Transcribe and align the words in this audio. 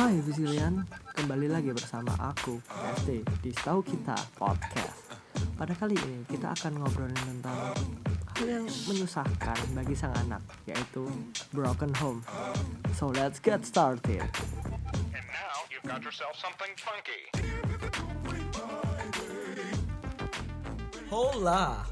Hai 0.00 0.16
Visilian, 0.24 0.80
kembali 1.12 1.52
lagi 1.52 1.76
bersama 1.76 2.08
aku, 2.16 2.56
ST, 2.96 3.20
di 3.44 3.52
Tahu 3.52 3.84
Kita 3.84 4.16
Podcast. 4.32 5.12
Pada 5.60 5.76
kali 5.76 5.92
ini 5.92 6.24
kita 6.24 6.56
akan 6.56 6.80
ngobrolin 6.80 7.20
tentang 7.20 7.76
hal 8.32 8.46
yang 8.48 8.64
menyusahkan 8.88 9.60
bagi 9.76 9.92
sang 9.92 10.16
anak, 10.24 10.40
yaitu 10.64 11.04
broken 11.52 11.92
home. 12.00 12.24
So 12.96 13.12
let's 13.12 13.44
get 13.44 13.60
started. 13.68 14.24
And 15.12 15.24
now 15.36 15.68
you've 15.68 15.84
got 15.84 16.00
yourself 16.00 16.32
something 16.40 16.72
funky. 16.80 17.28
Hola. 21.12 21.84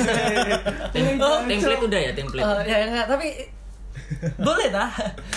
Tem- 0.96 1.20
oh, 1.20 1.44
template 1.44 1.82
udah 1.92 2.00
ya 2.08 2.12
template. 2.16 2.40
Eh, 2.40 2.60
ya 2.72 2.76
enggak, 2.88 3.04
tapi 3.04 3.52
boleh 4.36 4.68
dah. 4.68 4.90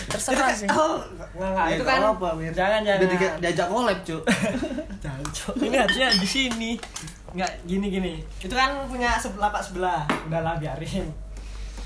Terserah 0.08 0.52
sih. 0.52 0.68
Oh, 0.68 1.00
enggak, 1.00 1.30
enggak. 1.34 1.68
itu 1.72 1.84
kan 1.84 2.00
apa, 2.04 2.28
Mir? 2.34 2.52
jangan 2.52 2.80
jangan. 2.82 3.00
Udah 3.00 3.10
diga- 3.10 3.38
diajak 3.40 3.68
collab, 3.68 4.00
Cuk. 4.02 4.24
Jangan. 5.04 5.22
Ini 5.62 5.78
harusnya 5.78 6.08
di 6.12 6.28
sini. 6.28 6.72
Enggak 7.32 7.52
gini 7.64 7.88
gini. 7.88 8.14
Itu 8.40 8.52
kan 8.52 8.74
punya 8.86 9.14
se- 9.16 9.30
lapak 9.34 9.62
sebelah. 9.62 10.04
Udahlah 10.26 10.58
biarin. 10.58 11.06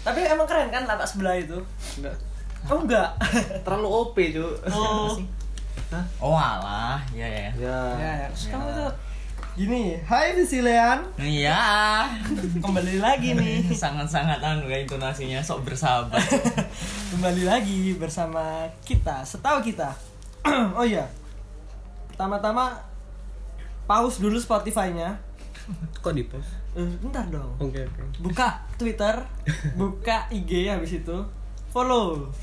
Tapi 0.02 0.24
emang 0.24 0.48
keren 0.48 0.72
kan 0.72 0.88
lapak 0.88 1.04
sebelah 1.04 1.36
itu? 1.36 1.60
Enggak. 2.00 2.16
Oh 2.66 2.80
enggak. 2.80 3.10
Terlalu 3.62 3.88
OP, 3.88 4.16
Cuk. 4.32 4.54
Oh. 4.70 5.14
Oh 6.18 6.32
alah, 6.32 7.04
ya 7.12 7.28
ya. 7.28 7.52
Ya. 7.54 7.80
Ya, 8.00 8.12
ya. 8.24 8.28
Terus 8.32 8.48
kamu 8.48 8.68
tuh 8.72 8.90
gini, 9.62 9.94
hai 10.10 10.34
Visilean. 10.34 11.06
Iya. 11.22 11.62
Kembali 12.66 12.98
lagi 12.98 13.38
nih. 13.38 13.62
Sangat-sangat 13.70 14.42
anu 14.42 14.66
ya 14.66 14.82
intonasinya 14.82 15.38
sok 15.38 15.70
bersahabat. 15.70 16.18
Kembali 17.14 17.46
lagi 17.46 17.94
bersama 17.94 18.66
kita, 18.82 19.22
setahu 19.22 19.62
kita. 19.62 19.94
oh 20.78 20.82
iya. 20.82 21.06
Pertama-tama 22.10 22.74
pause 23.86 24.18
dulu 24.18 24.42
Spotify-nya. 24.42 25.22
Kok 26.02 26.14
di 26.18 26.26
post? 26.26 26.50
Eh, 26.74 26.98
bentar 26.98 27.30
dong. 27.30 27.54
Oke, 27.62 27.86
oke. 27.86 28.02
Buka 28.18 28.66
Twitter, 28.82 29.14
buka 29.78 30.26
IG 30.34 30.74
habis 30.74 30.98
itu. 30.98 31.22
Follow 31.70 32.34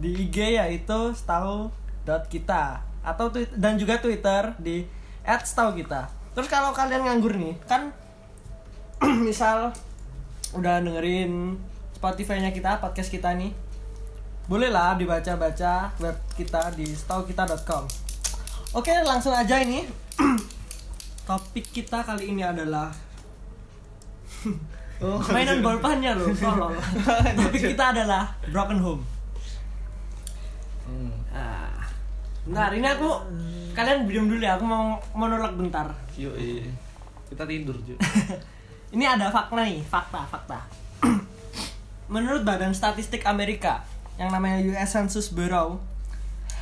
di 0.00 0.16
IG 0.16 0.56
yaitu 0.56 1.12
setahu 1.12 1.68
dot 2.08 2.24
kita 2.32 2.80
atau 3.04 3.28
tweet 3.28 3.52
dan 3.52 3.76
juga 3.76 4.00
Twitter 4.00 4.56
di 4.56 4.88
@setahu-kita. 5.28 6.23
Terus 6.34 6.48
kalau 6.50 6.74
kalian 6.74 7.06
nganggur 7.06 7.38
nih, 7.38 7.54
kan 7.70 7.94
misal 9.26 9.70
udah 10.54 10.82
dengerin 10.82 11.58
Spotify-nya 11.94 12.50
kita, 12.50 12.82
podcast 12.82 13.08
kita 13.10 13.32
nih. 13.38 13.54
Bolehlah 14.50 14.98
dibaca-baca 14.98 15.94
web 16.02 16.16
kita 16.36 16.74
di 16.76 16.90
setahukita.com. 16.90 17.86
Oke, 18.74 18.92
langsung 19.06 19.32
aja 19.32 19.62
ini. 19.62 19.86
Topik 21.30 21.72
kita 21.72 22.04
kali 22.04 22.34
ini 22.34 22.44
adalah 22.44 22.92
Oh, 25.02 25.18
mainan 25.34 25.58
bolpannya 25.58 26.14
loh. 26.14 26.30
tolol. 26.38 26.72
Topik 27.34 27.74
kita 27.74 27.90
adalah 27.90 28.30
broken 28.46 28.78
home. 28.78 29.02
Ah. 31.34 31.82
Bentar, 32.46 32.70
ini 32.76 32.86
aku 32.86 33.10
kalian 33.74 34.06
diam 34.06 34.26
dulu 34.30 34.40
ya, 34.40 34.56
aku 34.56 34.64
mau 34.64 34.96
monolog 35.12 35.58
bentar. 35.58 35.90
Yuk. 36.14 36.32
Kita 37.28 37.44
tidur, 37.44 37.74
Cuk. 37.82 37.98
Ini 38.94 39.04
ada 39.10 39.26
fakta 39.34 39.58
nih, 39.66 39.82
fakta, 39.82 40.22
fakta. 40.22 40.62
Menurut 42.14 42.46
Badan 42.46 42.70
Statistik 42.70 43.26
Amerika 43.26 43.82
yang 44.14 44.30
namanya 44.30 44.62
US 44.62 44.94
Census 44.94 45.34
Bureau, 45.34 45.82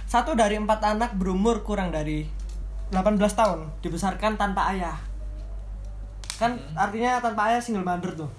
satu 0.09 0.33
dari 0.33 0.57
empat 0.57 0.81
anak 0.81 1.13
berumur 1.13 1.61
kurang 1.61 1.93
dari 1.93 2.25
18 2.89 3.21
tahun 3.21 3.69
dibesarkan 3.85 4.41
tanpa 4.41 4.73
ayah. 4.73 4.97
Kan 6.41 6.57
artinya 6.73 7.21
tanpa 7.21 7.53
ayah 7.53 7.61
single 7.61 7.85
mother 7.85 8.17
tuh. 8.17 8.31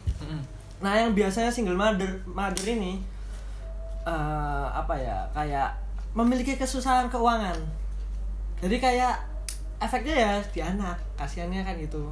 Nah, 0.82 1.00
yang 1.00 1.14
biasanya 1.14 1.54
single 1.54 1.78
mother 1.78 2.22
mother 2.26 2.66
ini 2.66 2.98
eh, 4.06 4.66
apa 4.74 4.98
ya? 4.98 5.30
Kayak 5.38 5.78
memiliki 6.18 6.58
kesusahan 6.58 7.10
keuangan. 7.14 7.83
Jadi 8.64 8.80
kayak 8.80 9.16
efeknya 9.84 10.16
ya 10.16 10.32
di 10.40 10.60
anak, 10.64 10.96
kasihannya 11.20 11.68
kan 11.68 11.76
gitu. 11.76 12.08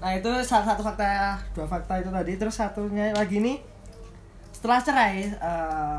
Nah, 0.00 0.10
itu 0.16 0.30
salah 0.40 0.64
satu 0.72 0.80
fakta, 0.80 1.36
dua 1.52 1.68
fakta 1.68 2.00
itu 2.00 2.08
tadi. 2.08 2.32
Terus 2.40 2.56
satunya 2.56 3.12
lagi 3.12 3.44
nih 3.44 3.60
setelah 4.48 4.82
cerai 4.82 5.28
eh, 5.28 5.98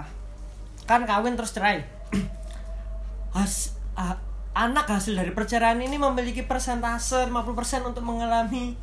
kan 0.90 1.06
kawin 1.06 1.38
terus 1.38 1.53
cerai. 1.53 1.85
Has, 3.38 3.78
ah, 3.94 4.18
anak 4.58 4.90
hasil 4.90 5.13
dari 5.13 5.29
perceraian 5.31 5.78
ini 5.78 6.02
memiliki 6.02 6.41
persentase 6.41 7.29
50% 7.29 7.85
untuk 7.85 8.02
mengalami 8.02 8.74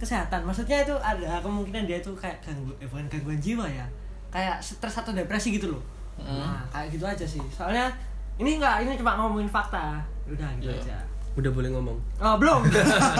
kesehatan. 0.00 0.48
Maksudnya 0.48 0.82
itu 0.82 0.96
ada 0.98 1.38
kemungkinan 1.44 1.84
dia 1.84 2.00
itu 2.00 2.10
kayak 2.16 2.40
ganggu, 2.40 2.72
eh, 2.80 2.88
bukan 2.88 3.06
gangguan 3.12 3.38
jiwa 3.38 3.68
ya. 3.68 3.86
Kayak 4.32 4.64
stres 4.64 4.96
atau 4.96 5.12
depresi 5.12 5.52
gitu 5.52 5.76
loh. 5.76 5.82
Nah, 6.16 6.64
kayak 6.72 6.96
gitu 6.96 7.04
aja 7.04 7.26
sih. 7.28 7.44
Soalnya 7.52 7.92
ini 8.40 8.56
enggak, 8.56 8.82
ini 8.82 8.96
cuma 8.96 9.14
ngomongin 9.20 9.46
fakta. 9.46 10.00
Udah 10.28 10.48
gitu 10.60 10.70
aja. 10.70 10.98
Udah 11.32 11.50
boleh 11.50 11.70
ngomong. 11.72 11.96
Oh, 12.20 12.36
belum. 12.36 12.60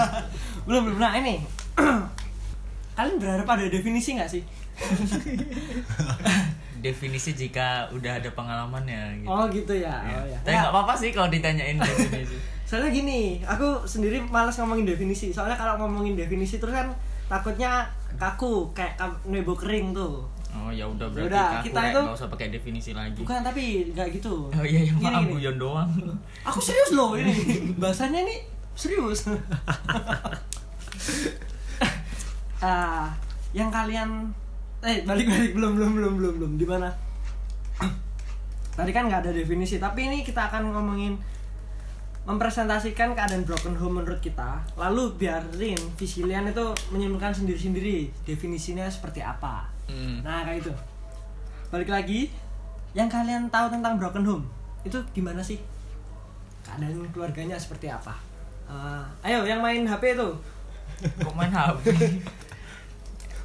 belum, 0.68 0.82
belum. 0.90 0.98
Nah, 1.00 1.16
ini. 1.16 1.40
Kalian 2.96 3.16
berharap 3.16 3.48
ada 3.48 3.64
definisi 3.72 4.20
nggak 4.20 4.28
sih? 4.28 4.42
Definisi 6.82 7.30
jika 7.32 7.86
udah 7.94 8.18
ada 8.18 8.30
pengalamannya 8.34 9.22
gitu. 9.22 9.30
Oh, 9.30 9.46
gitu 9.48 9.72
ya. 9.72 10.02
Oh, 10.02 10.26
ya. 10.26 10.36
Tapi 10.42 10.50
Nggak, 10.50 10.60
nggak 10.60 10.72
apa-apa 10.74 10.92
sih 10.98 11.10
kalau 11.14 11.28
ditanyain 11.30 11.78
definisi. 12.02 12.36
soalnya 12.66 12.90
gini, 12.90 13.20
aku 13.44 13.84
sendiri 13.86 14.18
malas 14.26 14.58
ngomongin 14.58 14.84
definisi. 14.84 15.30
Soalnya 15.30 15.54
kalau 15.54 15.78
ngomongin 15.78 16.18
definisi 16.18 16.58
terus 16.58 16.74
kan 16.74 16.90
takutnya 17.30 17.86
kaku 18.18 18.74
kayak 18.74 18.98
nebo 19.24 19.54
kering 19.54 19.94
tuh. 19.94 20.26
Oh 20.52 20.68
ya 20.68 20.84
udah 20.84 21.08
berarti 21.08 21.32
Yaudah, 21.32 21.48
kaku 21.48 21.64
kita 21.66 21.80
itu- 21.88 22.04
nggak 22.04 22.16
usah 22.16 22.28
pakai 22.28 22.46
definisi 22.48 22.90
lagi. 22.92 23.16
Bukan, 23.16 23.40
tapi 23.40 23.88
nggak 23.88 24.08
gitu. 24.12 24.52
Oh 24.52 24.64
iya 24.64 24.84
yang 24.84 25.00
Gini, 25.00 25.08
maaf 25.08 25.24
gini. 25.24 25.32
guyon 25.40 25.56
doang. 25.56 25.88
Aku 26.44 26.60
serius 26.60 26.92
loh 26.92 27.16
ini. 27.16 27.32
Bahasanya 27.80 28.20
ini 28.20 28.36
serius. 28.76 29.24
ah, 32.62 33.08
yang 33.52 33.72
kalian 33.72 34.28
eh 34.82 35.06
balik 35.06 35.30
balik 35.30 35.52
belum 35.54 35.72
belum 35.78 35.90
belum 35.96 36.12
belum 36.20 36.32
belum 36.36 36.52
di 36.58 36.66
mana? 36.68 36.88
Tadi 38.76 38.90
kan 38.90 39.08
nggak 39.08 39.24
ada 39.24 39.32
definisi, 39.32 39.76
tapi 39.76 40.08
ini 40.08 40.20
kita 40.20 40.48
akan 40.48 40.68
ngomongin 40.68 41.16
mempresentasikan 42.22 43.18
keadaan 43.18 43.42
broken 43.42 43.74
home 43.74 43.98
menurut 43.98 44.22
kita. 44.22 44.62
Lalu 44.78 45.18
biarin 45.18 45.80
Visilian 45.98 46.46
itu 46.46 46.62
menyimpulkan 46.94 47.34
sendiri-sendiri 47.34 48.12
definisinya 48.22 48.86
seperti 48.86 49.18
apa. 49.18 49.66
Hmm. 49.92 50.24
Nah, 50.24 50.48
kayak 50.48 50.64
itu. 50.64 50.72
Balik 51.68 51.92
lagi, 51.92 52.20
yang 52.96 53.08
kalian 53.12 53.52
tahu 53.52 53.68
tentang 53.68 54.00
broken 54.00 54.24
home 54.24 54.44
itu 54.82 54.96
gimana 55.12 55.44
sih? 55.44 55.60
Keadaan 56.64 57.04
keluarganya 57.12 57.60
seperti 57.60 57.92
apa? 57.92 58.16
Eh, 58.72 59.04
ayo, 59.28 59.44
yang 59.44 59.60
main 59.60 59.84
HP 59.84 60.16
itu. 60.16 60.28
Kok 61.20 61.34
main 61.36 61.52
HP? 61.52 61.92
Ya? 61.92 62.08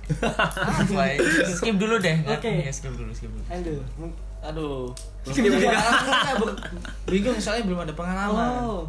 Skip 1.59 1.75
dulu 1.75 1.99
deh. 1.99 2.15
Oke. 2.23 2.51
Ya, 2.63 2.71
skip 2.71 2.95
dulu, 2.95 3.11
skip 3.11 3.27
dulu. 3.27 3.43
Aduh. 3.51 3.81
Aduh. 4.39 4.87
Skip 5.27 5.51
juga. 5.51 5.75
Bingung 7.03 7.35
soalnya 7.35 7.67
belum 7.67 7.83
ada 7.83 7.91
pengalaman. 7.91 8.63
Oh. 8.63 8.87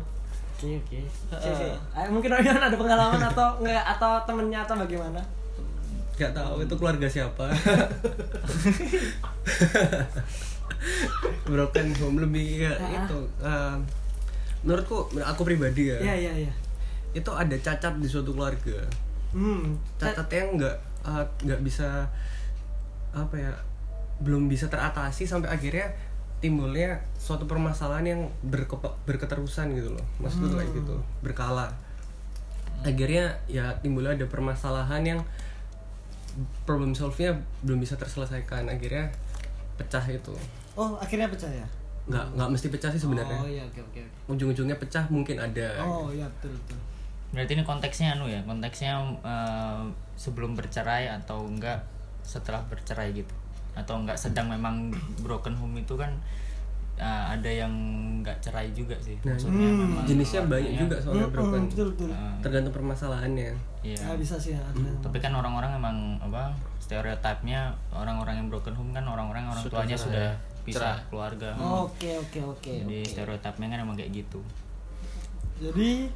Oke, 0.59 0.79
oke. 0.79 1.01
Oke, 1.35 1.49
oke. 1.55 1.69
Ayo, 1.95 2.09
Mungkin 2.15 2.31
Oyon 2.35 2.59
ada 2.59 2.75
pengalaman 2.75 3.23
atau 3.23 3.59
enggak 3.63 3.83
atau 3.99 4.13
temennya 4.27 4.63
atau 4.67 4.75
bagaimana? 4.79 5.23
Gak 6.19 6.35
tahu 6.35 6.61
itu 6.61 6.75
keluarga 6.75 7.07
siapa. 7.07 7.47
Broken 11.47 11.89
home 11.97 12.19
lebih 12.21 12.67
ya 12.67 12.73
Ah. 12.77 13.05
itu. 13.05 13.19
eh, 13.41 13.77
menurutku, 14.61 15.09
aku 15.17 15.43
pribadi 15.45 15.89
ya, 15.89 15.99
Iya, 16.03 16.15
iya, 16.19 16.33
iya. 16.45 16.53
itu 17.11 17.31
ada 17.31 17.55
cacat 17.57 17.95
di 17.97 18.07
suatu 18.07 18.35
keluarga. 18.35 18.83
Hmm. 19.31 19.79
Cacatnya 19.97 20.43
nggak 20.55 20.77
eh, 21.07 21.25
nggak 21.47 21.61
bisa 21.63 22.05
apa 23.11 23.35
ya, 23.35 23.53
belum 24.19 24.47
bisa 24.47 24.67
teratasi 24.67 25.25
sampai 25.25 25.49
akhirnya 25.49 25.89
timbulnya 26.39 26.99
suatu 27.15 27.47
permasalahan 27.47 28.05
yang 28.05 28.21
berketerusan 29.05 29.75
gitu 29.75 29.91
loh. 29.91 30.05
Maksudnya 30.19 30.59
kayak 30.59 30.71
gitu, 30.75 30.95
berkala. 31.21 31.67
Akhirnya 32.81 33.35
ya 33.49 33.75
timbulnya 33.81 34.15
ada 34.15 34.27
permasalahan 34.27 35.03
yang 35.03 35.21
problem 36.63 36.95
solve-nya 36.95 37.35
belum 37.63 37.79
bisa 37.81 37.95
terselesaikan. 37.97 38.67
Akhirnya 38.67 39.11
pecah 39.77 40.05
itu. 40.07 40.35
Oh, 40.75 40.99
akhirnya 40.99 41.31
pecah 41.31 41.51
ya? 41.51 41.67
nggak 42.09 42.25
nggak 42.41 42.49
mesti 42.49 42.67
pecah 42.73 42.89
sih 42.89 43.01
sebenarnya. 43.05 43.37
Oh, 43.37 43.45
iya, 43.45 43.61
oke, 43.69 43.85
oke. 43.85 44.01
oke. 44.01 44.33
ujung-ujungnya 44.33 44.81
pecah 44.81 45.05
mungkin 45.13 45.37
ada. 45.37 45.77
Oh, 45.85 46.09
iya, 46.09 46.25
betul, 46.41 46.57
betul. 46.57 46.79
Berarti 47.37 47.53
ini 47.53 47.65
konteksnya 47.69 48.17
anu 48.17 48.25
ya, 48.25 48.41
konteksnya 48.49 48.97
eh, 49.21 49.85
sebelum 50.17 50.57
bercerai 50.57 51.13
atau 51.13 51.45
enggak 51.45 51.85
setelah 52.25 52.65
bercerai 52.73 53.13
gitu. 53.13 53.35
Atau 53.77 54.01
enggak 54.01 54.17
sedang 54.17 54.49
memang 54.49 54.89
broken 55.21 55.53
home 55.53 55.85
itu 55.85 56.01
kan 56.01 56.09
eh, 56.97 57.25
ada 57.37 57.51
yang 57.53 57.73
nggak 58.25 58.41
cerai 58.41 58.73
juga 58.73 58.97
sih? 59.05 59.21
Nah, 59.29 59.37
maksudnya 59.37 59.69
memang 59.69 60.09
jenisnya 60.09 60.49
banyak 60.49 60.81
juga 60.89 60.97
soalnya 61.05 61.29
Hmm, 61.29 61.35
broken. 61.37 61.63
betul 61.69 61.87
betul. 61.93 62.09
Eh, 62.09 62.37
tergantung 62.41 62.73
permasalahannya 62.73 63.53
iya. 63.89 63.99
Ya 63.99 64.15
bisa 64.15 64.37
sih 64.37 64.53
ya 64.53 64.61
ada. 64.61 64.91
tapi 65.01 65.17
kan 65.17 65.33
orang-orang 65.33 65.71
emang 65.75 65.97
apa 66.19 66.53
stereotipnya 66.79 67.69
orang-orang 67.89 68.35
yang 68.37 68.49
broken 68.49 68.73
home 68.73 68.91
kan 68.91 69.05
orang-orang 69.05 69.45
orang 69.45 69.61
Sudah 69.61 69.81
tuanya 69.81 69.97
sudah 69.97 70.29
pisah 70.63 70.95
Cerai. 70.95 71.09
keluarga. 71.09 71.49
Oke 71.57 72.11
oke 72.15 72.41
oke 72.47 72.73
jadi 72.79 72.99
oke. 72.99 73.09
stereotipnya 73.09 73.67
kan 73.69 73.79
emang 73.81 73.95
kayak 73.95 74.13
gitu. 74.15 74.41
Jadi 75.59 76.07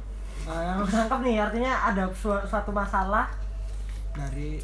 eh, 0.43 0.61
yang 0.61 0.77
aku 0.77 0.89
tangkap 0.89 1.19
nih 1.21 1.35
artinya 1.37 1.73
ada 1.85 2.03
su- 2.11 2.45
suatu 2.45 2.71
masalah 2.71 3.27
dari 4.13 4.61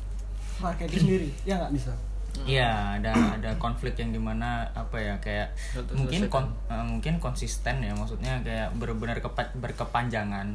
keluarga 0.56 0.84
itu 0.86 0.98
sendiri. 1.00 1.30
Ya 1.48 1.56
nggak? 1.58 1.74
Bisa. 1.74 1.94
Iya, 2.40 2.72
ada 2.96 3.12
ada 3.36 3.52
konflik 3.58 4.00
yang 4.00 4.16
di 4.16 4.22
mana 4.22 4.64
apa 4.72 4.96
ya 4.96 5.12
kayak 5.20 5.52
mungkin 5.92 6.30
kon- 6.30 6.56
eh, 6.68 6.86
mungkin 6.86 7.20
konsisten 7.20 7.82
ya 7.82 7.92
maksudnya 7.92 8.40
kayak 8.40 8.72
benar-benar 8.74 9.20
kepa- 9.20 9.52
berkepanjangan. 9.58 10.48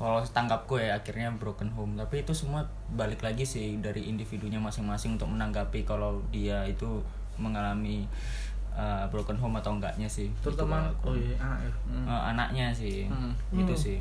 Kalau 0.00 0.24
tangkapku 0.24 0.80
ya 0.80 0.96
akhirnya 0.96 1.28
broken 1.36 1.68
home, 1.70 1.92
tapi 1.92 2.24
itu 2.24 2.32
semua 2.32 2.64
balik 2.90 3.20
lagi 3.20 3.44
sih 3.44 3.76
dari 3.78 4.08
individunya 4.08 4.56
masing-masing 4.56 5.20
untuk 5.20 5.28
menanggapi 5.28 5.84
kalau 5.84 6.24
dia 6.32 6.64
itu 6.64 7.04
mengalami 7.36 8.08
eh, 8.72 9.04
broken 9.12 9.36
home 9.36 9.60
atau 9.60 9.76
enggaknya 9.76 10.08
sih. 10.08 10.32
Itu 10.32 10.56
terutama 10.56 10.88
oh 11.04 11.12
iya 11.12 11.36
anak 11.36 11.60
ya 11.60 11.70
Hmm. 11.84 12.06
Eh, 12.08 12.22
anaknya 12.32 12.66
sih, 12.72 13.04
Hmm. 13.06 13.36
itu 13.52 13.68
Hmm. 13.68 13.84
sih. 13.86 13.98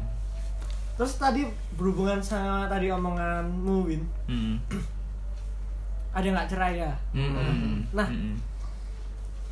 terus 0.96 1.16
tadi 1.16 1.48
berhubungan 1.76 2.20
sama 2.20 2.68
tadi 2.68 2.92
omonganmu 2.92 3.88
Win 3.88 4.04
Hmm. 4.28 4.60
ada 6.12 6.20
yang 6.22 6.36
nggak 6.36 6.52
cerai 6.52 6.76
ya 6.76 6.92
Hmm. 7.12 7.88
Nah. 7.92 8.04
Hmm. 8.04 8.36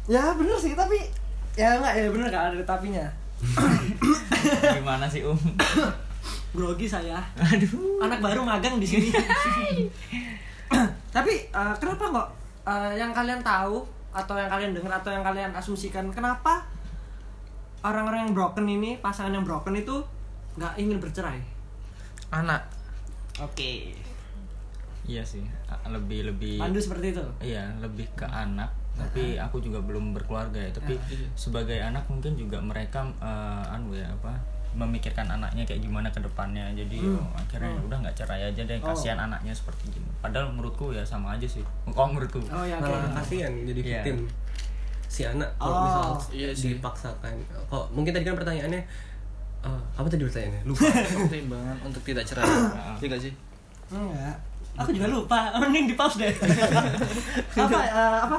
ya 0.08 0.36
bener 0.36 0.56
sih 0.56 0.76
tapi 0.76 1.00
ya 1.56 1.80
nggak 1.80 1.94
ya 1.96 2.08
bener 2.12 2.28
kan 2.28 2.52
ada 2.52 2.64
tapinya 2.64 3.08
gimana 4.76 5.08
sih 5.08 5.24
Um? 5.24 5.40
grogi 6.58 6.90
saya. 6.90 7.22
Anak 8.02 8.18
baru 8.18 8.42
magang 8.42 8.82
di 8.82 8.88
sini. 8.90 9.14
Tapi 11.16 11.34
eh, 11.54 11.74
kenapa 11.78 12.04
kok 12.10 12.28
eh, 12.66 12.98
yang 12.98 13.14
kalian 13.14 13.46
tahu 13.46 13.86
atau 14.10 14.34
yang 14.34 14.50
kalian 14.50 14.74
dengar 14.74 14.98
atau 14.98 15.14
yang 15.14 15.22
kalian 15.22 15.54
asumsikan 15.54 16.10
kenapa 16.10 16.66
orang-orang 17.86 18.26
yang 18.26 18.34
broken 18.34 18.66
ini 18.66 18.98
pasangan 18.98 19.30
yang 19.30 19.46
broken 19.46 19.78
itu 19.78 20.02
nggak 20.58 20.74
ingin 20.82 20.98
bercerai? 20.98 21.38
Anak. 22.34 22.66
Oke. 23.38 23.94
Iya 25.08 25.24
sih, 25.24 25.46
lebih 25.88 26.36
lebih 26.36 26.60
Pandu 26.60 26.84
seperti 26.84 27.16
itu? 27.16 27.24
Iya, 27.40 27.72
lebih 27.80 28.12
ke 28.18 28.28
anak. 28.28 28.68
Tapi 28.98 29.40
aku 29.40 29.64
juga 29.64 29.80
belum 29.80 30.12
berkeluarga 30.12 30.60
ya. 30.60 30.74
Tapi 30.74 31.00
sebagai 31.38 31.80
anak 31.80 32.10
mungkin 32.12 32.36
juga 32.36 32.60
mereka 32.60 33.08
eh, 33.22 33.72
anu 33.72 33.96
ya 33.96 34.10
apa 34.10 34.57
memikirkan 34.74 35.24
anaknya 35.26 35.64
kayak 35.64 35.80
gimana 35.80 36.10
ke 36.10 36.18
depannya. 36.18 36.68
Jadi 36.74 37.00
oh, 37.02 37.24
akhirnya 37.32 37.72
udah 37.80 37.98
nggak 38.02 38.16
cerai 38.16 38.42
aja 38.44 38.62
deh. 38.62 38.78
Oh. 38.80 38.90
Kasihan 38.90 39.16
anaknya 39.18 39.52
seperti 39.52 39.88
gini. 39.90 40.10
Padahal 40.18 40.50
menurutku 40.50 40.92
ya 40.92 41.02
sama 41.02 41.34
aja 41.34 41.46
sih. 41.46 41.62
Kalau 41.96 42.12
menurutku. 42.12 42.42
oh 42.44 42.64
ya 42.64 42.76
oke 42.76 42.90
malah 42.90 43.12
kasihan 43.16 43.54
jadi 43.64 43.80
Iya. 43.80 44.02
victim 44.02 44.18
si 45.08 45.24
anak 45.24 45.48
kalau 45.56 45.72
Oh, 45.72 45.84
misal 45.88 46.04
iya 46.36 46.52
sih. 46.52 46.76
dipaksakan 46.76 47.32
kok 47.72 47.86
mungkin 47.96 48.12
tadi 48.12 48.28
kan 48.28 48.36
pertanyaannya 48.36 48.82
eh, 49.64 49.82
apa 49.96 50.04
tadi 50.04 50.20
pertanyaannya 50.20 50.62
lupa 50.68 50.84
pertimbangan 51.24 51.78
untuk 51.80 52.04
tidak 52.04 52.28
cerai 52.28 52.44
iya 53.00 53.08
gak 53.08 53.22
sih 53.24 53.32
enggak 53.88 54.36
aku 54.76 54.92
juga 54.92 55.08
lupa 55.08 55.40
mending 55.64 55.88
di 55.88 55.96
pause 55.96 56.20
deh 56.20 56.34
apa 57.56 57.80
eh, 57.80 58.20
apa 58.20 58.38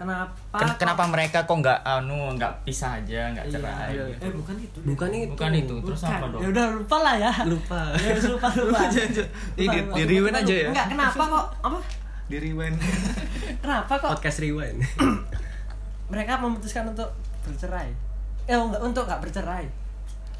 kenapa 0.00 0.56
Ken- 0.56 0.78
kenapa 0.78 1.04
mereka 1.06 1.38
kok 1.44 1.52
nggak 1.54 1.78
anu 1.82 2.32
nggak 2.32 2.52
pisah 2.62 2.96
aja 2.96 3.20
nggak 3.30 3.44
Iya. 3.44 3.52
cerai? 3.54 3.88
Iya. 3.90 4.04
gitu? 4.08 4.22
eh 4.22 4.32
bukan 4.32 4.56
itu 4.58 4.78
bukan 4.82 5.08
itu 5.12 5.30
Bukan 5.30 5.52
itu. 5.54 5.74
Terus 5.82 6.00
Bukan. 6.00 6.16
apa 6.16 6.26
dong? 6.26 6.40
ya 6.40 6.48
udah 6.48 6.66
lupa 6.74 6.96
lah 6.98 7.14
ya 7.14 7.32
lupa 7.44 7.80
ya 8.00 8.12
lupa 8.16 8.48
lupa 8.48 8.48
Lupa 8.64 8.80
aja, 8.82 9.00
aja. 9.02 9.24
Ini 9.54 9.60
Lupa, 9.60 9.70
di- 9.70 9.82
lupa. 9.82 9.94
di 9.94 10.02
rewind 10.06 10.36
aja 10.38 10.54
ya? 10.56 10.68
enggak 10.68 10.86
kenapa 10.88 11.22
kok 11.22 11.46
apa 11.60 11.78
di 12.26 12.36
rewind 12.38 12.76
kenapa 13.62 13.92
kok 13.94 14.10
podcast 14.14 14.38
rewind 14.38 14.78
mereka 16.10 16.32
memutuskan 16.36 16.84
untuk 16.88 17.10
bercerai 17.42 17.88
eh 18.44 18.56
enggak 18.56 18.80
untuk 18.80 19.04
nggak 19.04 19.20
bercerai 19.20 19.64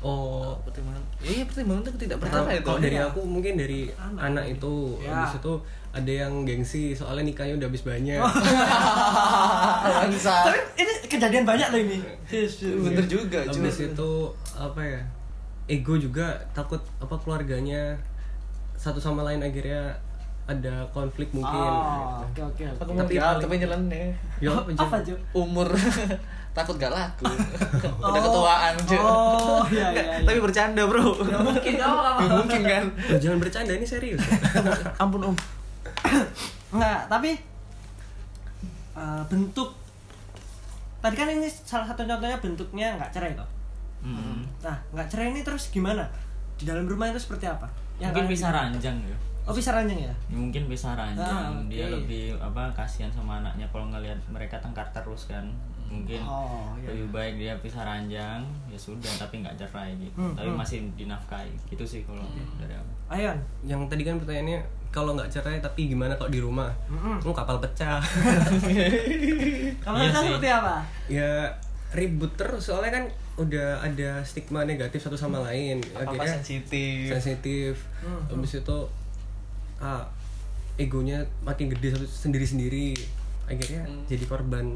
oh 0.00 0.56
pertimbangan 0.62 1.02
iya 1.20 1.44
pertimbangan 1.44 1.82
untuk 1.82 1.97
tidak 1.99 2.17
Pertama, 2.19 2.49
itu 2.50 2.62
kalau 2.62 2.79
dari 2.79 2.97
Iya. 2.97 3.06
aku 3.06 3.20
mungkin 3.20 3.52
dari 3.55 3.81
Anak. 3.93 4.20
anak, 4.26 4.44
itu 4.50 4.73
Ya. 4.99 5.12
habis 5.14 5.37
itu 5.37 5.55
ada 5.91 6.12
yang 6.17 6.32
gengsi 6.43 6.94
soalnya 6.94 7.25
nikahnya 7.26 7.55
udah 7.56 7.67
habis 7.67 7.82
banyak 7.82 8.20
bangsa 10.00 10.35
tapi 10.47 10.58
ini 10.79 10.93
kejadian 11.05 11.44
banyak 11.44 11.69
loh 11.69 11.81
ini 11.81 11.99
bener 12.81 13.05
juga 13.06 13.38
cuy. 13.44 13.58
habis 13.58 13.76
itu 13.82 14.11
apa 14.55 14.81
ya 14.81 15.00
ego 15.67 15.94
juga 15.94 16.26
takut 16.50 16.81
apa 16.99 17.14
keluarganya 17.17 17.94
satu 18.75 18.96
sama 18.96 19.23
lain 19.23 19.41
akhirnya 19.41 19.93
ada 20.50 20.75
konflik 20.91 21.31
mungkin 21.31 21.70
oh 21.70 22.20
oke 22.23 22.41
oke 22.44 22.62
aku 22.64 22.79
Tapi 22.81 22.93
tapi 22.97 23.14
paling- 23.17 23.41
tapi 23.41 23.55
nyeleneh 23.56 24.06
ya 24.38 24.50
apa? 24.76 24.99
Jo 25.00 25.14
umur 25.32 25.69
takut 26.50 26.75
gak 26.76 26.91
laku 26.91 27.31
udah 28.02 28.11
Oh. 28.11 28.25
ketuaan 28.26 28.75
cuy 28.81 28.99
oh 28.99 29.62
iya 29.70 29.87
iya, 29.88 30.02
iya. 30.12 30.26
tapi 30.26 30.38
bercanda 30.38 30.82
bro 30.82 31.14
Nggak 31.14 31.41
mungkin 31.41 31.75
oh, 31.79 31.87
apa-apa. 31.94 32.23
mungkin 32.37 32.61
kan 32.64 32.85
Loh, 33.06 33.19
jangan 33.19 33.38
bercanda 33.38 33.73
ini 33.73 33.87
serius 33.87 34.19
ampun 34.97 35.23
om 35.25 35.37
Enggak, 36.73 37.06
tapi 37.06 37.31
eh, 38.93 39.23
bentuk 39.26 39.70
tadi 40.99 41.14
kan 41.14 41.29
ini 41.29 41.46
salah 41.46 41.82
satu 41.85 42.03
contohnya 42.03 42.37
bentuknya 42.37 42.94
nggak 42.94 43.11
cerai 43.11 43.32
toh. 43.32 43.49
Hmm. 44.00 44.44
Nah, 44.61 44.76
nggak 44.91 45.08
cerai 45.08 45.31
ini 45.31 45.41
terus 45.41 45.69
gimana? 45.69 46.05
Di 46.55 46.64
dalam 46.64 46.85
rumah 46.85 47.08
itu 47.08 47.19
seperti 47.19 47.44
apa? 47.44 47.64
Mungkin 47.96 48.12
kalian- 48.17 48.29
bisa 48.29 48.46
ranjang 48.50 48.96
ya. 49.00 49.17
Oh, 49.42 49.52
bisa 49.52 49.70
ranjang 49.70 50.00
ya? 50.00 50.14
mungkin 50.28 50.64
bisa 50.64 50.92
ranjang 50.92 51.25
Ah, 51.25 51.50
oke. 51.52 51.66
dia 51.66 51.87
lebih 51.87 52.32
apa 52.37 52.70
kasihan 52.70 53.08
sama 53.08 53.38
anaknya 53.38 53.66
kalau 53.66 53.88
ngelihat 53.88 54.19
mereka 54.26 54.56
tengkar 54.56 54.87
terus 54.90 55.26
kan 55.26 55.42
mungkin 55.84 56.22
Oh, 56.22 56.70
iya. 56.76 56.87
lebih 56.88 57.10
baik 57.10 57.34
dia 57.37 57.52
pisah 57.58 57.82
ranjang 57.82 58.38
ya 58.66 58.78
sudah 58.78 59.10
tapi 59.16 59.40
nggak 59.40 59.56
cerai 59.56 59.90
gitu 59.96 60.14
Hmm, 60.14 60.32
tapi 60.32 60.46
hmm. 60.46 60.54
masih 60.56 60.78
dinafkahi 60.94 61.50
gitu 61.66 61.82
sih 61.84 62.00
kalau 62.02 62.22
dari 62.56 62.72
aku 62.72 62.90
Ayan. 63.10 63.34
yang 63.60 63.82
tadi 63.84 64.02
kan 64.02 64.14
pertanyaannya 64.16 64.62
kalau 64.88 65.14
nggak 65.14 65.26
cerai 65.28 65.58
tapi 65.58 65.86
gimana 65.88 66.14
kalau 66.14 66.28
di 66.28 66.38
rumah 66.38 66.70
Mm-mm. 66.86 67.19
Oh, 67.22 67.31
kapal 67.32 67.58
pecah 67.58 67.98
Kamu 69.82 69.96
Iya 69.96 70.10
sih. 70.12 70.26
seperti 70.28 70.48
apa? 70.48 70.75
ya 71.08 71.31
ribut 71.90 72.31
terus 72.34 72.62
soalnya 72.62 72.93
kan 72.93 73.04
udah 73.36 73.81
ada 73.81 74.22
stigma 74.22 74.62
negatif 74.62 75.00
satu 75.00 75.17
sama 75.17 75.43
lain 75.43 75.82
apa 75.91 76.06
akhirnya 76.06 76.38
sensitif 76.38 77.10
sensitif 77.10 77.72
Hmm. 77.98 78.22
habis 78.31 78.55
itu 78.56 78.79
ah, 79.81 80.05
egonya 80.77 81.19
makin 81.41 81.69
gede 81.69 81.93
sendiri 82.05 82.44
sendiri 82.44 82.87
akhirnya 83.44 83.82
Hmm. 83.82 84.05
jadi 84.06 84.25
korban 84.25 84.67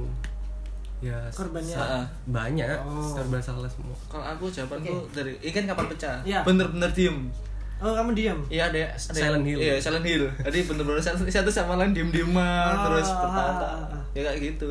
ya 0.99 1.21
Korbannya? 1.29 1.77
sa- 1.77 2.09
banyak 2.25 2.65
Oh. 2.81 3.05
serba 3.07 3.37
salah 3.37 3.69
semua 3.69 3.93
kalau 4.07 4.25
aku 4.27 4.49
jawabanku 4.49 5.05
dari 5.11 5.37
ikan 5.45 5.65
kapal 5.65 5.85
pecah 5.87 6.21
Iya. 6.23 6.41
bener-bener 6.43 6.89
diem 6.91 7.29
Oh, 7.77 7.91
kamu 7.91 8.15
diam. 8.15 8.39
Iya 8.49 8.71
ada, 8.71 8.87
ada 8.87 8.97
Silent 8.97 9.45
hill. 9.45 9.59
Iya 9.59 9.77
silent 9.77 10.07
hill. 10.07 10.25
Jadi 10.41 10.63
bener-bener 10.65 11.03
satu, 11.03 11.27
satu 11.27 11.51
sama 11.51 11.75
lain 11.75 11.91
diem 11.91 12.07
dieman 12.09 12.41
Ah, 12.71 12.87
terus 12.87 13.11
ah, 13.11 13.19
bertata. 13.19 13.67
ah, 13.67 13.93
ah. 13.93 14.03
Ya 14.15 14.23
kayak 14.23 14.41
gitu. 14.47 14.69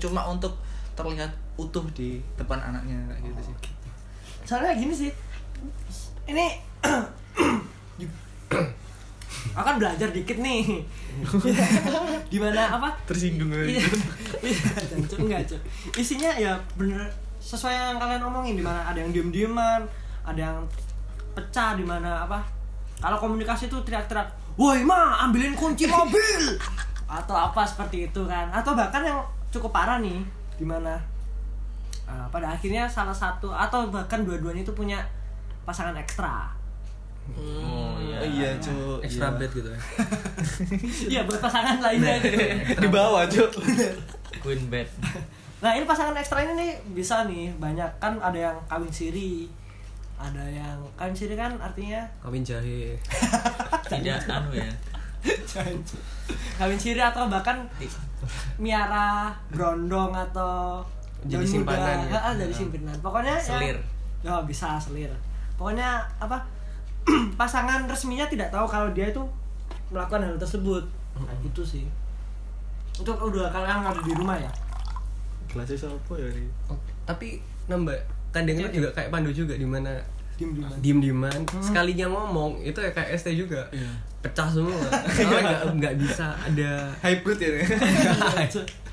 Cuma 0.00 0.24
untuk 0.24 0.56
terlihat 0.96 1.28
utuh 1.54 1.84
di 1.92 2.18
depan 2.34 2.56
anaknya 2.58 2.98
kayak 3.06 3.20
gitu 3.22 3.40
sih. 3.44 3.54
Soalnya 4.42 4.74
gini 4.74 4.94
sih. 4.96 5.12
Ini 6.24 6.46
akan 9.54 9.74
belajar 9.78 10.08
dikit 10.10 10.40
nih. 10.40 10.82
Gimana 12.32 12.80
apa? 12.80 12.88
Tersinggung 13.06 13.52
Iya, 13.52 13.84
iya, 14.42 14.58
Cuk, 15.06 15.18
enggak 15.26 15.46
cuk. 15.46 15.60
Isinya 15.94 16.32
ya 16.34 16.58
bener 16.74 17.06
sesuai 17.46 17.70
yang 17.70 17.96
kalian 18.02 18.26
omongin 18.26 18.58
di 18.58 18.64
mana 18.66 18.82
ada 18.82 18.98
yang 18.98 19.14
diem 19.14 19.30
dieman, 19.30 19.86
ada 20.26 20.40
yang 20.40 20.58
pecah 21.36 21.78
di 21.78 21.86
mana 21.86 22.26
apa? 22.26 22.42
Kalau 22.98 23.20
komunikasi 23.22 23.70
itu 23.70 23.78
teriak-teriak, 23.86 24.56
woi 24.58 24.82
ma 24.82 25.20
ambilin 25.22 25.54
kunci 25.54 25.86
mobil 25.86 26.58
atau 27.06 27.36
apa 27.36 27.62
seperti 27.62 28.10
itu 28.10 28.26
kan? 28.26 28.50
Atau 28.50 28.74
bahkan 28.74 29.04
yang 29.04 29.20
cukup 29.54 29.70
parah 29.70 30.02
nih, 30.02 30.18
di 30.58 30.66
mana 30.66 30.98
uh, 32.08 32.26
pada 32.32 32.56
akhirnya 32.56 32.90
salah 32.90 33.14
satu 33.14 33.54
atau 33.54 33.92
bahkan 33.94 34.26
dua-duanya 34.26 34.66
itu 34.66 34.74
punya 34.74 34.98
pasangan 35.62 35.94
ekstra. 35.94 36.50
Oh 37.32 37.96
iya 37.98 38.18
iya 38.22 38.48
cu. 38.56 39.00
extra 39.00 39.28
Iya. 39.28 39.36
bed 39.36 39.50
gitu 39.52 39.68
ya 39.68 39.80
Iya 41.12 41.20
buat 41.22 41.38
pasangan 41.38 41.76
lainnya. 41.78 42.14
gitu. 42.18 42.38
Di 42.76 42.88
bawah 42.88 43.24
cu. 43.24 43.44
queen 44.38 44.62
bed 44.66 44.86
Nah 45.56 45.72
ini 45.72 45.82
pasangan 45.82 46.12
ekstra 46.14 46.40
ini 46.40 46.52
nih 46.54 46.70
bisa 46.92 47.24
nih 47.24 47.48
banyak 47.54 47.88
kan 47.96 48.14
ada 48.18 48.36
yang 48.36 48.56
kawin 48.66 48.90
siri, 48.90 49.48
ada 50.14 50.44
yang 50.44 50.76
kawin 50.94 51.12
siri 51.12 51.32
kan 51.32 51.56
artinya 51.56 52.04
kawin 52.20 52.40
jahe 52.40 52.92
tidak 53.90 54.20
anu 54.26 54.52
ya 54.52 54.68
kawin 56.56 56.76
siri 56.76 57.00
atau 57.00 57.26
bahkan 57.26 57.64
miara 58.56 59.32
brondong 59.48 60.12
atau 60.12 60.80
jadi 61.24 61.40
muda, 61.40 61.50
simpanan 61.50 61.98
ya. 62.06 62.18
ah, 62.20 62.34
dari 62.34 62.54
simpanan 62.54 62.96
pokoknya 63.00 63.34
ya- 63.34 63.46
Selir. 63.50 63.76
oh 64.24 64.42
bisa 64.44 64.78
selir 64.78 65.10
pokoknya 65.54 65.88
apa 66.18 66.38
pasangan 67.40 67.86
resminya 67.86 68.26
tidak 68.26 68.50
tahu 68.50 68.66
kalau 68.66 68.90
dia 68.90 69.10
itu 69.10 69.22
melakukan 69.94 70.26
hal 70.26 70.36
tersebut. 70.36 70.82
Nah, 71.16 71.34
gitu 71.46 71.62
sih. 71.62 71.86
Untuk 72.98 73.16
udah 73.16 73.48
kalian 73.52 73.86
ada 73.86 74.00
di 74.02 74.12
rumah 74.16 74.36
ya? 74.40 74.50
Kelasnya 75.46 75.86
siapa 75.86 76.12
ya 76.18 76.28
nih? 76.32 76.48
Oh, 76.68 76.78
tapi 77.06 77.38
nambah 77.70 77.94
kadang 78.34 78.58
itu 78.58 78.82
juga 78.82 78.90
kayak 78.92 79.08
pandu 79.14 79.30
juga 79.32 79.54
di 79.56 79.64
mana 79.64 79.96
diem 80.36 80.50
diem 80.52 80.68
diem 80.78 80.98
dieman 81.02 81.40
sekalinya 81.58 82.06
ngomong 82.06 82.60
itu 82.60 82.76
ya 82.76 82.90
kayak 82.90 83.12
ST 83.14 83.32
juga. 83.34 83.64
Pecah 84.20 84.48
semua. 84.48 84.76
Soalnya 85.16 85.40
nggak 85.42 85.62
nggak 85.76 85.94
bisa 85.96 86.26
ada 86.34 86.70
Hybrid 87.00 87.38
ya. 87.38 87.50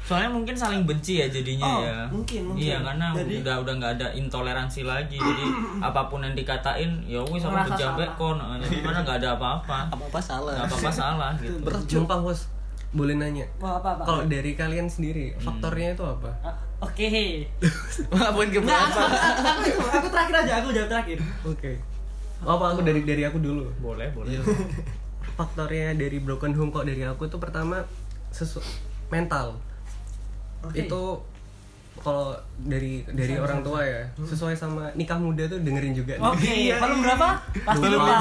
soalnya 0.04 0.28
mungkin 0.28 0.52
saling 0.52 0.84
benci 0.84 1.16
ya 1.16 1.32
jadinya 1.32 1.64
Oh, 1.64 1.80
ya. 1.80 2.04
mungkin, 2.12 2.44
mungkin. 2.44 2.60
iya 2.60 2.76
karena 2.84 3.16
Jadi- 3.16 3.40
udah 3.40 3.56
udah 3.64 3.74
nggak 3.74 3.92
ada 3.96 4.08
intoleransi 4.12 4.84
lagi. 4.84 5.16
Jadi 5.16 5.44
apa 5.88 6.12
pun 6.12 6.20
yang 6.20 6.36
dikatain 6.36 6.92
ya 7.08 7.24
wis 7.24 7.40
aku 7.40 7.56
bejabek 7.66 8.12
salah. 8.12 8.20
kon. 8.20 8.38
Jadi 8.60 8.84
mana 8.84 9.00
nggak 9.00 9.18
ada 9.24 9.30
apa-apa. 9.40 9.78
Apa-apa 9.88 10.20
salah. 10.20 10.52
nggak 10.54 10.68
apa-apa 10.68 10.92
salah 10.92 11.32
gitu. 11.40 11.56
Sumpah 11.90 12.20
bos. 12.20 12.52
Boleh 12.92 13.16
nanya? 13.16 13.48
Kalau 13.58 14.28
dari 14.28 14.54
kalian 14.54 14.86
sendiri 14.86 15.34
faktornya 15.40 15.96
itu 15.96 16.04
apa? 16.04 16.30
Ah, 16.44 16.54
oke. 16.84 17.10
Ngapain 18.12 18.50
ke 18.50 18.60
Nggak, 18.60 18.80
berapa? 18.86 19.02
aku, 19.02 19.16
aku, 19.42 19.42
aku, 19.44 19.88
aku 19.94 20.08
terakhir 20.10 20.36
aja 20.40 20.54
aku 20.60 20.68
jawab 20.72 20.90
terakhir. 20.90 21.18
Oke. 21.44 21.72
Apa 22.44 22.66
aku 22.70 22.82
dari 22.82 23.02
dari 23.02 23.24
aku 23.24 23.38
dulu. 23.38 23.72
Boleh 23.80 24.12
boleh. 24.12 24.38
Faktornya 25.34 25.96
dari 25.96 26.18
broken 26.18 26.54
home 26.54 26.70
kok 26.70 26.84
dari 26.84 27.02
aku 27.02 27.26
tuh 27.26 27.40
pertama 27.40 27.82
sesu 28.30 28.60
mental. 29.08 29.58
Oke. 30.62 30.80
itu 30.80 31.04
kalau 32.00 32.32
dari 32.58 33.04
dari 33.06 33.36
orang 33.36 33.60
tua 33.62 33.84
ya 33.84 34.02
sesuai 34.18 34.56
sama 34.56 34.88
nikah 34.94 35.16
muda 35.16 35.44
tuh 35.46 35.60
dengerin 35.60 35.92
juga 35.92 36.16
oke 36.18 36.40
Iya, 36.42 36.80
volume 36.80 37.00
iya. 37.00 37.06
berapa? 37.06 37.28
Pasti 37.64 37.86
lupa 37.86 38.16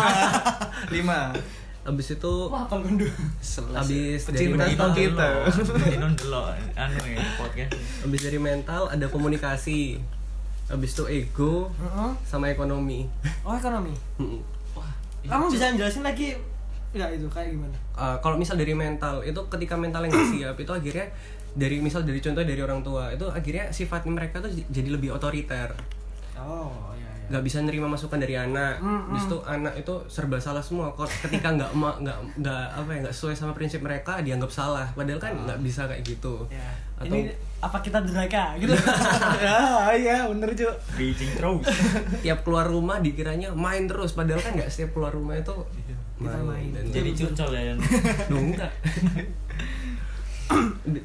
Lima. 0.91 1.21
abis 1.83 2.15
itu 2.15 2.33
wah 2.47 2.63
dua 2.71 3.11
Sebelas. 3.43 3.83
abis 3.83 4.31
dari 4.31 4.55
mental 4.55 4.95
kita. 4.95 5.29
Anu 6.79 6.99
ya 7.03 7.19
podcast. 7.35 7.75
Abis 8.07 8.21
dari 8.23 8.39
mental 8.39 8.87
ada 8.87 9.07
komunikasi. 9.11 9.99
Abis 10.71 10.95
itu 10.95 11.05
ego 11.11 11.75
sama 12.23 12.49
ekonomi. 12.55 13.11
Oh 13.43 13.59
ekonomi? 13.59 13.93
Mm-mm. 14.23 14.41
kamu 15.27 15.51
bisa 15.51 15.71
jelasin 15.75 16.03
lagi? 16.07 16.39
Ya 16.95 17.11
itu 17.11 17.27
kayak 17.31 17.55
gimana? 17.57 17.75
Uh, 17.99 18.15
kalau 18.23 18.39
misal 18.39 18.55
dari 18.55 18.75
mental 18.77 19.25
itu 19.27 19.39
ketika 19.51 19.75
mental 19.75 20.07
yang 20.07 20.13
nggak 20.15 20.29
siap 20.35 20.57
itu 20.59 20.73
akhirnya 20.75 21.07
dari 21.53 21.83
misal 21.83 22.07
dari 22.07 22.21
contoh 22.23 22.43
dari 22.47 22.61
orang 22.63 22.81
tua 22.81 23.11
itu 23.11 23.27
akhirnya 23.27 23.75
sifat 23.75 24.07
mereka 24.07 24.39
tuh 24.39 24.55
jadi 24.71 24.89
lebih 24.93 25.13
otoriter. 25.13 25.75
Oh 26.39 26.95
iya 26.95 27.02
iya 27.02 27.02
nggak 27.25 27.43
bisa 27.43 27.59
nerima 27.59 27.87
masukan 27.87 28.17
dari 28.17 28.35
anak. 28.35 28.79
Habis 28.79 29.25
itu 29.25 29.39
anak 29.43 29.75
itu 29.77 29.95
serba 30.07 30.37
salah 30.37 30.61
semua. 30.61 30.91
Kok 30.91 31.07
ketika 31.23 31.53
nggak 31.53 31.73
ma- 31.73 31.97
nggak 31.97 32.19
nggak 32.39 32.65
apa 32.73 32.89
ya 32.89 32.99
nggak 33.01 33.15
sesuai 33.15 33.35
sama 33.35 33.53
prinsip 33.53 33.79
mereka 33.79 34.19
dianggap 34.21 34.49
salah. 34.49 34.87
Padahal 34.91 35.19
kan 35.19 35.33
nggak 35.35 35.59
bisa 35.59 35.85
kayak 35.85 36.03
gitu. 36.03 36.47
Ya. 36.49 36.71
atau 36.95 37.19
ini 37.19 37.35
apa 37.59 37.79
kita 37.79 37.99
durhaka 37.99 38.55
gitu? 38.57 38.71
Ya, 39.39 39.59
iya 40.03 40.17
bener 40.25 40.51
Cuk. 40.53 40.75
Beijing 40.95 41.35
terus. 41.35 41.67
Tiap 42.21 42.43
keluar 42.43 42.65
rumah 42.65 42.99
dikiranya 42.99 43.51
main 43.51 43.87
terus. 43.87 44.15
Padahal 44.15 44.39
kan 44.39 44.55
nggak 44.55 44.71
setiap 44.71 44.95
keluar 44.95 45.11
rumah 45.11 45.35
itu 45.35 45.51
Kita 46.17 46.39
main. 46.41 46.71
dan 46.71 46.85
jadi 46.89 47.11
curcol 47.13 47.51
ya 47.51 47.75
enggak 48.29 48.71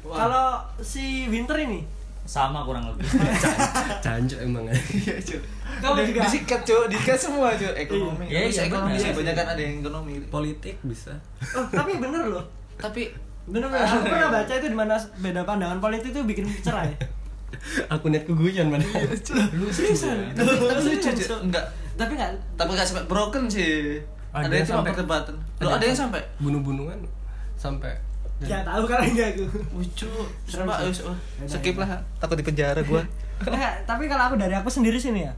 kalau 0.04 0.46
si 0.78 1.24
Winter 1.26 1.56
ini 1.58 1.80
sama 2.28 2.60
kurang 2.60 2.84
lebih 2.84 3.08
Cancuk 4.04 4.36
emang 4.38 4.68
Iya, 4.68 5.16
Cuk. 5.18 5.40
Kamu 5.80 5.94
Di- 5.96 6.06
juga? 6.06 6.20
Disikat, 6.22 6.60
Cuk. 6.60 6.84
Disikat 6.86 7.16
semua, 7.16 7.48
Cuk. 7.52 7.72
Ekonomi. 7.72 8.28
Iya, 8.28 8.40
Bisa 8.46 8.60
iya, 8.60 8.68
ekonomi 8.68 8.94
sih, 8.94 9.10
banyak 9.10 9.34
kan 9.34 9.46
ada 9.48 9.60
yang 9.60 9.74
ekonomi. 9.80 10.12
politik 10.28 10.76
bisa 10.82 11.16
oh, 11.50 11.64
tapi 11.66 11.96
bener 11.96 12.28
loh 12.28 12.44
Tapi 12.76 13.08
bener 13.44 13.64
bener 13.66 13.80
aku 13.82 14.04
pernah 14.04 14.28
baca 14.30 14.52
itu 14.52 14.66
di 14.66 14.76
mana 14.76 14.92
beda 15.16 15.40
pandangan 15.42 15.78
politik 15.78 16.12
itu 16.12 16.20
bikin 16.22 16.44
cerai 16.60 16.92
aku 17.92 18.06
net 18.06 18.22
keguyon 18.22 18.68
mana 18.68 18.84
lu 19.50 19.66
seriusan 19.66 20.36
tapi 20.36 20.52
lucu. 20.60 21.08
Enggak. 21.40 21.64
tapi 21.94 22.12
nggak 22.12 22.30
Tapi 22.54 22.70
enggak 22.70 22.86
sampai 22.86 23.04
broken 23.06 23.48
sih. 23.48 23.96
Ada 24.28 24.52
yang 24.52 24.68
sampai- 24.68 24.92
perdebatan. 24.92 25.34
yang 25.56 25.72
ada 25.72 25.80
yang 25.82 25.96
sampai- 25.96 26.20
sampai 26.20 26.36
bunuh-bunuhan 26.38 26.98
sampai 27.56 27.96
nggak 28.38 28.62
tahu 28.62 28.82
kali 28.84 29.06
enggak 29.12 29.28
aku 29.34 29.44
lucu. 29.72 30.06
Wis, 30.46 31.00
wah. 31.02 31.18
skip 31.44 31.74
lah. 31.74 31.98
Takut 32.18 32.38
di 32.38 32.44
penjara 32.44 32.78
gua. 32.82 33.02
Nggak, 33.40 33.74
tapi 33.90 34.06
kalau 34.06 34.24
aku 34.24 34.34
dari 34.34 34.54
aku 34.54 34.66
sendiri 34.66 34.94
sini 34.94 35.22
ya 35.22 35.32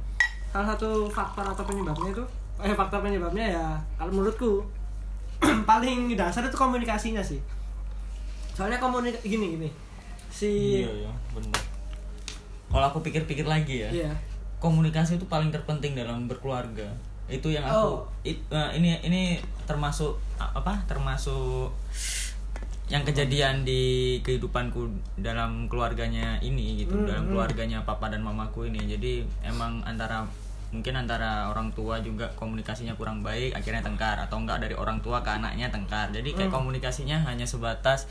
salah 0.50 0.74
satu 0.74 1.06
faktor 1.06 1.46
atau 1.46 1.62
penyebabnya 1.62 2.10
itu 2.10 2.24
eh 2.58 2.74
faktor 2.74 3.00
penyebabnya 3.00 3.54
ya 3.54 3.66
kalau 3.94 4.10
menurutku 4.10 4.66
paling 5.64 6.10
dasar 6.12 6.42
itu 6.42 6.52
komunikasinya 6.52 7.22
sih 7.22 7.38
soalnya 8.50 8.76
komunikasi 8.76 9.30
gini 9.30 9.46
gini 9.54 9.68
si 10.26 10.82
iya 10.82 11.06
ya 11.06 11.12
bener 11.30 11.54
kalau 12.66 12.82
aku 12.84 12.98
pikir-pikir 13.00 13.46
lagi 13.46 13.86
ya 13.86 13.90
iya 13.94 14.10
komunikasi 14.58 15.16
itu 15.16 15.26
paling 15.26 15.48
terpenting 15.48 15.94
dalam 15.94 16.26
berkeluarga 16.26 16.90
itu 17.30 17.46
yang 17.46 17.62
aku 17.62 17.78
Oh. 17.78 18.26
it- 18.26 18.42
eh, 18.50 18.70
ini 18.74 18.98
ini 19.00 19.22
termasuk 19.64 20.18
apa 20.34 20.82
termasuk 20.84 21.70
yang 22.90 23.06
kejadian 23.06 23.62
di 23.62 24.18
kehidupanku 24.26 24.90
dalam 25.14 25.70
keluarganya 25.70 26.42
ini 26.42 26.82
gitu 26.82 26.98
Hmm, 26.98 27.06
dalam 27.06 27.24
hmm. 27.24 27.30
keluarganya 27.30 27.78
papa 27.86 28.10
dan 28.10 28.26
mamaku 28.26 28.66
ini. 28.66 28.82
Jadi 28.90 29.22
emang 29.46 29.78
antara 29.86 30.26
mungkin 30.74 30.98
antara 30.98 31.50
orang 31.50 31.70
tua 31.74 32.02
juga 32.02 32.30
komunikasinya 32.34 32.98
kurang 32.98 33.22
baik 33.22 33.54
akhirnya 33.54 33.86
tengkar. 33.86 34.18
Atau 34.18 34.42
enggak 34.42 34.66
dari 34.66 34.74
orang 34.74 34.98
tua 35.06 35.22
ke 35.22 35.30
anaknya 35.30 35.70
tengkar. 35.70 36.10
Jadi 36.10 36.34
kayak 36.34 36.50
komunikasinya 36.50 37.22
hanya 37.30 37.46
sebatas 37.46 38.10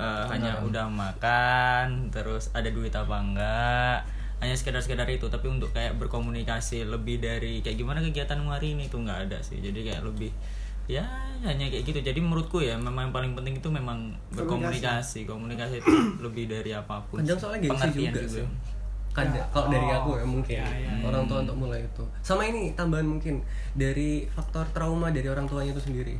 eh, 0.00 0.24
hanya 0.32 0.64
udah 0.64 0.88
makan 0.88 2.08
terus 2.08 2.48
ada 2.56 2.72
duit 2.72 2.96
apa 2.96 3.16
enggak. 3.20 3.98
Hanya 4.40 4.56
sekedar-sekedar 4.56 5.04
itu. 5.12 5.28
Tapi 5.28 5.52
untuk 5.52 5.68
kayak 5.76 6.00
berkomunikasi 6.00 6.88
lebih 6.88 7.20
dari 7.20 7.60
kayak 7.60 7.76
gimana 7.76 8.00
kegiatanmu 8.00 8.48
hari 8.48 8.72
ini 8.72 8.88
tuh 8.88 9.04
nggak 9.04 9.28
ada 9.28 9.44
sih. 9.44 9.60
Jadi 9.60 9.84
kayak 9.84 10.00
lebih 10.00 10.32
ya 10.86 11.04
hanya 11.40 11.68
kayak 11.68 11.84
gitu. 11.84 12.00
Jadi 12.00 12.18
menurutku 12.18 12.58
ya 12.58 12.74
memang 12.74 13.08
yang 13.08 13.14
paling 13.14 13.32
penting 13.34 13.54
itu 13.56 13.68
memang 13.68 14.12
berkomunikasi. 14.32 15.24
Komunikasi 15.24 15.80
itu 15.80 15.92
lebih 16.24 16.44
dari 16.46 16.72
apa 16.72 17.04
pun 17.04 17.20
sih. 17.20 17.36
soalnya 17.36 17.68
gengsi 17.68 17.88
Pengertian 17.92 18.12
juga, 18.12 18.20
sih 18.40 18.46
kadang 19.14 19.46
kalau 19.48 19.70
dari 19.70 19.86
aku 19.88 20.10
ya 20.18 20.26
mungkin 20.26 20.58
orang 21.00 21.22
tua 21.24 21.38
untuk 21.40 21.54
mulai 21.56 21.80
itu. 21.80 22.02
Sama 22.18 22.42
ini 22.44 22.74
tambahan 22.74 23.06
mungkin 23.06 23.46
dari 23.72 24.26
faktor 24.26 24.66
trauma 24.74 25.14
dari 25.14 25.30
orang 25.30 25.46
tuanya 25.46 25.70
itu 25.70 25.84
sendiri. 25.84 26.18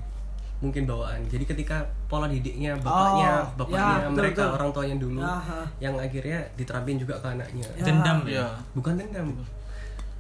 Mungkin 0.63 0.87
bawaan. 0.87 1.27
Jadi 1.27 1.43
ketika 1.45 1.83
pola 2.07 2.31
didiknya 2.31 2.79
bapaknya 2.79 3.31
Oh, 3.43 3.59
bapaknya 3.59 3.83
ya, 3.83 3.99
betul, 3.99 4.15
mereka 4.15 4.41
betul. 4.41 4.55
orang 4.55 4.71
tuanya 4.71 4.97
dulu 4.97 5.21
Aha. 5.21 5.61
yang 5.77 5.95
akhirnya 5.99 6.39
diterapin 6.55 6.97
juga 6.97 7.19
ke 7.19 7.27
anaknya. 7.27 7.67
Dendam 7.77 8.19
Iya. 8.25 8.41
ya. 8.41 8.47
Bukan 8.73 8.93
dendam 8.95 9.29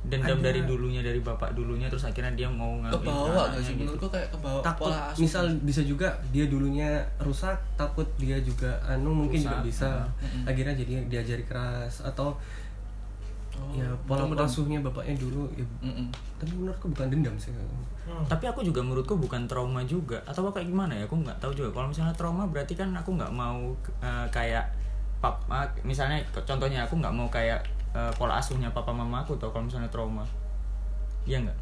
dendam 0.04 0.38
dari 0.44 0.60
dulunya 0.68 1.00
dari 1.00 1.16
bapak 1.24 1.56
dulunya 1.56 1.88
terus 1.88 2.04
akhirnya 2.04 2.36
dia 2.36 2.48
mau 2.48 2.76
ngambil 2.76 3.00
Kebawa 3.00 3.42
ke 3.48 3.56
gak 3.56 3.62
sih? 3.64 3.72
gitu. 3.72 3.80
Menurutku 3.88 4.08
kayak 4.12 4.28
kebawa 4.28 4.60
takut. 4.60 4.92
pola 4.92 4.98
asuh. 5.08 5.20
misal 5.24 5.44
bisa 5.64 5.80
juga 5.80 6.08
dia 6.28 6.44
dulunya 6.44 6.88
rusak 7.24 7.56
takut 7.80 8.04
dia 8.20 8.36
juga 8.44 8.76
anu 8.84 9.16
mungkin 9.24 9.40
juga 9.40 9.64
Rusak, 9.64 9.68
bisa. 9.68 9.90
Ah. 10.04 10.50
akhirnya 10.52 10.74
jadi 10.76 11.08
diajari 11.08 11.44
keras 11.48 12.04
atau 12.04 12.36
Oh, 13.54 13.70
ya 13.70 13.86
pola 14.02 14.26
asuhnya 14.42 14.82
bapaknya 14.82 15.14
dulu 15.14 15.46
ya, 15.54 15.62
tapi 16.42 16.58
menurutku 16.58 16.90
bukan 16.90 17.06
dendam 17.06 17.38
sih. 17.38 17.54
Tapi 18.26 18.50
aku 18.50 18.66
juga 18.66 18.82
menurutku 18.82 19.14
bukan 19.14 19.46
trauma 19.46 19.78
juga. 19.86 20.18
Atau 20.26 20.50
kayak 20.50 20.66
gimana 20.66 20.90
ya? 20.90 21.06
Aku 21.06 21.22
nggak 21.22 21.38
tahu 21.38 21.54
juga. 21.54 21.70
Kalau 21.70 21.86
misalnya 21.86 22.10
trauma 22.18 22.50
berarti 22.50 22.74
kan 22.74 22.90
aku 22.90 23.14
nggak 23.14 23.30
mau 23.30 23.70
eh, 24.02 24.26
kayak 24.34 24.66
papa 25.22 25.70
misalnya 25.86 26.18
contohnya 26.34 26.82
aku 26.84 26.98
nggak 27.00 27.14
mau 27.14 27.30
kayak 27.30 27.62
eh, 27.94 28.12
pola 28.12 28.36
asuhnya 28.36 28.68
papa 28.68 28.90
mama 28.90 29.20
aku 29.20 29.34
tau 29.34 29.48
kalau 29.48 29.64
misalnya 29.64 29.88
trauma. 29.88 30.26
Iya 31.24 31.40
nggak? 31.40 31.58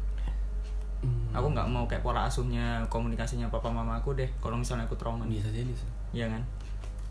Hmm, 0.99 1.35
aku 1.35 1.47
nggak 1.49 1.67
mau 1.67 1.83
kayak 1.83 1.99
pola 1.99 2.23
asuhnya 2.23 2.79
komunikasinya 2.87 3.47
papa 3.47 3.67
mama 3.67 3.95
aku 3.95 4.13
deh 4.13 4.27
kalau 4.39 4.55
misalnya 4.55 4.83
aku 4.83 4.95
trauma 4.95 5.23
bisa 5.23 5.47
jadi 5.47 5.67
sih 5.69 5.89
Iya 6.11 6.31
kan? 6.31 6.41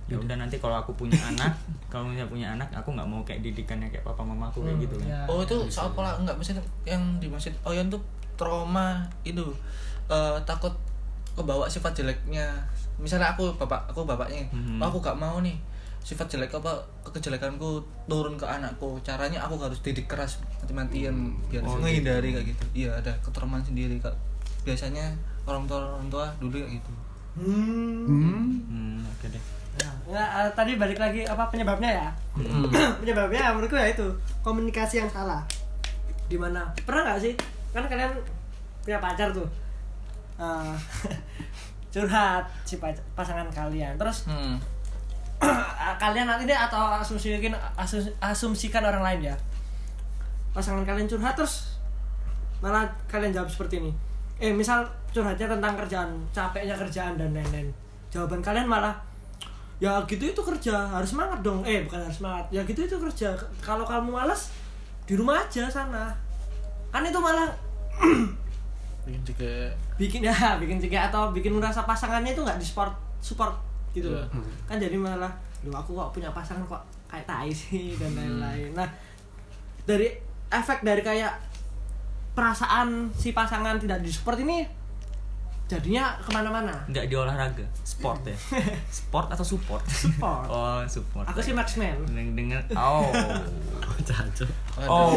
Ya 0.08 0.16
udah 0.16 0.34
nanti 0.34 0.56
kalau 0.56 0.74
aku 0.74 0.92
punya 0.92 1.14
anak 1.30 1.52
kalau 1.86 2.08
misalnya 2.08 2.28
punya 2.28 2.46
anak 2.50 2.68
aku 2.72 2.88
nggak 2.90 3.04
mau 3.04 3.20
kayak 3.22 3.40
didikannya 3.42 3.88
kayak 3.88 4.02
papa 4.02 4.24
mama 4.24 4.48
aku 4.48 4.64
kayak 4.64 4.80
gitu 4.80 4.96
kan. 4.96 5.06
ya. 5.06 5.20
Oh 5.28 5.40
itu 5.40 5.56
soal 5.68 5.92
pola 5.92 6.16
enggak 6.16 6.34
maksudnya 6.34 6.64
yang 6.82 7.00
dimaksud 7.20 7.52
Oyan 7.62 7.86
tuh 7.86 8.00
trauma 8.34 9.04
itu 9.22 9.44
eh, 10.08 10.36
takut 10.42 10.72
kebawa 11.32 11.64
sifat 11.64 11.92
jeleknya. 11.94 12.48
Misalnya 12.96 13.32
aku 13.32 13.52
bapak 13.56 13.88
aku 13.88 14.04
bapaknya, 14.04 14.44
Mhm. 14.52 14.76
oh, 14.76 14.86
aku 14.86 15.00
gak 15.00 15.16
mau 15.16 15.40
nih 15.40 15.56
sifat 16.02 16.26
jelek 16.28 16.50
apa 16.52 16.82
kejelekanku 17.06 17.78
turun 18.06 18.34
ke 18.34 18.44
anakku. 18.44 18.98
Caranya 19.00 19.42
aku 19.42 19.54
harus 19.58 19.78
didik 19.80 20.10
keras 20.10 20.42
mati-matian 20.60 21.34
biar 21.46 21.62
Oh, 21.62 21.78
menghindari 21.78 22.34
kayak 22.34 22.46
gitu. 22.50 22.64
Iya 22.86 22.90
ada 22.98 23.14
ketramaan 23.22 23.62
sendiri 23.62 23.96
kak. 23.98 24.12
Biasanya 24.62 25.14
orang 25.46 25.66
tua 25.66 25.98
orang 25.98 26.10
tua 26.10 26.26
dulu 26.38 26.58
kayak 26.58 26.78
gitu. 26.78 26.92
hmm. 27.32 28.06
hmm 28.68 28.98
oke 29.08 29.26
deh 29.32 29.42
Nah, 29.72 29.88
eh, 30.12 30.50
tadi 30.52 30.76
balik 30.76 31.00
lagi 31.00 31.24
apa 31.24 31.48
penyebabnya 31.48 31.88
ya? 31.88 32.08
penyebabnya 33.00 33.56
menurutku 33.56 33.72
ya 33.72 33.88
itu 33.88 34.04
komunikasi 34.44 35.00
yang 35.00 35.08
salah. 35.08 35.40
Di 36.28 36.36
mana 36.36 36.68
pernah 36.84 37.08
nggak 37.08 37.20
sih? 37.24 37.32
Kan 37.72 37.88
kalian 37.88 38.12
punya 38.84 39.00
pacar 39.00 39.32
tuh. 39.32 39.48
Eh, 40.36 40.74
curhat 41.92 42.44
si 42.68 42.76
pasangan 43.16 43.48
kalian. 43.48 43.96
Terus 43.96 44.28
Hmm. 44.28 44.60
kalian 46.02 46.26
nanti 46.26 46.46
deh 46.46 46.56
atau 46.56 46.98
asumsikan 46.98 47.54
asumsikan 48.22 48.82
orang 48.82 49.02
lain 49.02 49.20
ya. 49.32 49.36
Pasangan 50.54 50.86
kalian 50.86 51.08
curhat 51.10 51.34
terus 51.34 51.78
malah 52.62 52.86
kalian 53.10 53.34
jawab 53.34 53.50
seperti 53.50 53.82
ini. 53.82 53.92
Eh 54.38 54.54
misal 54.54 54.86
curhatnya 55.10 55.50
tentang 55.58 55.74
kerjaan, 55.78 56.10
capeknya 56.30 56.74
kerjaan 56.78 57.18
dan 57.18 57.34
lain-lain. 57.34 57.68
Jawaban 58.12 58.44
kalian 58.44 58.68
malah 58.68 58.94
ya 59.82 59.98
gitu 60.06 60.30
itu 60.30 60.38
kerja 60.38 60.86
harus 60.86 61.10
semangat 61.10 61.42
dong 61.42 61.66
eh 61.66 61.82
bukan 61.82 62.06
harus 62.06 62.22
semangat 62.22 62.46
ya 62.54 62.62
gitu 62.62 62.86
itu 62.86 62.94
kerja 63.02 63.34
kalau 63.58 63.82
kamu 63.82 64.14
malas 64.14 64.54
di 65.10 65.18
rumah 65.18 65.42
aja 65.42 65.66
sana 65.66 66.14
kan 66.94 67.02
itu 67.02 67.18
malah 67.18 67.50
Bikin 69.02 69.22
juga 69.26 69.50
bikin 69.98 70.20
ya 70.30 70.54
bikin 70.62 70.78
juga 70.78 71.10
atau 71.10 71.34
bikin 71.34 71.58
merasa 71.58 71.82
pasangannya 71.82 72.30
itu 72.30 72.46
nggak 72.46 72.62
di 72.62 72.66
support 72.66 72.94
support 73.18 73.58
gitu 73.92 74.08
loh. 74.12 74.26
Kan 74.66 74.80
jadi 74.80 74.96
malah 74.96 75.32
lu 75.62 75.70
aku 75.70 75.94
kok 75.94 76.10
punya 76.18 76.28
pasangan 76.34 76.66
kok 76.66 76.82
kayak 77.06 77.24
tai 77.28 77.52
sih 77.52 77.94
dan 78.00 78.12
lain-lain. 78.16 78.72
Nah 78.74 78.88
dari 79.86 80.10
efek 80.52 80.84
dari 80.84 81.00
kayak 81.00 81.32
perasaan 82.32 83.12
si 83.12 83.36
pasangan 83.36 83.76
tidak 83.76 84.00
di 84.00 84.08
support 84.08 84.40
ini 84.40 84.64
jadinya 85.72 86.12
ke 86.20 86.28
mana-mana? 86.28 86.74
Nggak 86.92 87.08
di 87.08 87.14
olahraga 87.16 87.64
sport 87.80 88.28
ya. 88.28 88.36
Sport 89.00 89.32
atau 89.32 89.44
support? 89.44 89.80
Support. 89.88 90.46
oh 90.52 90.84
support. 90.84 91.24
Aku 91.32 91.40
sih 91.40 91.56
marksman. 91.56 91.96
Dengan 92.04 92.36
dengan 92.36 92.60
oh. 92.76 93.08
Caco. 94.08 94.44
oh. 94.84 95.16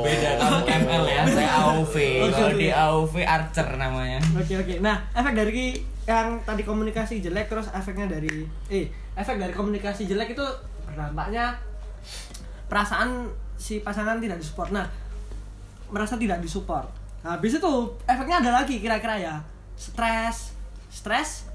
Beda 0.00 0.40
kamu 0.40 0.58
ML 0.88 1.04
ya. 1.04 1.22
Saya 1.28 1.50
AOV 1.60 1.94
kalau 2.32 2.52
di 2.56 2.68
AOV 2.72 3.14
Archer 3.26 3.68
namanya. 3.76 4.18
Oke 4.32 4.56
oke. 4.56 4.80
Nah, 4.80 5.04
efek 5.12 5.36
dari 5.36 5.76
yang 6.08 6.40
tadi 6.42 6.64
komunikasi 6.64 7.20
jelek 7.20 7.52
terus 7.52 7.68
efeknya 7.70 8.08
dari 8.08 8.48
eh 8.72 8.88
efek 9.14 9.36
dari 9.36 9.52
komunikasi 9.52 10.08
jelek 10.08 10.32
itu 10.32 10.46
berdampaknya 10.88 11.54
perasaan 12.66 13.28
si 13.60 13.84
pasangan 13.84 14.16
tidak 14.16 14.40
disupport. 14.40 14.72
Nah, 14.72 14.86
merasa 15.92 16.16
tidak 16.16 16.40
disupport. 16.40 16.88
Nah, 17.20 17.36
habis 17.36 17.60
itu 17.60 17.72
efeknya 18.08 18.40
ada 18.40 18.50
lagi 18.64 18.80
kira-kira 18.80 19.20
ya. 19.20 19.36
Stres, 19.80 20.52
stres 20.92 21.48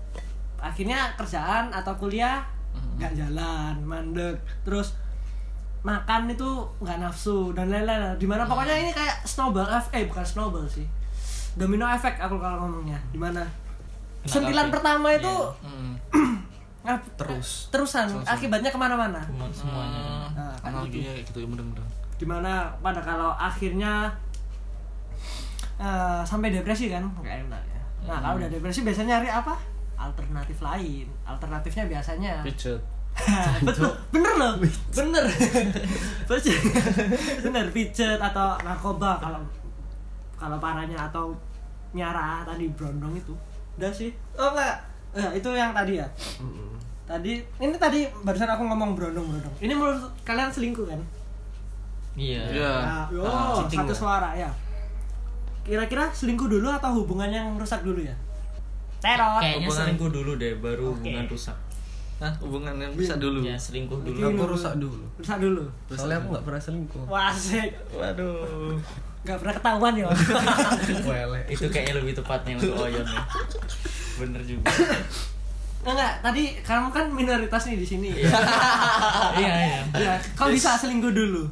akhirnya 0.58 1.14
kerjaan 1.14 1.70
atau 1.70 1.94
kuliah 1.94 2.42
nggak 2.98 3.14
jalan, 3.14 3.76
mandek. 3.86 4.34
Terus 4.66 4.98
makan 5.86 6.26
itu 6.34 6.50
nggak 6.82 6.98
nafsu 6.98 7.54
dan 7.54 7.70
lain-lain. 7.70 8.18
Di 8.18 8.26
mana 8.26 8.50
pokoknya 8.50 8.82
ini 8.82 8.90
kayak 8.90 9.22
snowball 9.30 9.70
efek, 9.70 9.94
eh 9.94 10.04
bukan 10.10 10.26
snowball 10.26 10.66
sih. 10.66 10.90
Domino 11.54 11.86
efek 11.86 12.18
aku 12.18 12.42
kalau 12.42 12.66
ngomongnya. 12.66 12.98
Di 13.14 13.20
mana 13.22 13.46
sentilan 14.26 14.68
api. 14.68 14.74
pertama 14.74 15.08
itu 15.14 15.36
hmm. 15.62 15.94
ngap- 16.82 17.14
Terus. 17.22 17.70
terusan 17.70 18.10
akibatnya 18.26 18.74
ke 18.74 18.80
mana-mana. 18.82 19.22
Semua- 19.22 19.54
semuanya. 19.54 20.02
Nah, 20.34 20.56
kan 20.66 20.82
kayak 20.90 21.30
gitu 21.30 21.46
ya 21.46 21.48
bener-bener. 21.48 21.86
Di 22.18 22.26
mana 22.26 22.74
pada 22.82 23.06
kalau 23.06 23.30
akhirnya 23.38 24.10
eh, 25.78 26.22
sampai 26.26 26.50
depresi 26.50 26.90
kan? 26.90 27.06
Nggak 27.22 27.46
enak 27.46 27.62
ya 27.70 27.75
nah 28.06 28.18
kalau 28.22 28.38
udah 28.38 28.50
depresi 28.50 28.86
biasanya 28.86 29.18
nyari 29.18 29.30
apa? 29.30 29.54
Alternatif 29.96 30.58
lain. 30.62 31.08
Alternatifnya 31.26 31.86
biasanya. 31.90 32.34
Pijet 32.46 32.82
betul. 33.68 33.88
Bener 34.12 34.34
loh. 34.36 34.60
Bener. 34.92 35.24
Pijet. 36.30 36.60
bener 37.42 37.66
pijet 37.72 38.20
atau 38.20 38.60
narkoba 38.60 39.16
kalau 39.24 39.40
kalau 40.36 40.60
parahnya 40.60 41.00
atau 41.00 41.32
nyara 41.96 42.44
tadi 42.44 42.68
brondong 42.76 43.16
itu. 43.16 43.32
Udah 43.80 43.92
sih. 43.92 44.12
Oh 44.36 44.52
enggak. 44.52 44.76
Eh, 45.16 45.40
itu 45.40 45.48
yang 45.56 45.72
tadi 45.72 45.96
ya? 45.96 46.08
Tadi 47.08 47.40
ini 47.62 47.76
tadi 47.80 48.04
barusan 48.20 48.52
aku 48.52 48.68
ngomong 48.68 48.98
brondong 49.00 49.24
brondong 49.32 49.56
ini 49.62 49.72
menurut 49.72 50.12
kalian 50.28 50.52
selingkuh 50.52 50.84
kan? 50.84 51.00
Iya. 52.20 52.44
Iya. 52.52 52.74
nah, 52.84 53.06
yo, 53.12 53.24
Ah, 53.24 53.56
cheating 53.64 53.84
satu 53.88 53.94
suara 53.96 54.36
ya 54.36 54.52
kira-kira 55.66 56.08
selingkuh 56.08 56.46
dulu 56.48 56.70
atau 56.70 56.94
hubungan 56.96 57.28
yang 57.28 57.48
rusak 57.58 57.82
dulu 57.82 58.00
ya? 58.00 58.14
Teror. 59.02 59.42
Kayaknya 59.42 59.66
Hubungan- 59.66 59.78
selingkuh 59.82 60.10
dulu 60.10 60.32
deh 60.38 60.54
baru 60.56 60.86
Oke. 60.90 60.98
hubungan 61.02 61.26
rusak. 61.28 61.58
Hah, 62.16 62.32
hubungan 62.40 62.80
yang 62.80 62.96
bisa 62.96 63.20
dulu? 63.20 63.44
Ya 63.44 63.60
selingkuh 63.60 64.00
dulu. 64.00 64.18
Aku 64.24 64.46
rusak 64.48 64.74
dulu. 64.78 65.04
rusak 65.20 65.38
dulu. 65.38 65.64
Soalnya 65.90 66.24
aku 66.24 66.28
nggak 66.32 66.46
pernah 66.48 66.62
selingkuh. 66.62 67.04
wasik 67.06 67.70
waduh. 67.92 68.78
Nggak 69.26 69.38
pernah 69.42 69.54
ketahuan 69.54 69.94
ya 69.98 70.06
Wele. 71.04 71.40
itu 71.54 71.66
kayaknya 71.68 71.94
lebih 71.98 72.14
tepatnya 72.14 72.54
untuk 72.56 72.78
Oyon 72.80 73.04
ya. 73.04 73.22
Bener 74.16 74.42
juga. 74.46 74.70
Enggak, 75.86 76.14
tadi 76.24 76.44
kamu 76.62 76.88
kan 76.90 77.06
minoritas 77.10 77.62
nih 77.68 77.78
di 77.78 77.86
sini. 77.86 78.10
iya. 78.16 78.30
Iya 79.38 79.54
ya, 79.94 80.16
kau 80.34 80.50
bisa 80.50 80.74
selingkuh 80.74 81.12
dulu. 81.12 81.46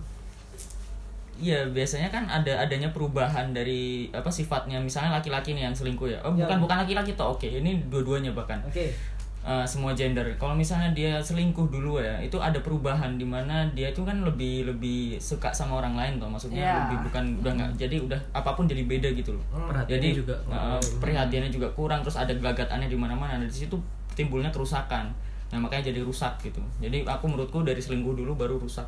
Iya 1.43 1.59
biasanya 1.67 2.07
kan 2.07 2.23
ada 2.25 2.55
adanya 2.55 2.87
perubahan 2.89 3.51
dari 3.51 3.81
apa 4.09 4.31
sifatnya. 4.31 4.79
Misalnya 4.79 5.11
laki-laki 5.13 5.51
nih 5.51 5.67
yang 5.67 5.75
selingkuh 5.75 6.07
ya. 6.07 6.19
Oh 6.21 6.31
Ya. 6.31 6.47
bukan 6.47 6.63
bukan 6.63 6.77
laki-laki 6.79 7.11
toh. 7.13 7.29
Oke 7.29 7.51
ini 7.51 7.83
dua-duanya 7.87 8.31
bahkan. 8.31 8.63
Oke. 8.63 8.95
Eh, 9.43 9.65
semua 9.67 9.91
gender. 9.91 10.23
Kalau 10.39 10.55
misalnya 10.55 10.87
dia 10.89 11.19
selingkuh 11.19 11.67
dulu 11.67 11.99
ya 11.99 12.15
itu 12.17 12.39
ada 12.39 12.55
perubahan 12.57 13.19
di 13.19 13.27
mana 13.27 13.67
dia 13.69 13.91
itu 13.91 13.99
kan 14.01 14.23
lebih 14.23 14.63
lebih 14.63 15.19
suka 15.19 15.51
sama 15.51 15.83
orang 15.83 15.93
lain 15.93 16.15
toh. 16.15 16.31
Maksudnya 16.31 16.63
Ya. 16.63 16.75
lebih 16.81 17.03
bukan 17.03 17.23
udah 17.43 17.51
nggak 17.51 17.71
jadi 17.75 17.99
udah 17.99 18.19
apa 18.31 18.55
pun 18.55 18.63
jadi 18.65 18.87
beda 18.87 19.11
gitu 19.11 19.35
loh. 19.35 19.43
Perhatiannya 19.67 19.99
jadi 20.01 20.15
juga. 20.15 20.35
eh, 20.47 20.79
perhatiannya 20.97 21.51
juga 21.51 21.67
kurang 21.75 21.99
terus 21.99 22.15
ada 22.15 22.31
gelagatannya 22.31 22.87
di 22.87 22.95
mana-mana. 22.95 23.35
Dan 23.35 23.45
di 23.45 23.57
situ 23.59 23.75
timbulnya 24.15 24.47
kerusakan. 24.47 25.11
Nah 25.51 25.59
makanya 25.59 25.91
jadi 25.91 25.99
rusak 26.01 26.39
gitu. 26.41 26.63
Jadi 26.79 27.03
aku 27.03 27.27
menurutku 27.27 27.61
dari 27.61 27.77
selingkuh 27.77 28.15
dulu 28.15 28.33
baru 28.33 28.55
rusak. 28.55 28.87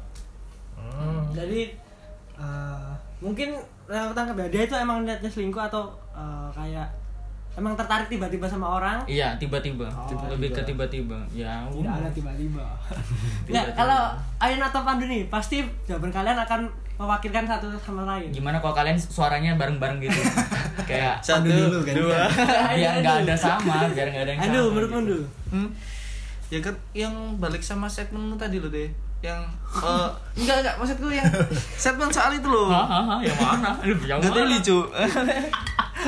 Jadi 1.32 1.68
eh, 2.38 2.92
mungkin 3.24 3.56
yang 3.86 4.10
aku 4.10 4.14
tangkap 4.18 4.36
ya 4.42 4.48
dia 4.50 4.62
itu 4.66 4.76
emang 4.76 5.06
niatnya 5.06 5.30
selingkuh 5.30 5.64
atau 5.66 5.94
eh, 6.16 6.48
kayak 6.52 6.88
emang 7.56 7.74
tertarik 7.80 8.08
tiba-tiba 8.12 8.46
sama 8.46 8.68
orang. 8.68 9.00
Iya, 9.08 9.40
tiba-tiba. 9.40 9.88
Oh, 9.88 10.28
lebih 10.28 10.52
ke 10.52 10.62
tiba-tiba. 10.68 11.24
Ya, 11.32 11.64
Tidak 11.72 11.88
uh. 11.88 12.00
ada 12.04 12.10
tiba-tiba. 12.12 12.66
Ya, 13.56 13.64
kalau 13.72 14.12
Ayun 14.42 14.60
atau 14.60 14.84
Pandu 14.84 15.08
nih, 15.08 15.32
pasti 15.32 15.64
jawaban 15.88 16.12
kalian 16.12 16.36
akan 16.36 16.68
mewakilkan 17.00 17.48
satu 17.48 17.72
sama 17.80 18.04
lain. 18.04 18.32
Gimana 18.32 18.60
kalau 18.60 18.76
kalian 18.76 19.00
suaranya 19.00 19.56
bareng-bareng 19.56 20.04
gitu? 20.04 20.20
Kayak 20.90 21.24
satu 21.24 21.48
dulu 21.48 21.80
kan. 21.84 21.94
dua 22.00 22.22
biar 22.76 22.94
nggak 23.00 23.18
ada 23.28 23.36
sama, 23.36 23.88
biar 23.92 24.08
nggak 24.12 24.24
ada 24.28 24.32
yang 24.36 24.42
Aduh, 24.52 24.52
sama. 24.52 24.72
menurut 24.76 24.90
gitu. 24.90 24.96
Pandu. 24.96 25.18
Hmm? 25.52 25.70
Ya 26.52 26.60
kan 26.62 26.76
yang 26.94 27.16
balik 27.40 27.64
sama 27.64 27.88
segmenmu 27.88 28.36
tadi 28.38 28.62
lo 28.62 28.70
deh 28.70 28.88
yang 29.26 29.42
eh, 29.74 30.10
enggak 30.40 30.58
enggak 30.62 30.76
maksudku 30.78 31.10
yang 31.10 31.26
segmen 31.84 32.10
soal 32.14 32.30
itu 32.32 32.46
loh 32.46 32.70
Hah, 32.70 32.86
hah, 32.86 33.04
hah, 33.10 33.20
yang 33.26 33.38
mana? 33.42 33.72
Yang 34.06 34.20
Gak 34.22 34.32
mana? 34.32 34.46
lucu 34.46 34.78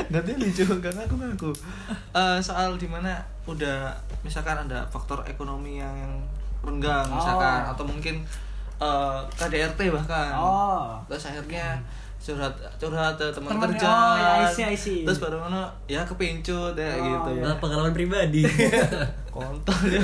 Gak 0.08 0.24
lucu 0.38 0.64
karena 0.78 1.00
aku 1.02 1.14
ngaku 1.18 1.50
Eh, 2.14 2.38
Soal 2.38 2.78
di 2.78 2.86
mana 2.86 3.18
udah 3.44 3.90
Misalkan 4.22 4.54
ada 4.68 4.86
faktor 4.88 5.20
ekonomi 5.26 5.82
yang, 5.82 5.90
yang 5.92 6.14
renggang 6.62 7.06
Misalkan 7.10 7.66
Oh. 7.66 7.72
Atau 7.74 7.84
mungkin 7.84 8.22
eh, 8.78 9.18
KDRT 9.34 9.90
bahkan 9.90 10.32
Oh. 10.38 11.02
Terus 11.10 11.34
akhirnya 11.34 11.82
curhat 12.28 12.52
curhat 12.76 13.14
ke 13.14 13.24
teman 13.30 13.56
kerja 13.58 13.88
oh, 13.88 14.14
ya, 14.14 14.30
I 14.38 14.46
see, 14.46 14.62
I 14.62 14.76
see. 14.76 15.00
terus 15.02 15.16
baru 15.16 15.40
mana 15.40 15.64
ya 15.86 16.04
kepincut 16.04 16.74
ya 16.74 16.92
Oh, 16.92 17.00
gitu 17.00 17.30
iya. 17.34 17.42
Nah, 17.42 17.56
pengalaman 17.56 17.90
pribadi. 17.90 18.44
kontol 19.30 19.80
ya 19.86 20.02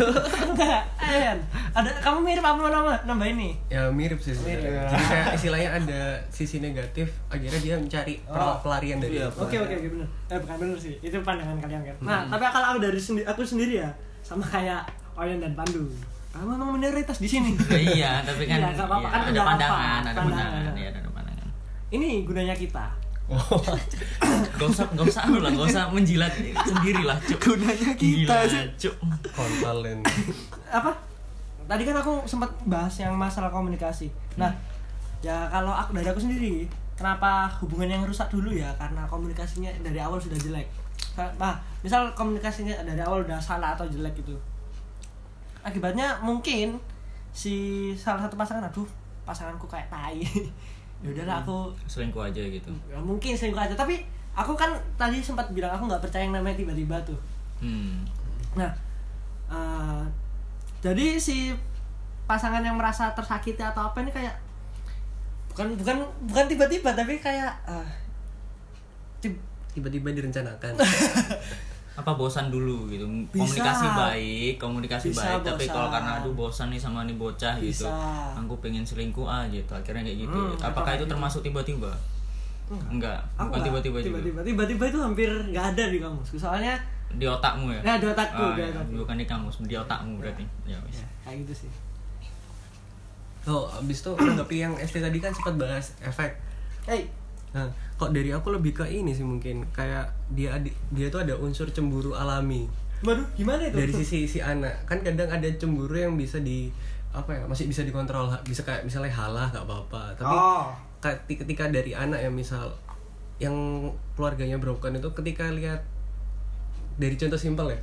Ayan. 0.96 1.38
Ada 1.72 1.90
kamu 1.98 2.18
mirip 2.22 2.40
apa 2.40 2.60
nama 2.62 2.94
nambah 3.02 3.26
ini? 3.26 3.58
ya 3.66 3.90
mirip 3.90 4.16
sih. 4.16 4.32
Mirip. 4.32 4.62
sebenarnya. 4.62 4.88
Jadi 4.88 5.04
kayak 5.04 5.26
istilahnya 5.34 5.70
ada 5.74 6.00
sisi 6.28 6.56
negatif, 6.58 7.08
akhirnya 7.28 7.60
dia 7.60 7.74
mencari 7.76 8.14
Oh. 8.24 8.56
pelarian 8.58 8.98
dari 8.98 9.18
Iya. 9.18 9.28
Oke 9.28 9.56
oke 9.56 9.74
oke 9.74 9.88
benar. 9.90 10.08
Eh 10.26 10.38
bukan 10.38 10.56
benar 10.58 10.78
sih. 10.78 10.94
Itu 10.98 11.16
pandangan 11.20 11.58
kalian 11.58 11.82
kan. 11.84 11.96
Nah, 12.00 12.20
tapi 12.26 12.42
kalau 12.46 12.66
aku 12.70 12.78
dari 12.80 12.96
sendi 12.96 13.20
aku 13.22 13.42
sendiri 13.42 13.78
ya 13.78 13.90
sama 14.20 14.42
kayak 14.42 14.87
Oyen 15.14 15.38
dan 15.38 15.52
Pandu. 15.52 15.84
Kamu 16.30 16.50
memang 16.50 16.70
minoritas 16.72 17.14
di 17.16 17.28
sini. 17.28 17.54
Ya, 17.68 17.78
iya, 17.78 18.12
tapi 18.20 18.42
kan 18.44 18.58
Iya, 18.58 18.68
nggak 18.72 18.82
apa-apa, 18.82 18.98
iya, 19.00 19.06
kan 19.08 19.20
ada 19.20 19.30
udah 19.30 19.44
pandangan, 19.44 19.70
apa, 19.70 19.87
ada 20.02 20.10
pandangan. 20.10 20.24
pandangan, 20.26 20.74
ya 20.74 20.88
ada 20.88 21.00
pandangan. 21.00 21.13
Ini 21.94 22.26
gunanya 22.26 22.52
kita. 22.52 22.90
Oh, 23.24 23.40
Gak 24.61 24.68
usah, 24.68 24.85
gak 24.92 25.07
usah 25.09 25.24
anu 25.24 25.40
lah, 25.40 25.48
gak 25.48 25.64
usah 25.72 25.88
menjilat 25.88 26.28
sendiri 26.61 27.09
lah, 27.09 27.16
cuk. 27.24 27.38
Gunanya 27.40 27.90
kita 27.96 28.20
Gila, 28.28 28.37
sih. 28.44 28.64
cuk. 28.76 28.94
Apa? 30.78 30.92
Tadi 31.64 31.83
kan 31.88 31.96
aku 31.96 32.20
sempat 32.28 32.50
bahas 32.68 32.92
yang 33.00 33.16
masalah 33.16 33.48
komunikasi. 33.48 34.12
Nah, 34.37 34.52
ya 35.24 35.48
kalau 35.48 35.72
aku 35.72 35.96
dari 35.96 36.04
aku 36.04 36.20
sendiri, 36.20 36.68
kenapa 36.92 37.48
hubungan 37.64 37.88
yang 37.88 38.02
rusak 38.04 38.28
dulu 38.28 38.52
ya? 38.52 38.68
Karena 38.76 39.09
komunikasinya 39.09 39.72
dari 39.80 39.96
awal 39.96 40.20
sudah 40.20 40.37
jelek. 40.37 40.68
Nah, 41.16 41.57
misal 41.80 42.12
komunikasinya 42.12 42.76
dari 42.85 43.00
awal 43.00 43.24
udah 43.24 43.40
salah 43.40 43.72
atau 43.72 43.87
jelek 43.88 44.18
gitu. 44.20 44.37
akibatnya 45.62 46.20
mungkin 46.20 46.76
si 47.33 47.54
salah 47.96 48.20
satu 48.20 48.37
pasangan 48.37 48.68
aduh 48.68 48.85
pasanganku 49.24 49.64
kayak 49.64 49.88
tai 49.88 50.20
ya 51.04 51.12
udahlah 51.12 51.44
aku 51.44 51.68
selingkuh 51.84 52.24
aja 52.24 52.40
gitu. 52.40 52.72
Ya 52.88 52.96
mungkin 52.96 53.36
selingkuh 53.36 53.60
aja 53.60 53.76
tapi 53.76 54.00
aku 54.32 54.56
kan 54.56 54.72
tadi 54.96 55.20
sempat 55.20 55.46
bilang 55.52 55.70
aku 55.70 55.84
nggak 55.86 56.00
percaya 56.00 56.24
yang 56.24 56.34
namanya 56.34 56.56
tiba-tiba 56.56 56.96
tuh. 57.04 57.20
Hmm. 57.60 58.02
nah 58.54 58.70
eh, 59.48 60.02
jadi 60.82 61.16
si 61.16 61.54
pasangan 62.24 62.60
yang 62.60 62.74
merasa 62.74 63.10
tersakiti 63.12 63.62
atau 63.62 63.88
apa 63.88 64.00
ini 64.02 64.10
kayak 64.10 64.34
bukan 65.50 65.76
bukan 65.78 65.96
bukan 66.26 66.44
tiba-tiba 66.50 66.90
tapi 66.92 67.18
kayak 67.18 67.54
tib- 69.22 69.42
tiba-tiba 69.70 70.10
direncanakan 70.12 70.74
apa 71.94 72.11
bosan 72.12 72.50
dulu 72.50 72.90
gitu. 72.90 73.07
Bisa. 73.28 73.38
komunikasi 73.38 73.87
baik 73.88 74.54
komunikasi 74.59 75.07
Bisa 75.09 75.38
baik. 75.38 75.46
Tapi 75.46 75.64
kalau 75.68 75.88
karena 75.88 76.12
aduh 76.18 76.35
bosan 76.35 76.68
nih 76.68 76.78
sama 76.78 77.07
nih 77.07 77.14
bocah 77.14 77.54
gitu. 77.57 77.87
Bisa. 77.87 78.35
aku 78.35 78.54
pengen 78.59 78.83
selingkuh 78.83 79.22
ah 79.22 79.46
gitu. 79.46 79.70
Akhirnya 79.70 80.02
kayak 80.02 80.26
gitu. 80.26 80.35
Hmm, 80.35 80.59
apakah 80.59 80.83
kayak 80.85 80.98
itu 80.98 81.04
gitu. 81.04 81.12
termasuk 81.14 81.40
tiba-tiba? 81.40 81.92
Enggak. 82.88 83.20
Aku 83.37 83.46
bukan 83.46 83.50
nggak- 83.52 83.66
tiba-tiba 83.68 83.98
juga. 84.00 84.18
Tiba-tiba. 84.18 84.40
Tiba-tiba 84.42 84.85
itu 84.88 84.98
hampir 84.98 85.30
nggak 85.30 85.66
ada 85.70 85.85
di 85.87 85.98
kamusku 85.98 86.35
soalnya 86.35 86.74
di 87.14 87.22
otakmu 87.24 87.70
ya? 87.70 87.80
Nah, 87.85 87.94
di 87.94 88.07
otakku, 88.09 88.42
Ah, 88.42 88.59
di 88.59 88.62
ya, 88.64 88.83
bukan 88.98 89.14
di 89.14 89.26
kamus 89.28 89.57
di 89.62 89.76
otakmu 89.76 90.18
berarti. 90.18 90.42
Ya 90.66 90.74
wis. 90.83 90.98
Ya, 90.98 91.07
kayak 91.22 91.46
gitu 91.46 91.54
sih. 91.62 91.70
Oh 93.44 93.68
abis 93.70 94.00
itu 94.00 94.11
menanggapi 94.18 94.57
yang 94.59 94.74
SD 94.74 94.98
tadi 94.98 95.18
kan 95.20 95.30
sempat 95.30 95.54
bahas 95.54 95.94
efek. 96.00 96.33
Hey 96.83 97.07
Nah, 97.54 97.70
kok 97.94 98.10
dari 98.10 98.34
aku 98.34 98.50
lebih 98.50 98.74
ke 98.74 98.84
ini 98.90 99.14
sih 99.14 99.22
mungkin 99.22 99.62
kayak 99.70 100.10
dia 100.34 100.58
dia 100.90 101.06
tuh 101.06 101.22
ada 101.22 101.38
unsur 101.38 101.70
cemburu 101.70 102.12
alami. 102.12 102.66
Baru 103.06 103.22
gimana 103.38 103.70
itu? 103.70 103.78
Dari 103.78 103.92
sisi 103.94 104.26
si 104.26 104.38
anak 104.42 104.90
kan 104.90 105.00
kadang 105.06 105.30
ada 105.30 105.46
cemburu 105.54 105.94
yang 105.94 106.18
bisa 106.18 106.42
di 106.42 106.68
apa 107.14 107.30
ya 107.30 107.46
masih 107.46 107.70
bisa 107.70 107.86
dikontrol 107.86 108.26
bisa 108.42 108.66
kayak 108.66 108.82
misalnya 108.82 109.14
halah 109.14 109.46
nggak 109.54 109.64
apa-apa. 109.64 110.02
Tapi 110.18 110.34
oh. 110.34 110.66
ketika 111.30 111.70
dari 111.70 111.94
anak 111.94 112.18
ya 112.18 112.30
misal 112.32 112.74
yang 113.38 113.54
keluarganya 114.18 114.58
broken 114.58 114.98
itu 114.98 115.10
ketika 115.14 115.46
lihat 115.54 115.86
dari 116.98 117.14
contoh 117.18 117.38
simpel 117.38 117.70
ya 117.74 117.78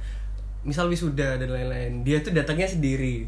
misal 0.64 0.88
wisuda 0.88 1.36
dan 1.36 1.50
lain-lain 1.52 2.04
dia 2.04 2.20
tuh 2.20 2.36
datangnya 2.36 2.68
sendiri. 2.68 3.26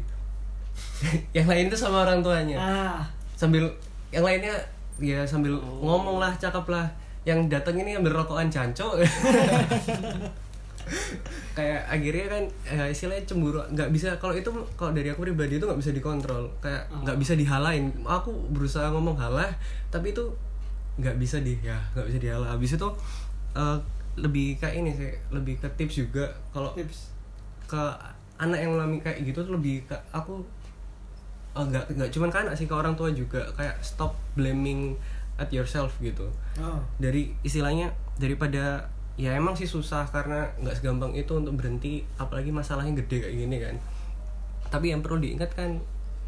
Yang 1.36 1.46
lain 1.50 1.64
itu 1.70 1.78
sama 1.78 2.02
orang 2.02 2.18
tuanya. 2.22 2.58
Ah. 2.58 2.98
Sambil 3.38 3.70
yang 4.14 4.22
lainnya 4.22 4.54
ya 5.02 5.26
sambil 5.26 5.58
ngomong 5.58 6.22
lah 6.22 6.32
cakep 6.36 6.66
lah. 6.70 6.86
Yang 7.24 7.48
datang 7.48 7.80
ini 7.80 7.96
ambil 7.96 8.20
rokokan 8.20 8.52
janco 8.52 9.00
kayak 11.56 11.80
akhirnya 11.88 12.26
kan 12.28 12.44
eh, 12.68 12.88
istilahnya 12.92 13.24
cemburu. 13.24 13.64
Nggak 13.72 13.88
bisa 13.96 14.12
kalau 14.20 14.36
itu 14.36 14.52
kalau 14.76 14.92
dari 14.92 15.08
aku 15.08 15.24
pribadi 15.24 15.56
itu 15.56 15.64
nggak 15.64 15.80
bisa 15.80 15.90
dikontrol. 15.96 16.52
Kayak 16.60 16.92
nggak 17.00 17.16
bisa 17.16 17.32
dihalain. 17.32 17.88
Aku 18.04 18.30
berusaha 18.52 18.92
ngomong 18.92 19.16
halah 19.16 19.48
tapi 19.88 20.12
itu 20.12 20.28
nggak 21.00 21.16
bisa 21.16 21.40
di 21.40 21.56
ya 21.64 21.80
nggak 21.96 22.06
bisa 22.12 22.18
dihalah. 22.20 22.48
Habis 22.52 22.76
itu 22.76 22.88
eh, 23.56 23.78
lebih 24.20 24.60
kayak 24.60 24.84
ini 24.84 24.92
sih 24.92 25.10
lebih 25.32 25.56
ke 25.58 25.68
tips 25.80 26.04
juga. 26.04 26.28
Kalau 26.52 26.76
tips? 26.76 27.14
ke 27.64 27.82
anak 28.36 28.58
yang 28.60 28.76
mengalami 28.76 28.98
kayak 29.00 29.18
gitu 29.24 29.40
tuh 29.42 29.54
lebih 29.56 29.86
ke 29.88 29.96
aku 30.12 30.42
eh, 31.54 31.64
nggak 31.64 31.84
nggak 31.94 32.10
cuman 32.10 32.28
ke 32.30 32.38
anak 32.42 32.54
sih 32.58 32.66
ke 32.66 32.74
orang 32.74 32.94
tua 32.98 33.10
juga 33.14 33.46
kayak 33.54 33.78
stop 33.80 34.14
blaming 34.34 34.98
at 35.38 35.50
yourself 35.50 35.94
gitu. 35.98 36.26
Oh. 36.58 36.78
Dari 36.98 37.34
istilahnya 37.42 37.90
daripada 38.18 38.90
ya 39.14 39.34
emang 39.34 39.54
sih 39.54 39.66
susah 39.66 40.06
karena 40.10 40.50
nggak 40.58 40.74
segampang 40.82 41.14
itu 41.14 41.30
untuk 41.38 41.54
berhenti 41.58 42.02
apalagi 42.18 42.50
masalahnya 42.50 42.98
gede 43.02 43.26
kayak 43.26 43.36
gini 43.38 43.56
kan. 43.62 43.76
Tapi 44.70 44.90
yang 44.90 45.02
perlu 45.02 45.22
diingat 45.22 45.54
kan 45.54 45.78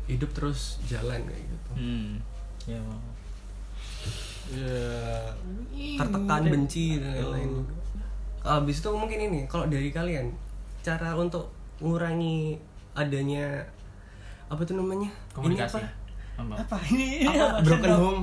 hidup 0.07 0.31
terus 0.35 0.79
jalan 0.87 1.23
kayak 1.27 1.43
gitu. 1.43 1.71
Hmm 1.75 2.37
ya. 2.67 2.79
Mau 2.83 2.99
tertekan 5.99 6.43
benci 6.47 7.03
dan 7.03 7.19
lain-lain. 7.19 7.67
Habis 8.47 8.79
itu 8.79 8.91
mungkin 8.95 9.19
ini 9.19 9.41
kalau 9.51 9.67
dari 9.67 9.91
kalian 9.91 10.31
cara 10.87 11.19
untuk 11.19 11.51
mengurangi 11.83 12.59
adanya 12.95 13.67
apa 14.46 14.62
tuh 14.62 14.74
namanya? 14.78 15.11
Komunikasi. 15.35 15.82
ini 15.82 15.88
apa? 16.37 16.54
apa? 16.61 16.76
Ini 16.92 17.06
apa, 17.26 17.59
broken 17.64 17.92
home. 17.96 18.22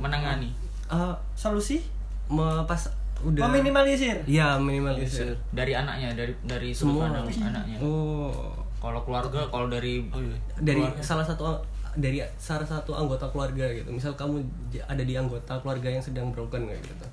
Menangani. 0.00 0.50
Eh, 0.88 1.14
solusi? 1.34 1.82
Me- 2.30 2.64
pas 2.64 2.80
udah 3.24 3.48
meminimalisir? 3.48 4.20
Ya 4.28 4.56
minimalisir 4.58 5.32
dari 5.52 5.72
anaknya 5.72 6.12
dari 6.12 6.32
dari 6.44 6.70
Semua. 6.72 7.08
anaknya. 7.08 7.78
Oh. 7.80 8.52
Kalau 8.80 9.00
keluarga 9.04 9.40
kalau 9.48 9.72
dari 9.72 10.04
oh 10.12 10.20
iya. 10.20 10.36
Dari 10.60 10.80
Keluarga. 10.84 11.00
salah 11.00 11.24
satu 11.24 11.56
dari 11.96 12.20
salah 12.36 12.66
satu 12.68 12.92
anggota 12.92 13.24
keluarga 13.32 13.64
gitu. 13.72 13.88
Misal 13.88 14.12
kamu 14.12 14.44
ada 14.84 15.00
di 15.00 15.14
anggota 15.16 15.56
keluarga 15.60 15.88
yang 15.88 16.04
sedang 16.04 16.28
broken 16.32 16.68
kayak 16.68 16.84
gitu 16.84 17.06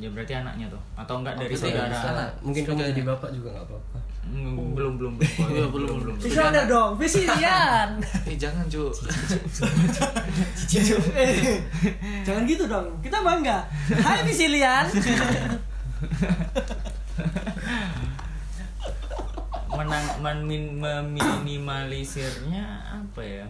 ya 0.00 0.08
berarti 0.08 0.32
anaknya 0.36 0.66
tuh. 0.72 0.82
Atau 0.96 1.20
enggak 1.20 1.34
dari 1.36 1.52
Bisa, 1.52 1.68
saudara 1.68 1.92
bisa. 1.92 2.24
mungkin 2.40 2.62
kamu 2.64 2.80
jadi 2.94 3.02
bapak 3.04 3.30
juga 3.34 3.48
nggak 3.56 3.66
apa-apa. 3.68 3.98
Hmm, 4.22 4.54
belum 4.78 5.02
belum 5.02 5.12
belum. 5.18 5.28
Iya, 5.50 5.66
belum, 5.74 5.96
belum. 6.06 6.14
visioner 6.22 6.64
dong? 6.70 6.94
Visioner 6.94 7.90
eh 8.30 8.36
jangan 8.38 8.64
cu 8.70 8.86
jangan 12.26 12.42
gitu 12.46 12.64
dong. 12.70 12.86
Kita 13.02 13.18
bangga. 13.20 13.66
Hai 14.00 14.22
visilian 14.22 14.86
menang 19.72 20.04
men- 20.20 20.76
meminimalisirnya 20.78 22.64
apa 22.92 23.22
ya? 23.24 23.46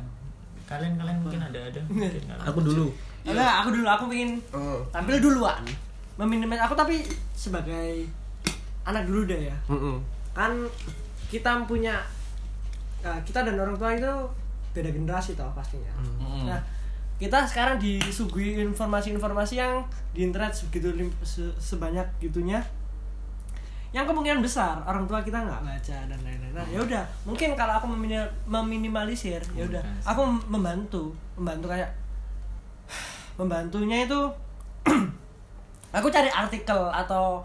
Kalian 0.70 0.96
kalian 0.96 1.18
mungkin 1.20 1.42
ada 1.42 1.59
ada. 1.59 1.81
Mungkin 1.90 2.22
aku 2.33 2.61
dulu. 2.64 2.87
Enggak, 3.22 3.52
aku 3.62 3.68
dulu. 3.76 3.87
Aku 3.87 4.05
pengen 4.11 4.40
oh. 4.57 4.81
tampil 4.90 5.20
duluan 5.20 5.62
meminimalis 6.14 6.61
aku 6.61 6.75
tapi 6.75 7.01
sebagai 7.33 8.05
anak 8.83 9.07
dulu 9.07 9.25
deh 9.25 9.48
ya. 9.48 9.57
Mm-mm. 9.66 9.96
kan 10.33 10.53
kita 11.29 11.64
punya 11.64 11.96
eh, 13.01 13.20
kita 13.22 13.42
dan 13.42 13.57
orang 13.57 13.77
tua 13.77 13.92
itu 13.92 14.12
beda 14.72 14.88
generasi 14.88 15.33
toh 15.33 15.48
pastinya. 15.53 15.92
Mm. 15.96 16.48
nah 16.48 16.61
kita 17.16 17.44
sekarang 17.46 17.79
disuguhi 17.79 18.59
informasi-informasi 18.59 19.55
yang 19.55 19.85
di 20.11 20.27
internet 20.27 20.51
segitu 20.51 20.90
se- 21.22 21.55
sebanyak 21.55 22.03
gitunya 22.18 22.59
yang 23.92 24.09
kemungkinan 24.09 24.40
besar 24.40 24.81
orang 24.83 25.05
tua 25.05 25.20
kita 25.20 25.37
nggak 25.38 25.61
baca 25.61 25.96
dan 26.09 26.18
lain-lain. 26.18 26.51
Nah 26.51 26.64
ya 26.66 26.81
udah 26.81 27.05
mungkin 27.22 27.53
kalau 27.53 27.77
aku 27.77 27.87
memini- 27.87 28.33
meminimalisir 28.42 29.44
ya 29.53 29.68
udah 29.68 29.79
aku 30.03 30.25
membantu 30.48 31.12
membantu 31.37 31.68
kayak 31.68 31.92
membantunya 33.38 34.05
itu 34.05 34.20
aku 35.92 36.09
cari 36.09 36.33
artikel 36.33 36.88
atau 36.88 37.44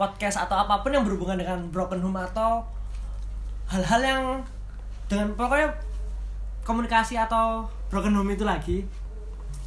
podcast 0.00 0.40
atau 0.40 0.56
apa 0.56 0.80
pun 0.80 0.96
yang 0.96 1.04
berhubungan 1.04 1.36
dengan 1.36 1.60
broken 1.68 2.00
home 2.00 2.16
atau 2.16 2.64
hal-hal 3.68 4.00
yang 4.00 4.24
dengan 5.06 5.36
pokoknya 5.36 5.68
komunikasi 6.64 7.20
atau 7.20 7.68
broken 7.92 8.16
home 8.16 8.32
itu 8.32 8.48
lagi. 8.48 8.88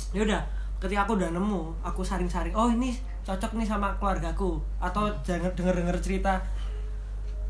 Ya 0.09 0.25
udah 0.25 0.41
ketika 0.81 1.05
aku 1.05 1.21
udah 1.21 1.29
nemu 1.29 1.85
aku 1.85 2.01
saring-saring 2.01 2.57
oh 2.57 2.67
ini 2.73 2.97
cocok 3.21 3.53
nih 3.61 3.69
sama 3.69 3.93
keluargaku. 4.01 4.57
Atau 4.81 5.13
jangan 5.21 5.53
denger-denger 5.53 5.97
cerita 6.01 6.41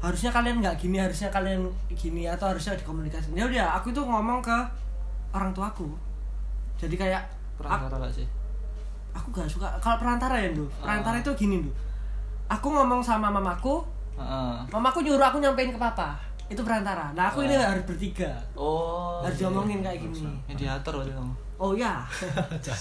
harusnya 0.04 0.30
kalian 0.30 0.60
nggak 0.60 0.76
gini 0.76 1.00
harusnya 1.00 1.32
kalian 1.32 1.72
gini 1.96 2.28
atau 2.28 2.52
harusnya 2.52 2.76
dikomunikasi. 2.76 3.32
Ya 3.32 3.48
udah 3.48 3.80
aku 3.80 3.96
itu 3.96 4.04
ngomong 4.04 4.44
ke 4.44 4.58
orang 5.32 5.56
tuaku. 5.56 5.88
Jadi 6.76 7.00
kayak 7.00 7.24
perantara 7.56 8.12
sih 8.12 8.28
aku 9.16 9.32
gak 9.32 9.48
suka. 9.48 9.68
Kalau 9.80 9.96
perantara 9.96 10.36
ya 10.36 10.52
dulu 10.52 10.68
perantara 10.84 11.24
itu 11.24 11.32
gini 11.40 11.64
dulu 11.64 11.74
aku 12.46 12.68
ngomong 12.70 13.02
sama 13.02 13.32
mamaku 13.34 13.82
Heeh. 14.16 14.56
mamaku 14.70 15.02
nyuruh 15.02 15.26
aku 15.26 15.40
nyampein 15.40 15.72
ke 15.72 15.80
papa. 15.80 16.20
Itu 16.46 16.62
perantara. 16.62 17.10
Nah 17.18 17.34
aku 17.34 17.42
ini 17.48 17.58
harus 17.58 17.82
bertiga. 17.90 18.38
Oh 18.54 19.24
harus 19.26 19.42
iya. 19.42 19.50
diomongin 19.50 19.82
kayak 19.82 19.98
gini. 20.04 20.20
Mediator 20.46 20.94
berarti 21.02 21.14
kamu. 21.16 21.34
Oh 21.56 21.72
ya 21.82 22.04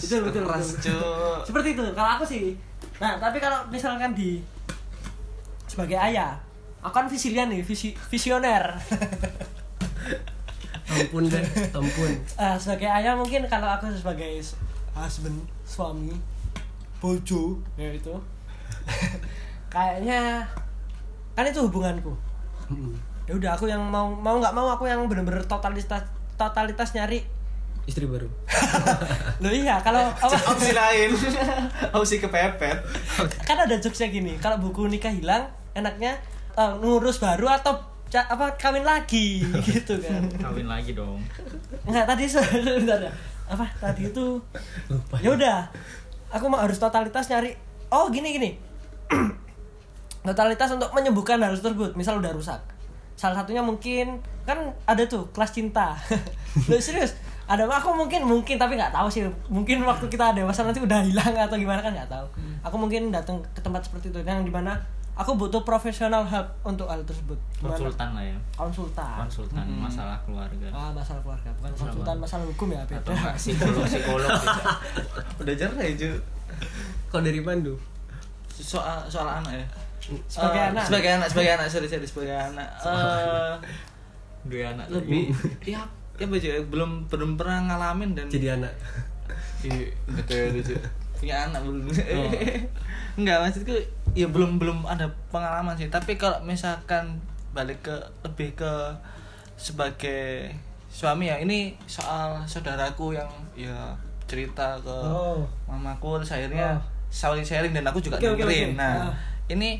betul 0.02 0.26
betul, 0.26 0.42
keras 0.42 0.82
seperti 1.46 1.68
itu. 1.78 1.84
Kalau 1.94 2.10
aku 2.18 2.26
sih 2.26 2.58
nah 3.00 3.16
tapi 3.16 3.40
kalau 3.40 3.64
misalkan 3.72 4.12
di 4.12 4.38
sebagai 5.64 5.98
ayah 5.98 6.36
aku 6.84 7.00
kan 7.00 7.06
visilian 7.08 7.48
nih 7.48 7.64
visi, 7.64 7.96
visioner. 8.12 8.76
Ampun 10.84 11.26
deh 11.26 11.42
ampun. 11.72 12.12
Ah, 12.36 12.54
sebagai 12.60 12.86
ayah 12.86 13.16
mungkin 13.16 13.48
kalau 13.48 13.66
aku 13.66 13.88
sebagai 13.90 14.38
husband 14.94 15.40
suami 15.64 16.12
bojo 16.98 17.58
ya 17.74 17.90
itu. 17.90 18.14
Kayaknya 19.72 20.44
kan 21.34 21.44
itu 21.44 21.60
hubunganku. 21.60 22.12
Ya 23.24 23.34
udah 23.34 23.50
aku 23.52 23.66
yang 23.66 23.82
mau 23.82 24.08
mau 24.08 24.38
nggak 24.38 24.52
mau 24.52 24.68
aku 24.68 24.84
yang 24.84 25.04
bener-bener 25.04 25.42
totalitas 25.44 26.04
totalitas 26.34 26.92
nyari. 26.92 27.24
Istri 27.84 28.06
baru. 28.06 28.28
Lo 29.42 29.50
iya 29.50 29.76
kalau 29.78 30.00
apa? 30.24 30.36
Opsi 30.48 30.72
lain. 30.72 31.10
Opsi 31.90 32.16
kepepet. 32.16 32.78
Kan 33.42 33.56
ada 33.58 33.76
jokesnya 33.76 34.08
gini 34.08 34.38
kalau 34.38 34.56
buku 34.56 34.86
nikah 34.86 35.12
hilang 35.12 35.44
enaknya 35.74 36.16
eh, 36.54 36.72
ngurus 36.78 37.18
baru 37.18 37.50
atau 37.50 37.76
ca- 38.08 38.24
apa 38.24 38.56
kawin 38.56 38.86
lagi 38.86 39.42
gitu 39.60 40.00
kan. 40.00 40.22
Kawin 40.38 40.64
lagi 40.64 40.94
dong. 40.94 41.20
Enggak 41.84 42.06
tadi 42.06 42.24
se- 42.24 42.40
sebentar 42.40 42.96
ya. 43.02 43.12
Apa 43.48 43.68
tadi 43.78 44.08
itu 44.08 44.40
ya 45.24 45.30
udah. 45.34 45.68
Aku 46.34 46.50
mau 46.50 46.58
harus 46.58 46.80
totalitas 46.80 47.30
nyari. 47.30 47.54
Oh, 47.92 48.10
gini 48.10 48.34
gini. 48.34 48.50
totalitas 50.26 50.72
untuk 50.74 50.90
menyembuhkan 50.90 51.38
hal 51.38 51.54
tersebut. 51.54 51.94
Misal 51.94 52.18
udah 52.18 52.32
rusak. 52.34 52.60
Salah 53.14 53.38
satunya 53.38 53.62
mungkin 53.62 54.18
kan 54.42 54.74
ada 54.88 55.02
tuh 55.06 55.30
kelas 55.30 55.54
cinta. 55.54 55.94
Loh, 56.70 56.80
serius. 56.80 57.14
Ada 57.44 57.68
aku 57.68 57.92
mungkin 57.92 58.24
mungkin 58.24 58.56
tapi 58.56 58.74
nggak 58.74 58.96
tahu 58.96 59.06
sih. 59.12 59.22
Mungkin 59.52 59.84
waktu 59.84 60.08
kita 60.08 60.32
dewasa 60.32 60.64
nanti 60.64 60.80
udah 60.80 61.04
hilang 61.04 61.36
atau 61.36 61.54
gimana 61.60 61.84
kan 61.84 61.92
nggak 61.92 62.10
tahu. 62.10 62.26
Aku 62.64 62.76
mungkin 62.80 63.12
datang 63.12 63.44
ke 63.52 63.60
tempat 63.60 63.84
seperti 63.84 64.08
itu 64.08 64.18
yang 64.24 64.42
di 64.42 64.50
mana 64.50 64.80
aku 65.14 65.30
butuh 65.36 65.62
profesional 65.62 66.22
help 66.22 66.48
untuk 66.62 66.84
hal 66.84 66.98
tersebut. 67.00 67.38
Gimana? 67.54 67.70
konsultan 67.72 68.08
lah 68.10 68.24
ya 68.24 68.38
Konsultan. 68.52 69.14
konsultan 69.16 69.64
masalah 69.72 70.16
keluarga 70.20 70.66
Ah, 70.68 70.90
masalah 70.90 71.20
keluarga, 71.20 71.48
bukan 71.54 71.70
konsultan 71.72 72.16
masalah 72.18 72.44
hukum 72.44 72.68
ya, 72.68 72.80
atau 72.80 72.98
beda. 72.98 73.12
enggak 73.14 73.34
psikolog 73.36 73.84
psikolog 73.84 74.30
gitu. 74.32 74.60
Udah 75.40 75.54
cerai 75.56 75.90
cu. 75.94 76.10
Kok 77.08 77.20
dari 77.20 77.40
Pandu? 77.40 77.74
Soal 78.48 79.06
soal 79.06 79.40
anak 79.40 79.54
ya. 79.54 79.66
Sebagai 80.26 80.60
Eh, 80.60 80.68
anak. 80.68 80.84
Sebagai 80.84 81.10
anak, 81.12 81.28
sebagai 81.28 81.50
anak, 81.54 81.66
sorry, 81.68 81.86
sorry, 81.86 82.04
sebagai 82.04 82.34
anak. 82.34 82.68
Eh, 82.76 83.54
dua 84.44 84.64
anak 84.70 84.86
lebih 84.90 85.32
ya 85.64 85.80
ya 86.14 86.26
baca 86.26 86.48
belum 86.68 86.90
belum 87.08 87.30
pernah 87.34 87.58
ngalamin 87.64 88.12
dan 88.12 88.26
Jadi 88.26 88.46
anak. 88.52 88.74
Iya, 89.62 89.88
kayak 90.22 90.46
lucu. 90.52 90.74
Punya 91.16 91.48
anak 91.48 91.64
belum. 91.64 91.88
Enggak, 93.18 93.36
maksudku 93.40 93.72
ya 94.14 94.26
belum 94.26 94.56
belum 94.56 94.86
ada 94.86 95.06
pengalaman 95.28 95.74
sih. 95.74 95.90
Tapi 95.90 96.14
kalau 96.14 96.38
misalkan 96.40 97.18
balik 97.50 97.82
ke 97.82 97.94
lebih 98.22 98.54
ke 98.54 98.72
sebagai 99.54 100.50
suami 100.88 101.30
ya, 101.30 101.38
ini 101.38 101.74
soal 101.84 102.42
saudaraku 102.44 103.14
yang 103.14 103.28
ya 103.54 103.94
cerita 104.26 104.78
ke 104.80 104.90
Oh. 104.90 105.42
mamaku 105.66 106.18
terus 106.18 106.32
akhirnya 106.32 106.74
Oh. 106.74 106.82
saling 107.10 107.42
sharing 107.42 107.70
dan 107.70 107.86
aku 107.86 107.98
juga 107.98 108.18
oke, 108.18 108.26
dengerin. 108.34 108.74
oke. 108.74 108.78
Nah, 108.78 108.94
Ah. 109.06 109.14
ini 109.46 109.78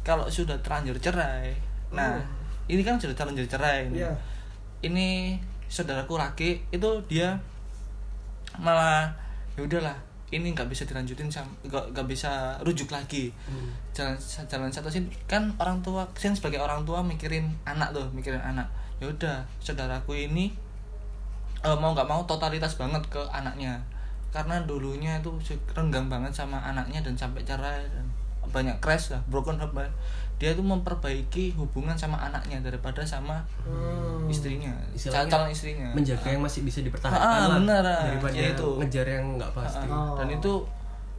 kalau 0.00 0.28
sudah 0.28 0.56
terlanjur 0.60 0.96
cerai. 0.98 1.52
Nah, 1.88 2.20
ini 2.66 2.80
kan 2.82 2.96
sudah 2.96 3.14
terlanjur 3.14 3.46
cerai 3.46 3.88
Oh. 3.88 3.96
Iya. 3.96 4.12
ini 4.82 5.40
saudaraku 5.64 6.20
laki 6.20 6.60
itu 6.68 6.90
dia 7.08 7.32
malah 8.56 9.08
ya 9.56 9.64
udahlah 9.64 9.96
ini 10.34 10.50
nggak 10.50 10.66
bisa 10.66 10.82
dilanjutin 10.82 11.30
nggak 11.70 12.06
bisa 12.10 12.58
rujuk 12.66 12.90
lagi. 12.90 13.30
Jalan 13.94 14.18
jalan 14.18 14.70
satu 14.74 14.90
sih 14.90 15.06
kan 15.30 15.54
orang 15.62 15.78
tua 15.86 16.02
kan 16.12 16.34
sebagai 16.34 16.58
orang 16.58 16.82
tua 16.82 17.00
mikirin 17.06 17.54
anak 17.62 17.94
tuh 17.94 18.06
mikirin 18.10 18.42
anak. 18.42 18.66
Ya 18.98 19.06
udah 19.06 19.46
saudaraku 19.62 20.18
ini 20.18 20.50
eh, 21.62 21.76
mau 21.78 21.94
nggak 21.94 22.10
mau 22.10 22.26
totalitas 22.26 22.74
banget 22.74 23.02
ke 23.06 23.22
anaknya. 23.30 23.78
Karena 24.34 24.58
dulunya 24.66 25.22
itu 25.22 25.30
renggang 25.70 26.10
banget 26.10 26.34
sama 26.34 26.58
anaknya 26.58 26.98
dan 27.06 27.14
sampai 27.14 27.46
cerai 27.46 27.86
dan 27.86 28.04
banyak 28.50 28.76
crash 28.82 29.14
lah 29.14 29.22
broken 29.30 29.56
banget. 29.56 29.94
Dia 30.34 30.50
itu 30.50 30.60
memperbaiki 30.60 31.54
hubungan 31.54 31.94
sama 31.94 32.18
anaknya 32.20 32.58
daripada 32.60 33.00
sama 33.00 33.38
Hmm. 33.60 34.26
istrinya 34.26 34.74
Istilahnya 34.90 35.28
calon 35.28 35.48
istrinya 35.48 35.88
Menjaga 35.90 36.26
yang 36.28 36.40
masih 36.40 36.62
bisa 36.62 36.80
dipertahankan 36.80 37.22
Ah, 37.22 37.46
lah. 37.46 37.56
benar, 37.56 37.82
ah. 37.82 38.02
Daripada 38.04 38.34
Ya, 38.34 38.50
itu. 38.50 38.68
ngejar 38.76 39.06
yang 39.08 39.24
nggak 39.34 39.50
pasti. 39.52 39.86
Ah, 39.86 40.10
Oh. 40.10 40.16
dan 40.16 40.28
itu 40.28 40.52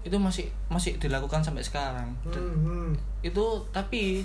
itu 0.02 0.14
masih 0.16 0.46
masih 0.68 0.98
dilakukan 0.98 1.42
sampai 1.42 1.60
sekarang 1.60 2.06
Dan 2.26 2.38
Hmm, 2.38 2.60
hmm. 2.62 2.90
itu 3.24 3.46
tapi 3.72 4.22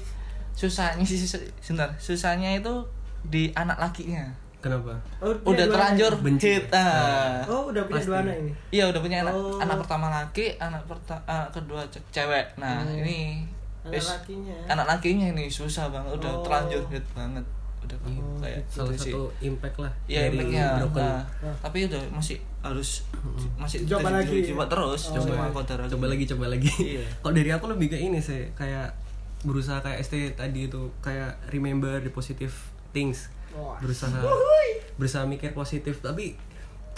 susahnya 0.52 1.00
sih 1.00 1.16
sebentar 1.56 1.88
susahnya 1.96 2.52
itu 2.54 2.74
di 3.22 3.48
anak 3.54 3.78
lakinya 3.78 4.26
Kenapa? 4.60 4.92
Oh, 5.16 5.32
udah 5.46 5.64
terlanjur 5.64 6.12
anak 6.12 6.20
Benci. 6.20 6.52
hit 6.52 6.68
ah. 6.68 7.40
Oh, 7.46 7.72
udah 7.72 7.80
punya 7.82 7.96
Pasti. 7.96 8.08
dua 8.10 8.18
anak 8.20 8.36
ini. 8.36 8.52
iya 8.70 8.84
udah 8.84 9.00
punya 9.00 9.18
anak 9.22 9.32
Oh. 9.32 9.56
anak 9.56 9.76
pertama 9.78 10.06
laki 10.10 10.52
anak 10.58 10.82
pertama 10.84 11.22
anak 11.24 11.48
kedua 11.50 11.80
ce- 11.88 12.04
cewek 12.10 12.44
nah 12.56 12.84
Hmm. 12.84 13.00
ini 13.00 13.48
Anak 13.82 14.04
lakinya. 14.04 14.56
anak 14.68 14.86
lakinya 14.88 15.26
ini 15.30 15.44
susah 15.46 15.88
banget 15.88 16.12
udah 16.14 16.30
Oh. 16.30 16.42
terlanjur 16.42 16.82
hit 16.88 17.04
banget 17.10 17.44
udah 17.80 17.96
kayak 18.38 18.60
Salah 18.66 18.92
gitu 18.92 19.00
sih. 19.00 19.12
satu 19.12 19.22
impact 19.40 19.76
lah 19.78 19.92
Iya 20.04 20.20
dari 20.22 20.36
impactnya 20.36 20.66
broken. 20.78 21.00
nah, 21.00 21.22
tapi 21.58 21.78
udah 21.88 22.02
masih 22.10 22.36
harus 22.60 22.90
masih 23.56 23.78
Coba 23.84 24.08
lagi. 24.12 24.38
coba 24.46 24.64
terus 24.66 25.02
Oh. 25.06 25.16
coba 25.16 25.32
coba 25.32 25.44
kodar 25.56 25.78
coba 25.86 26.06
lagi 26.06 26.24
coba 26.26 26.44
lagi 26.46 26.74
Iya. 26.92 27.04
kalau 27.20 27.32
dari 27.32 27.50
aku 27.50 27.66
lebih 27.68 27.88
ke 27.88 27.98
ini 27.98 28.18
sih 28.18 28.52
kayak 28.52 28.92
berusaha 29.40 29.80
kayak 29.80 29.96
ST 29.98 30.12
tadi 30.36 30.68
itu 30.68 30.92
kayak 31.00 31.32
remember 31.48 31.96
the 31.96 32.10
positive 32.10 32.52
things 32.90 33.32
berusaha 33.80 34.20
berusaha 34.94 35.24
mikir 35.24 35.50
positif 35.50 35.98
tapi 35.98 36.36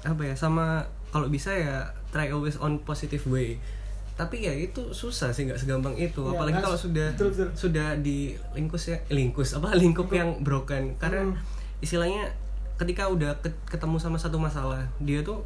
apa 0.02 0.20
ya 0.20 0.34
sama 0.34 0.82
kalau 1.08 1.30
bisa 1.30 1.48
ya 1.48 1.78
try 2.10 2.26
always 2.28 2.58
on 2.58 2.76
positive 2.80 3.22
way 3.24 3.54
tapi 4.22 4.36
ya 4.40 4.54
itu 4.54 4.78
susah 4.90 5.28
sih 5.28 5.44
nggak 5.44 5.58
segampang 5.58 5.94
itu 5.94 6.22
Iya, 6.22 6.30
apalagi 6.32 6.58
kalau 6.60 6.78
sudah 6.78 7.10
Betul, 7.10 7.28
betul. 7.28 7.48
sudah 7.52 7.98
di 7.98 8.18
lingkus 8.52 8.84
ya 8.86 8.98
lingkus 9.08 9.50
apa 9.52 9.74
lingkup 9.82 10.06
yang 10.08 10.38
broken 10.40 10.94
karena 10.96 11.24
Hmm. 11.24 11.34
istilahnya 11.78 12.30
ketika 12.74 13.04
udah 13.04 13.34
ke- 13.36 13.50
ketemu 13.68 13.96
sama 13.96 14.14
satu 14.14 14.38
masalah 14.38 14.78
dia 14.98 15.20
tuh 15.20 15.42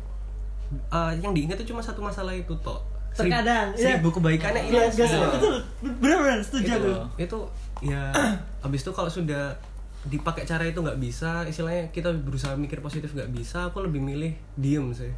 uh, 0.88 1.12
yang 1.14 1.32
diingat 1.32 1.56
tuh 1.56 1.66
cuma 1.66 1.80
satu 1.80 2.00
masalah 2.00 2.32
itu 2.32 2.52
toh 2.58 2.80
Terkadang, 3.12 3.72
iya. 3.72 3.96
seribu 3.96 4.12
kebaikannya 4.12 4.60
Iya, 4.62 4.68
hilang 4.68 4.92
gas- 4.92 5.08
semua. 5.08 5.32
betul. 5.32 5.56
Benar-benar 5.96 6.36
setuju 6.38 6.68
itu, 6.76 6.92
itu 7.18 7.38
ya 7.82 8.12
habis 8.60 8.80
itu 8.80 8.92
kalau 8.92 9.08
sudah 9.08 9.56
dipakai 10.04 10.44
cara 10.44 10.62
itu 10.62 10.76
nggak 10.76 10.96
bisa 10.96 11.42
istilahnya 11.42 11.88
kita 11.90 12.12
berusaha 12.14 12.52
mikir 12.54 12.78
positif 12.78 13.10
nggak 13.10 13.32
bisa 13.32 13.66
aku 13.66 13.82
lebih 13.82 13.98
milih 13.98 14.30
diem 14.54 14.92
sih 14.92 15.08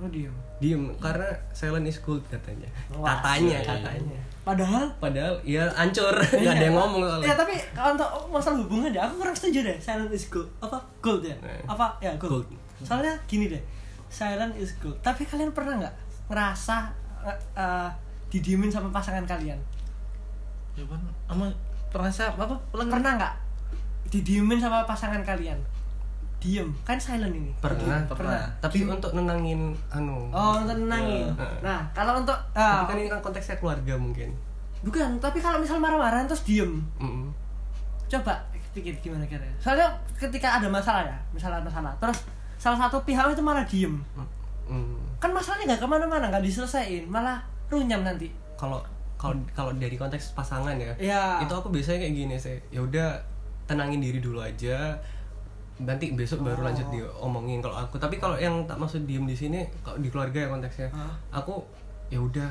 Oh, 0.00 0.08
diam. 0.08 0.32
diem 0.56 0.80
karena 0.96 1.28
silent 1.52 1.84
is 1.84 2.00
gold 2.00 2.24
katanya 2.26 2.64
Wah, 2.88 3.20
katanya 3.20 3.60
iya, 3.60 3.68
katanya 3.68 4.16
Padahal 4.40 4.88
padahal 4.96 5.36
ya 5.44 5.68
hancur 5.68 6.16
nggak 6.16 6.56
ada 6.56 6.64
yang 6.64 6.72
ngomong 6.72 7.04
Ya 7.04 7.08
soalnya 7.12 7.36
tapi 7.36 7.54
kalau 7.76 7.92
untuk 7.92 8.08
masalah 8.32 8.56
hubungan 8.64 8.88
ya 8.88 9.04
aku 9.04 9.20
kurang 9.20 9.36
setuju 9.36 9.60
deh 9.68 9.76
silent 9.76 10.08
is 10.08 10.32
gold 10.32 10.48
apa 10.58 10.80
gold 10.98 11.20
ya 11.20 11.36
Eh. 11.44 11.60
apa 11.68 11.92
ya 12.00 12.16
gold. 12.16 12.48
Gold. 12.48 12.56
Soalnya 12.80 13.12
gini 13.28 13.52
deh 13.52 13.60
silent 14.08 14.56
is 14.56 14.72
gold. 14.80 14.96
Tapi 15.04 15.28
kalian 15.28 15.52
pernah 15.52 15.76
nggak 15.76 15.94
ngerasa 16.32 16.88
eh, 17.54 17.88
didiemin 18.32 18.72
sama 18.72 18.88
pasangan 18.88 19.22
kalian? 19.22 19.60
ya 20.72 20.84
kan 20.86 21.02
ama 21.28 21.50
perasa 21.92 22.30
apa 22.30 22.56
Pernah 22.72 23.12
nggak 23.20 23.34
didiemin 24.08 24.56
sama 24.56 24.88
pasangan 24.88 25.20
kalian? 25.20 25.60
Diem. 26.40 26.68
Kan 26.88 26.96
silent 26.96 27.36
ini. 27.36 27.52
pernah 27.60 28.00
pernah. 28.08 28.48
Tapi 28.64 28.88
untuk 28.88 29.12
nenangin 29.12 29.76
anu. 29.92 30.32
Oh 30.32 30.64
untuk 30.64 30.76
nenangin. 30.80 31.28
Iya. 31.36 31.48
Nah 31.60 31.80
kalau 31.92 32.24
untuk 32.24 32.36
tapi 32.50 32.88
kan 32.88 32.96
ini 32.96 33.08
kan 33.12 33.20
konteksnya 33.20 33.60
keluarga 33.60 33.94
mungkin. 34.00 34.32
Bukan 34.80 35.20
tapi 35.20 35.38
kalau 35.44 35.60
misal 35.60 35.76
marah-marah 35.76 36.24
terus 36.24 36.42
diem. 36.48 36.80
Mm-mm. 36.96 37.28
coba 38.10 38.42
pikir 38.74 38.94
gimana 39.02 39.22
kira 39.26 39.42
soalnya 39.58 39.86
ketika 40.14 40.58
ada 40.58 40.66
masalah 40.70 41.06
ya 41.06 41.18
misalnya 41.34 41.58
ada 41.62 41.66
masalah 41.66 41.92
terus 41.98 42.26
salah 42.58 42.78
satu 42.86 43.02
pihak 43.06 43.30
itu 43.30 43.42
malah 43.42 43.62
diem. 43.66 43.98
Mm. 44.70 44.98
kan 45.18 45.30
masalahnya 45.34 45.74
nggak 45.74 45.82
ke 45.82 45.88
mana-mana 45.90 46.26
nggak 46.30 46.42
diselesain 46.42 47.06
malah 47.06 47.42
runyam 47.70 48.02
nanti. 48.02 48.30
Kalau 48.58 48.82
kalau 49.18 49.34
kalau 49.54 49.74
dari 49.78 49.98
konteks 49.98 50.34
pasangan 50.34 50.78
ya 50.78 50.90
ya 50.98 51.22
itu 51.42 51.50
aku 51.54 51.70
biasanya 51.70 52.06
kayak 52.06 52.14
gini 52.14 52.36
sih. 52.38 52.58
Ya 52.70 52.82
udah 52.82 53.18
tenangin 53.66 54.02
diri 54.02 54.18
dulu 54.18 54.42
aja 54.42 54.98
nanti 55.80 56.12
besok 56.12 56.44
baru 56.44 56.60
lanjut 56.60 56.86
diomongin 56.92 57.64
kalau 57.64 57.76
aku. 57.80 57.96
Tapi 57.96 58.20
kalau 58.20 58.36
yang 58.36 58.64
tak 58.68 58.76
maksud 58.76 59.08
diem 59.08 59.24
di 59.24 59.36
sini 59.36 59.64
kalau 59.80 59.96
di 59.96 60.08
keluarga 60.12 60.44
ya 60.44 60.48
konteksnya 60.52 60.88
Hah? 60.92 61.14
aku 61.32 61.64
ya 62.12 62.20
udah. 62.20 62.50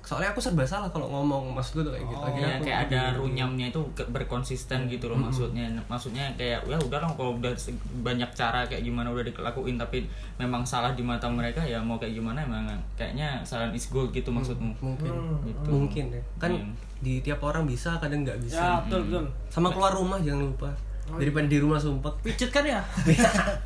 Soalnya 0.00 0.32
aku 0.32 0.40
serba 0.40 0.64
salah 0.64 0.88
kalau 0.88 1.12
ngomong 1.12 1.52
maksudku 1.52 1.84
tuh 1.84 1.92
kayak 1.92 2.08
gitu. 2.08 2.24
Aku 2.24 2.64
kayak 2.64 2.88
ada 2.88 3.12
runyamnya 3.20 3.68
itu 3.68 3.84
berkonsisten 4.08 4.88
gitu 4.88 5.12
loh 5.12 5.20
maksudnya. 5.20 5.68
Maksudnya 5.92 6.24
kayak 6.40 6.64
ya 6.64 6.78
udah 6.80 7.04
lah 7.04 7.10
kalau 7.12 7.36
udah 7.36 7.52
banyak 8.00 8.30
cara 8.32 8.64
kayak 8.64 8.80
gimana 8.80 9.12
udah 9.12 9.28
dilakuin 9.28 9.76
tapi 9.76 10.08
memang 10.40 10.64
salah 10.64 10.96
di 10.96 11.04
mata 11.04 11.28
mereka 11.28 11.60
ya 11.60 11.84
mau 11.84 12.00
kayak 12.00 12.16
gimana 12.16 12.40
emang 12.40 12.64
kayaknya 12.96 13.44
salah 13.44 13.68
is 13.76 13.92
gold 13.92 14.08
gitu 14.16 14.32
maksudmu. 14.32 14.72
Mungkin. 14.80 15.12
Gitu. 15.44 15.68
mungkin 15.68 16.04
ya. 16.16 16.22
Kan 16.40 16.50
Iya. 16.56 16.64
di 17.04 17.14
tiap 17.20 17.44
orang 17.44 17.68
bisa 17.68 18.00
kadang 18.00 18.24
nggak 18.24 18.40
ya 18.40 18.44
bisa 18.44 18.64
betul 18.88 19.04
betul. 19.04 19.24
Sama 19.52 19.68
keluar 19.68 19.92
rumah 19.92 20.16
jangan 20.24 20.48
lupa 20.48 20.72
daripada 21.18 21.46
di 21.48 21.58
rumah 21.58 21.80
sumpah. 21.80 22.12
Pijet 22.22 22.50
kan 22.52 22.64
ya? 22.66 22.80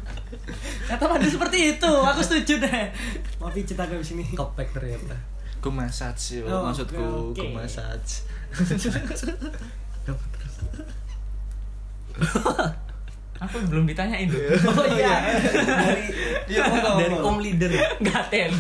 Kata 0.90 1.04
Pandu 1.06 1.28
seperti 1.28 1.76
itu 1.76 1.92
aku 1.92 2.20
setuju 2.20 2.62
deh. 2.62 2.86
Mau 3.40 3.50
pijet 3.50 3.78
aku 3.78 4.00
di 4.00 4.06
sini 4.06 4.24
kopek 4.32 4.72
ternyata. 4.72 5.16
Yo 6.44 6.60
Oh, 6.60 6.68
maksudku 6.68 7.32
Dapat 10.04 10.28
terus 10.36 10.54
aku 13.44 13.60
belum 13.68 13.84
ditanyain 13.84 14.24
tuh 14.30 14.40
oh 14.72 14.86
iya. 14.96 15.20
Dari 15.44 16.06
dari 16.96 17.16
om 17.20 17.36
leader. 17.42 17.70
Gaten 18.00 18.50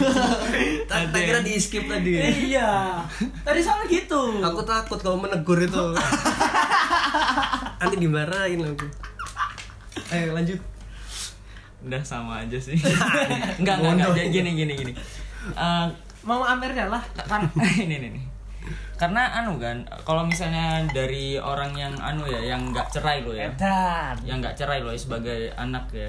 tak 0.84 1.08
kira 1.14 1.40
di 1.40 1.56
skip 1.56 1.88
tadi. 1.88 2.20
Iya. 2.52 3.00
Tadi 3.46 3.60
soalnya 3.64 3.86
gitu. 3.88 4.44
Aku 4.44 4.60
takut 4.66 5.00
kalau 5.00 5.16
menegur 5.16 5.56
itu 5.56 5.84
nanti 7.84 7.96
dimarahin 8.00 8.60
lagi 8.64 8.88
ayo 10.10 10.32
lanjut 10.32 10.60
Udah 11.84 12.00
sama 12.00 12.40
aja 12.40 12.56
sih. 12.56 12.80
enggak, 13.60 13.76
enggak, 13.76 13.92
enggak. 13.92 14.10
Jadi 14.16 14.28
gini 14.32 14.50
gini 14.56 14.72
gini. 14.72 14.92
Eh, 15.52 15.86
Mau 16.24 16.40
Amernya 16.40 16.88
lah. 16.88 17.04
kan 17.28 17.44
ini 17.84 18.00
nih 18.00 18.10
nih. 18.16 18.24
Karena 18.96 19.28
anu 19.36 19.60
kan, 19.60 19.84
kalau 20.08 20.24
misalnya 20.24 20.80
dari 20.96 21.36
orang 21.36 21.76
yang 21.76 21.92
anu 22.00 22.24
ya, 22.24 22.40
yang 22.40 22.72
nggak 22.72 22.88
cerai 22.88 23.20
lo 23.20 23.36
ya, 23.36 23.52
Edan. 23.52 24.16
yang 24.24 24.40
nggak 24.40 24.56
cerai 24.56 24.80
lo 24.80 24.88
ya 24.88 24.96
sebagai 24.96 25.52
anak 25.60 25.84
ya. 25.92 26.08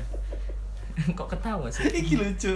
Kok 1.18 1.28
ketawa 1.28 1.68
sih? 1.68 1.92
Iki 1.92 2.16
lucu. 2.16 2.56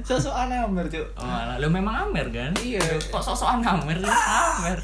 Sosok 0.00 0.32
anak 0.32 0.64
Amer, 0.64 0.86
Cuk. 0.88 1.04
Oh, 1.20 1.24
alah. 1.24 1.60
lo 1.60 1.68
memang 1.68 2.08
Amer 2.08 2.26
kan? 2.32 2.52
Iya. 2.56 2.80
Kok 3.12 3.20
sok-sokan 3.20 3.60
Amer 3.60 3.96
sih? 4.00 4.08
Amer. 4.08 4.78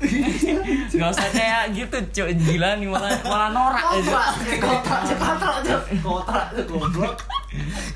Gak 1.00 1.10
usah 1.10 1.28
kayak 1.34 1.74
gitu, 1.74 1.96
cuy. 2.14 2.32
Gila 2.38 2.78
nih 2.78 2.86
malah 2.86 3.12
malah 3.26 3.50
norak 3.50 3.84
aja. 3.98 4.30
Kontrak, 4.62 5.00
kontrak, 5.18 5.82
kontrak, 6.00 6.46
goblok. 6.70 7.18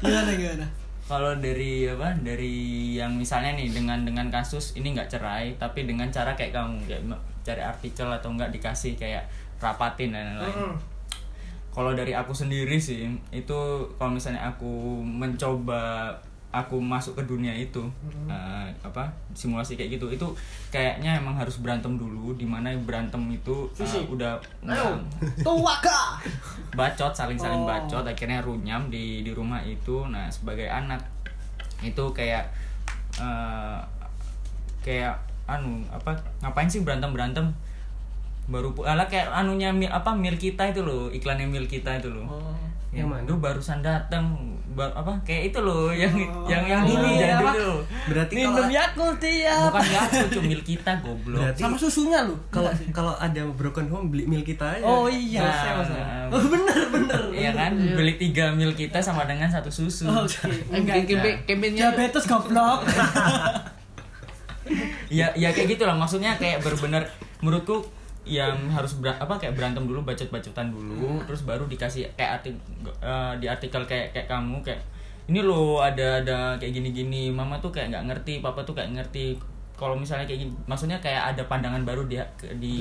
Gimana 0.03 0.31
gimana? 0.35 0.67
Kalau 1.05 1.33
dari 1.39 1.87
apa? 1.87 2.17
Dari 2.19 2.55
yang 2.97 3.15
misalnya 3.15 3.55
nih 3.55 3.71
dengan 3.71 4.03
dengan 4.03 4.27
kasus 4.33 4.75
ini 4.75 4.97
nggak 4.97 5.15
cerai, 5.15 5.55
tapi 5.61 5.87
dengan 5.87 6.11
cara 6.11 6.35
kayak 6.35 6.53
kamu 6.57 6.81
kayak 6.89 7.03
cari 7.45 7.63
artikel 7.63 8.09
atau 8.09 8.33
enggak 8.33 8.51
dikasih 8.51 8.97
kayak 8.97 9.29
rapatin 9.61 10.11
dan 10.17 10.41
lain-lain. 10.41 10.75
Kalau 11.75 11.91
dari 11.91 12.15
aku 12.15 12.31
sendiri 12.31 12.79
sih 12.79 13.03
itu 13.29 13.59
kalau 13.99 14.15
misalnya 14.15 14.47
aku 14.47 15.03
mencoba 15.03 16.15
aku 16.55 16.79
masuk 16.79 17.19
ke 17.19 17.27
dunia 17.27 17.51
itu 17.51 17.83
eh, 18.31 18.71
apa 18.79 19.11
simulasi 19.35 19.75
kayak 19.75 19.99
gitu 19.99 20.07
itu 20.07 20.23
kayaknya 20.71 21.19
emang 21.19 21.35
harus 21.35 21.59
berantem 21.59 21.99
dulu 21.99 22.31
di 22.39 22.47
mana 22.47 22.71
berantem 22.79 23.19
itu 23.27 23.67
Fisik. 23.75 24.07
udah 24.07 24.39
tua 25.43 25.75
kah? 25.85 26.23
bacot 26.79 27.11
saling 27.11 27.35
saling 27.35 27.59
Oh. 27.59 27.67
bacot 27.67 28.07
akhirnya 28.07 28.39
runyam 28.39 28.87
di 28.87 29.27
di 29.27 29.35
rumah 29.35 29.67
itu 29.67 30.07
nah 30.07 30.31
sebagai 30.31 30.71
anak 30.71 31.03
itu 31.83 32.05
kayak 32.15 32.47
eh, 33.19 33.79
kayak 34.79 35.19
anu 35.51 35.83
apa 35.91 36.15
ngapain 36.39 36.71
sih 36.71 36.87
berantem 36.87 37.11
berantem 37.11 37.51
baru 38.47 38.73
alah 38.81 39.05
kayak 39.05 39.29
anunya 39.31 39.71
mil 39.71 39.89
apa 39.89 40.11
mil 40.13 40.35
kita 40.35 40.67
itu 40.67 40.81
loh 40.81 41.07
iklannya 41.09 41.47
mil 41.47 41.65
kita 41.65 41.97
itu 41.97 42.09
loh 42.09 42.25
Yang 42.91 43.07
mana? 43.11 43.27
Lu 43.27 43.35
barusan 43.37 43.79
datang 43.81 44.23
bar, 44.71 44.87
apa 44.93 45.19
kayak 45.23 45.51
itu 45.51 45.59
loh 45.59 45.91
yang 45.91 46.11
Oh, 46.31 46.47
yang 46.47 46.63
yang 46.63 46.83
ini 46.85 46.95
dulu 46.95 47.07
ya, 47.11 47.27
yang 47.27 47.39
apa? 47.41 47.51
dulu 47.53 47.73
berarti 48.07 48.33
Minum 48.33 48.51
kalau 48.55 48.69
Yakult 48.71 49.17
tiap. 49.19 49.61
bukan 49.67 49.83
ya 49.85 50.01
itu 50.23 50.39
mil 50.41 50.61
kita 50.63 50.91
goblok 51.01 51.39
Berarti- 51.41 51.61
Sama 51.61 51.75
susunya 51.77 52.19
lu. 52.23 52.35
kalau 52.49 52.71
kalau 52.93 53.13
ada 53.17 53.41
broken 53.51 53.87
home 53.89 54.07
beli 54.09 54.23
mil 54.25 54.41
kita 54.43 54.63
aja 54.73 54.85
Oh 54.85 55.05
iya. 55.07 55.43
Nah, 55.43 55.51
masalah. 55.75 55.87
nah. 55.91 56.27
Oh 56.31 56.43
bener 56.45 56.79
bener. 56.89 57.21
Iya 57.33 57.51
kan 57.53 57.71
beli 57.75 58.13
tiga 58.15 58.45
mil 58.53 58.71
kita 58.73 58.99
sama 59.01 59.25
dengan 59.25 59.49
satu 59.49 59.69
susu 59.69 60.07
Oke. 60.07 60.39
Enggak. 60.71 61.03
Campaign 61.03 61.37
campaignnya 61.45 61.91
Diabetes 61.91 62.25
goblok. 62.25 62.79
ya 65.11 65.27
ya 65.35 65.49
kayak 65.51 65.67
gitu 65.69 65.83
lah 65.83 65.93
maksudnya 65.93 66.35
kayak 66.35 66.61
bener-bener 66.61 67.03
menurutku 67.41 67.85
yang 68.25 68.57
harus 68.69 68.97
ber, 68.97 69.13
apa 69.13 69.37
kayak 69.37 69.53
berantem 69.53 69.85
dulu 69.85 70.01
bacot-bacotan 70.01 70.69
dulu 70.69 71.21
terus 71.25 71.45
baru 71.45 71.65
dikasih 71.65 72.09
kayak 72.13 72.41
arti 72.41 72.51
eh, 72.99 73.33
di 73.37 73.47
artikel 73.47 73.85
kayak 73.85 74.11
kayak 74.11 74.27
kamu 74.27 74.59
kayak 74.61 74.81
ini 75.25 75.41
loh 75.41 75.81
ada 75.81 76.21
ada 76.21 76.53
kayak 76.55 76.73
gini-gini. 76.75 77.29
Mama 77.29 77.57
tuh 77.57 77.69
kayak 77.69 77.89
nggak 77.89 78.05
ngerti 78.09 78.33
papa 78.41 78.61
tuh 78.61 78.73
kayak 78.73 78.93
ngerti. 78.93 79.37
Kalau 79.75 79.93
misalnya 79.93 80.23
kayak 80.23 80.41
gini 80.41 80.53
maksudnya 80.65 81.01
kayak 81.01 81.33
ada 81.33 81.43
pandangan 81.45 81.83
baru 81.83 82.05
di 82.05 82.15
di, 82.61 82.75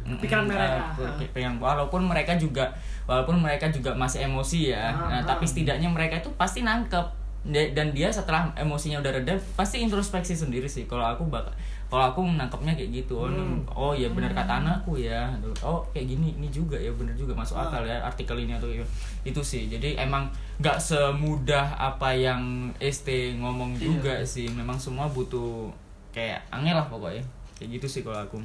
Di 0.00 0.16
pikiran 0.16 0.46
mm, 0.46 0.48
mereka. 0.48 0.66
eh, 0.66 0.82
ke- 1.18 1.30
pikiran 1.30 1.58
walaupun 1.58 2.02
mereka 2.02 2.32
juga 2.34 2.70
walaupun 3.04 3.36
mereka 3.38 3.68
juga 3.68 3.90
masih 3.92 4.24
emosi 4.24 4.70
ya. 4.70 4.90
Nah, 4.90 5.20
tapi 5.22 5.44
setidaknya 5.44 5.86
mereka 5.86 6.18
itu 6.18 6.30
pasti 6.34 6.62
nangkep. 6.62 7.18
Da- 7.40 7.72
dan 7.72 7.90
dia 7.90 8.06
setelah 8.08 8.52
emosinya 8.54 9.00
udah 9.00 9.12
reda 9.16 9.32
pasti 9.52 9.80
introspeksi 9.80 10.32
sendiri 10.32 10.64
sih. 10.64 10.84
Kalau 10.84 11.02
aku 11.02 11.26
bakal 11.26 11.52
kalau 11.90 12.04
aku 12.06 12.22
menangkapnya 12.22 12.70
kayak 12.72 12.90
gitu. 12.96 13.18
Oh, 13.18 13.26
ini- 13.26 13.66
oh 13.68 13.92
ya 13.92 14.06
benar 14.08 14.30
kata 14.32 14.62
anakku 14.62 14.94
ya. 14.94 15.26
Oh 15.60 15.82
kayak 15.90 16.06
gini 16.08 16.32
ini 16.32 16.46
juga 16.48 16.74
ya 16.74 16.88
benar 16.90 17.12
juga 17.12 17.34
masuk 17.34 17.58
akal 17.58 17.82
ya 17.82 17.98
artikel 18.00 18.38
ini 18.38 18.54
atau 18.54 18.66
itu 18.66 18.86
itu 19.20 19.40
sih. 19.42 19.66
Jadi 19.66 19.98
emang 19.98 20.30
nggak 20.56 20.78
semudah 20.78 21.66
apa 21.74 22.10
yang 22.10 22.40
ST 22.78 23.10
ngomong 23.36 23.74
juga 23.76 24.22
sih. 24.24 24.46
Memang 24.48 24.78
semua 24.78 25.04
butuh 25.06 25.66
kayak 26.10 26.46
angel 26.48 26.74
lah 26.74 26.86
pokoknya. 26.86 27.26
Kayak 27.54 27.70
gitu 27.76 27.86
sih 27.90 28.00
kalau 28.00 28.22
aku. 28.22 28.38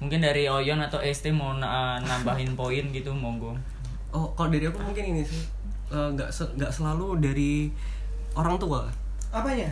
Mungkin 0.00 0.18
dari 0.18 0.48
Oyon 0.48 0.80
atau 0.80 0.98
ST 0.98 1.30
mau 1.30 1.52
na- 1.52 2.00
nambahin 2.00 2.56
poin 2.58 2.88
gitu 2.88 3.12
monggo. 3.12 3.54
Oh 4.10 4.32
kalau 4.32 4.48
dari 4.48 4.66
aku 4.66 4.80
mungkin 4.80 5.04
ini 5.06 5.22
sih. 5.22 5.44
Eh, 5.88 6.08
nggak 6.10 6.28
se- 6.28 6.48
nggak 6.50 6.72
selalu 6.72 7.20
dari 7.20 7.68
orang 8.32 8.56
tua. 8.56 8.88
Apanya? 9.28 9.68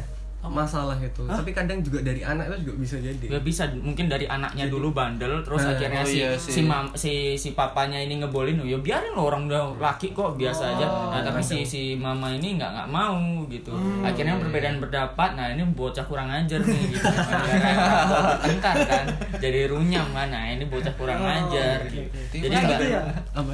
Masalah 0.48 0.96
itu. 0.96 1.20
Tapi 1.29 1.53
kadang 1.53 1.85
juga 1.85 2.00
dari 2.00 2.24
anak 2.24 2.48
itu 2.48 2.72
juga 2.72 2.74
bisa 2.81 2.96
jadi. 2.96 3.24
Ya 3.29 3.40
bisa 3.44 3.68
mungkin 3.76 4.09
dari 4.09 4.24
anaknya 4.24 4.72
dulu 4.72 4.96
bandel 4.96 5.44
terus 5.44 5.61
Eh, 5.68 5.76
akhirnya 5.76 6.00
oh 6.00 6.09
si, 6.09 6.16
iya 6.24 6.33
si 6.33 6.61
mam 6.64 6.88
si 6.96 7.37
si 7.37 7.53
papanya 7.53 8.00
ini 8.00 8.24
ngebolin 8.24 8.57
oh, 8.57 8.64
ya 8.64 8.81
biarin 8.81 9.12
lo 9.12 9.29
orang 9.29 9.53
udah 9.53 9.76
laki 9.76 10.16
kok 10.16 10.40
biasa 10.40 10.76
aja. 10.76 10.87
Nah 11.12 11.20
tapi 11.20 11.44
si 11.44 11.61
si 11.68 11.92
mama 11.92 12.33
ini 12.33 12.57
nggak 12.57 12.72
nggak 12.72 12.88
mau 12.88 13.44
gitu. 13.53 13.76
Akhirnya 14.00 14.40
perbedaan 14.40 14.81
pendapat 14.81 15.31
nah 15.37 15.53
ini 15.53 15.61
bocah 15.76 16.05
kurang 16.09 16.33
ajar 16.33 16.57
nih 16.64 16.88
gitu. 16.88 17.05
Bertengkar 18.33 18.76
kan. 18.88 19.05
Jadi 19.37 19.61
runyam 19.68 20.09
kan. 20.16 20.33
Nah 20.33 20.44
ini 20.48 20.64
bocah 20.64 20.94
kurang 20.96 21.20
ajar. 21.20 21.85
gitu. 21.85 22.16
jadi 22.33 22.48
Kayak 22.48 22.64
nggak 22.64 22.81
gitu 22.81 22.85
ya? 22.88 23.00
apa? 23.37 23.50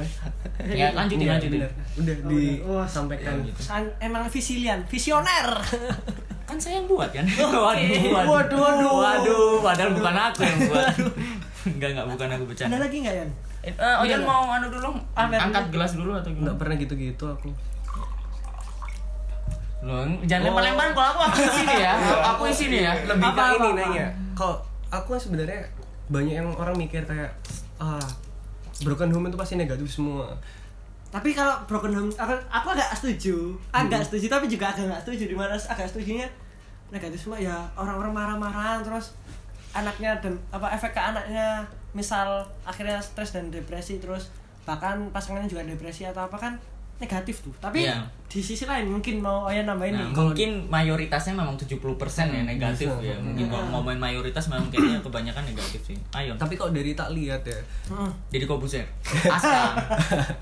Ya? 0.71 0.87
lanjutin 0.95 1.25
Iya, 1.27 1.31
lanjutin 1.35 1.59
bener. 1.59 1.71
udah 1.99 2.15
disampaikan. 2.31 3.33
gitu. 3.43 3.59
Emang 3.99 4.23
visilian, 4.31 4.79
visioner. 4.87 5.47
kan 6.47 6.55
saya 6.55 6.79
yang 6.79 6.87
buat 6.87 7.11
kan? 7.11 7.27
Waduh 7.27 8.23
Waduh, 8.23 8.59
waduh. 8.63 8.93
waduh. 9.03 9.51
Padahal 9.59 9.91
bukan 9.91 10.15
aku 10.15 10.39
yang 10.47 10.59
buat. 10.71 10.95
Enggak 11.67 11.89
enggak 11.91 12.07
bukan 12.07 12.27
aku 12.31 12.43
bercanda. 12.47 12.71
Ada 12.71 12.77
lagi 12.87 12.97
nggak 13.03 13.15
Yan? 13.19 13.29
Eh, 13.67 13.75
oh 13.99 14.05
Yan 14.07 14.23
mau 14.23 14.47
anu 14.47 14.71
dulu, 14.71 14.95
Angkat 15.11 15.39
angkat 15.51 15.65
gelas 15.75 15.91
dulu 15.99 16.15
atau 16.15 16.31
nggak 16.31 16.39
gimana? 16.47 16.55
pernah 16.55 16.75
gitu-gitu 16.79 17.25
aku. 17.27 17.51
Loh, 19.83 20.07
jangan 20.23 20.47
lempar-lempar 20.47 20.95
kalau 20.95 21.07
aku 21.11 21.21
aku 21.27 21.39
isi 21.43 21.61
nih 21.67 21.79
ya. 21.83 21.93
Aku 22.33 22.41
isi 22.47 22.65
nih 22.71 22.81
ya. 22.87 22.93
lebih 23.03 23.27
Apa, 23.27 23.43
ke 23.43 23.55
ini 23.59 23.67
apa, 23.67 23.77
nanya. 23.83 24.07
Kalau 24.31 24.55
aku 24.87 25.09
sebenarnya 25.19 25.59
banyak 26.07 26.33
yang 26.39 26.47
orang 26.55 26.75
mikir 26.79 27.03
kayak 27.03 27.35
ah 27.77 27.99
broken 28.87 29.11
home 29.11 29.27
itu 29.27 29.35
pasti 29.35 29.59
negatif 29.59 29.91
semua 29.91 30.31
Tapi 31.07 31.31
kalau 31.31 31.63
broken 31.65 31.93
home, 31.95 32.11
aku, 32.11 32.35
aku 32.51 32.67
agak 32.75 32.91
setuju, 32.93 33.55
agak 33.71 34.03
setuju, 34.03 34.27
tapi 34.27 34.45
juga 34.51 34.75
agak 34.75 34.91
nggak 34.91 35.01
setuju. 35.07 35.23
Di 35.31 35.35
mana 35.39 35.55
agak 35.55 35.87
setujunya 35.87 36.27
negatif 36.87 37.27
semua 37.27 37.39
ya 37.39 37.67
orang-orang 37.75 38.15
marah-marahan 38.15 38.79
terus 38.79 39.11
anaknya 39.75 40.15
dan 40.23 40.39
apa 40.55 40.71
efek 40.71 40.95
ke 40.95 41.01
anaknya 41.03 41.67
misal 41.91 42.47
akhirnya 42.63 43.03
stres 43.03 43.35
dan 43.35 43.51
depresi 43.51 43.99
terus 43.99 44.31
bahkan 44.63 45.11
pasangannya 45.11 45.51
juga 45.51 45.67
depresi 45.67 46.07
atau 46.07 46.27
apa 46.27 46.37
kan 46.39 46.53
negatif 46.97 47.39
tuh 47.39 47.53
tapi 47.57 47.83
Iya. 47.83 48.01
di 48.27 48.41
sisi 48.41 48.65
lain 48.65 48.89
mungkin 48.89 49.17
mau 49.17 49.45
Oya 49.45 49.61
nambahin 49.61 49.93
Nah, 49.93 50.03
nih 50.03 50.11
mungkin 50.11 50.49
mayoritasnya 50.67 51.31
memang 51.31 51.55
70% 51.55 51.79
ya 52.27 52.41
negatif 52.43 52.89
bisa. 52.89 52.99
ya. 52.99 53.15
Mungkin 53.15 53.47
kalau 53.47 53.65
ngomongin 53.71 53.97
mayoritas 53.97 54.45
memang 54.45 54.67
kayaknya 54.67 54.99
kebanyakan 55.05 55.43
negatif 55.45 55.81
sih. 55.83 55.97
Ayo. 56.11 56.33
tapi 56.35 56.53
kalau 56.53 56.69
dari 56.69 56.91
tak 56.91 57.11
lihat 57.11 57.39
ya 57.41 57.55
Hmm. 57.87 58.11
Jadi 58.27 58.43
Kobuser. 58.43 58.83
Aska. 59.31 59.77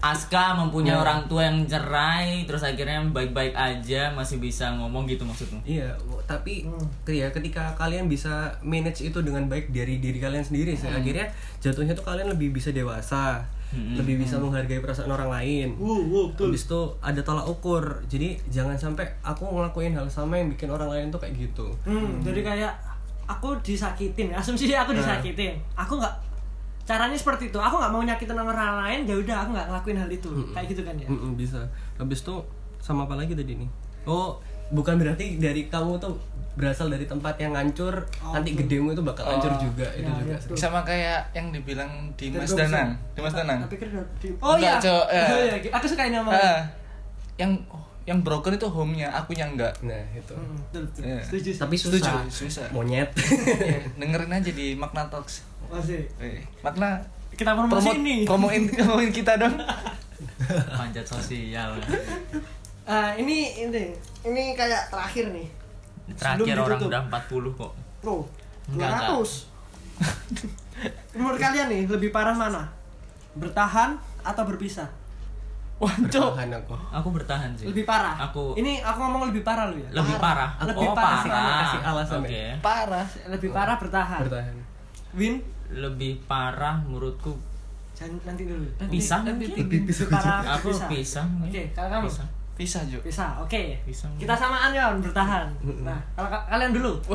Aska 0.01 0.55
mempunyai 0.55 0.95
orang 0.95 1.27
tua 1.27 1.45
yang 1.45 1.61
cerai 1.65 2.43
terus 2.43 2.63
akhirnya 2.63 3.03
baik-baik 3.05 3.53
aja 3.53 4.09
masih 4.11 4.37
bisa 4.37 4.73
ngomong 4.73 5.05
gitu 5.05 5.21
maksudmu. 5.23 5.61
Iya, 5.63 5.93
tapi 6.23 6.65
Hmm. 6.65 6.87
ya 7.05 7.29
ketika 7.29 7.75
kalian 7.75 8.07
bisa 8.07 8.33
manage 8.61 9.03
itu 9.03 9.19
dengan 9.19 9.45
baik 9.45 9.69
dari 9.69 9.97
diri 9.97 10.17
kalian 10.17 10.41
sendiri, 10.41 10.73
sih, 10.73 10.89
akhirnya 10.89 11.29
jatuhnya 11.59 11.93
tuh 11.93 12.01
kalian 12.03 12.29
lebih 12.29 12.49
bisa 12.51 12.71
dewasa, 12.71 13.45
Hmm. 13.73 13.97
lebih 13.97 14.21
bisa 14.21 14.37
menghargai 14.39 14.79
perasaan 14.79 15.09
orang 15.11 15.27
lain. 15.27 15.67
Wuh, 15.75 16.05
wuh, 16.07 16.25
betul. 16.31 16.53
Habis 16.53 16.63
itu 16.69 16.81
ada 17.01 17.21
tolak 17.25 17.43
ukur. 17.49 17.83
Jadi 18.07 18.37
jangan 18.47 18.77
sampai 18.77 19.03
aku 19.25 19.49
ngelakuin 19.49 19.97
hal 19.97 20.07
sama 20.07 20.39
yang 20.39 20.47
bikin 20.53 20.69
orang 20.71 20.87
lain 20.87 21.07
tuh 21.11 21.19
kayak 21.19 21.35
gitu. 21.35 21.67
Hmm, 21.83 22.23
jadi 22.23 22.39
kayak 22.45 22.73
aku 23.25 23.57
disakitin, 23.65 24.31
asumsi 24.31 24.71
aku 24.71 24.93
disakitin. 24.93 25.57
Aku 25.75 25.97
nggak 25.97 26.13
caranya 26.85 27.17
seperti 27.17 27.49
itu. 27.49 27.57
Aku 27.57 27.81
nggak 27.81 27.91
mau 27.91 28.05
nyakitin 28.05 28.37
orang 28.37 28.79
lain, 28.85 28.99
ya 29.09 29.15
udah 29.17 29.35
aku 29.43 29.49
nggak 29.57 29.67
ngelakuin 29.73 29.97
hal 29.97 30.09
itu. 30.13 30.29
Kayak 30.53 30.67
gitu 30.71 30.81
kan 30.85 30.95
ya. 30.95 31.07
Mm-mm, 31.09 31.33
bisa. 31.35 31.59
Habis 31.97 32.21
itu 32.21 32.35
sama 32.79 33.09
apa 33.09 33.17
lagi 33.17 33.33
tadi 33.33 33.57
nih? 33.59 33.69
Oh, 34.05 34.37
bukan 34.67 34.95
berarti 34.95 35.37
dari 35.37 35.65
kamu 35.65 35.97
tuh 35.97 36.15
berasal 36.53 36.87
dari 36.87 37.03
tempat 37.03 37.35
yang 37.35 37.51
hancur, 37.51 37.91
nanti 38.25 38.55
gedemu 38.55 38.89
itu 38.89 39.01
bakal 39.01 39.27
hancur 39.27 39.51
Oh. 39.51 39.59
juga 39.61 39.83
itu 39.91 40.01
Ya, 40.01 40.15
juga. 40.15 40.23
ya, 40.25 40.37
sih. 40.37 40.47
betul. 40.47 40.55
sama 40.57 40.79
kayak 40.81 41.19
yang 41.31 41.51
dibilang 41.51 41.91
Dimas. 42.13 42.47
Danang 42.49 42.95
Dimas 43.11 43.33
Danang 43.33 43.59
Tapi 43.61 43.75
kan 43.75 43.87
udah 43.91 44.05
di- 44.17 44.39
Oh 44.39 44.55
iya. 44.55 44.79
Cok, 44.79 45.05
ya. 45.05 45.23
Oh, 45.25 45.39
iya. 45.43 45.55
Aku 45.69 45.85
suka 45.85 46.03
ini. 46.05 46.15
Ah, 46.15 46.63
yang 47.35 47.51
oh, 47.67 47.83
yang 48.05 48.21
broken 48.21 48.53
itu 48.53 48.63
home-nya 48.65 49.11
aku 49.11 49.33
yang 49.33 49.51
enggak 49.51 49.75
Nah, 49.81 49.99
itu. 50.09 50.31
Hmm, 50.31 50.55
betul, 50.63 50.87
betul. 50.87 51.01
Iya. 51.03 51.19
Setuju 51.21 51.49
sih. 51.49 51.59
Tapi 51.59 51.75
Setuju, 51.75 52.07
susah. 52.07 52.23
susah. 52.31 52.67
Monyet. 52.71 53.11
dengerin 53.99 54.31
aja 54.31 54.51
di 54.53 54.67
Makna 54.73 55.03
Talks 55.05 55.43
Masih. 55.67 56.07
eh, 56.17 56.39
Makna 56.61 57.03
kita 57.31 57.51
promosi 57.51 57.83
Promo, 57.91 57.99
nih 57.99 58.19
promoin 58.23 58.63
promoin 58.71 59.11
kita 59.11 59.35
dong. 59.35 59.59
Panjat 60.71 61.03
sosial. 61.03 61.75
Ah, 62.85 63.17
ini 63.17 63.49
ini 63.57 63.89
ini 64.21 64.53
kayak 64.53 64.93
terakhir 64.93 65.33
nih 65.33 65.47
Terakhir 66.13 66.45
Sebelum 66.45 66.65
orang 66.69 66.77
ditutup. 66.77 66.93
udah 66.93 67.01
40 67.09 67.57
kok. 67.57 67.71
Oh, 68.05 68.21
Enggak, 68.69 68.89
200. 69.09 69.25
Menurut 71.17 71.39
kalian 71.41 71.67
nih 71.73 71.81
lebih 71.89 72.09
parah 72.13 72.37
mana? 72.37 72.61
Bertahan 73.33 73.97
atau 74.21 74.43
berpisah? 74.45 74.85
Wancuk. 75.81 76.37
Bertahan 76.37 76.53
aku. 76.53 76.75
Aku 76.93 77.07
bertahan 77.09 77.51
sih. 77.57 77.65
Lebih 77.65 77.89
parah. 77.89 78.15
Aku 78.29 78.53
Ini 78.53 78.85
aku 78.85 78.97
ngomong 79.01 79.33
lebih 79.33 79.41
parah 79.41 79.73
lu 79.73 79.81
ya. 79.81 79.89
lebih 79.91 80.15
parah. 80.21 80.53
Lebih 80.61 80.87
oh, 80.87 80.95
parah. 80.95 81.21
parah. 81.25 81.57
Kasih 81.65 81.81
alasan 81.83 82.19
Oke. 82.21 82.31
ya. 82.31 82.53
Parah. 82.61 83.05
Lebih 83.27 83.49
parah 83.49 83.75
bertahan. 83.81 84.21
Bertahan. 84.29 84.55
Win, 85.17 85.35
Lebih 85.73 86.21
parah 86.29 86.77
menurutku 86.85 87.33
jangan 87.95 88.19
nanti 88.27 88.43
dulu. 88.43 88.67
pisah 88.91 89.23
nanti 89.23 89.47
mungkin. 89.47 89.63
Lebih 89.65 89.79
pisah 89.87 90.05
Parah 90.11 90.39
Aku 90.59 90.67
pisah. 90.91 91.25
Oke, 91.41 91.71
kalau 91.71 91.89
kamu 91.89 92.07
Pisah. 92.11 92.27
Pisah, 92.55 92.87
Ju. 92.87 92.97
pisah. 92.99 93.35
Oke. 93.37 93.75
Pisah. 93.83 94.07
Kita 94.15 94.31
samaan 94.31 94.71
ya, 94.71 94.87
bertahan. 94.95 95.47
Nah, 95.83 95.99
kalau 96.15 96.29
ka- 96.29 96.47
kalian 96.47 96.71
dulu. 96.71 96.95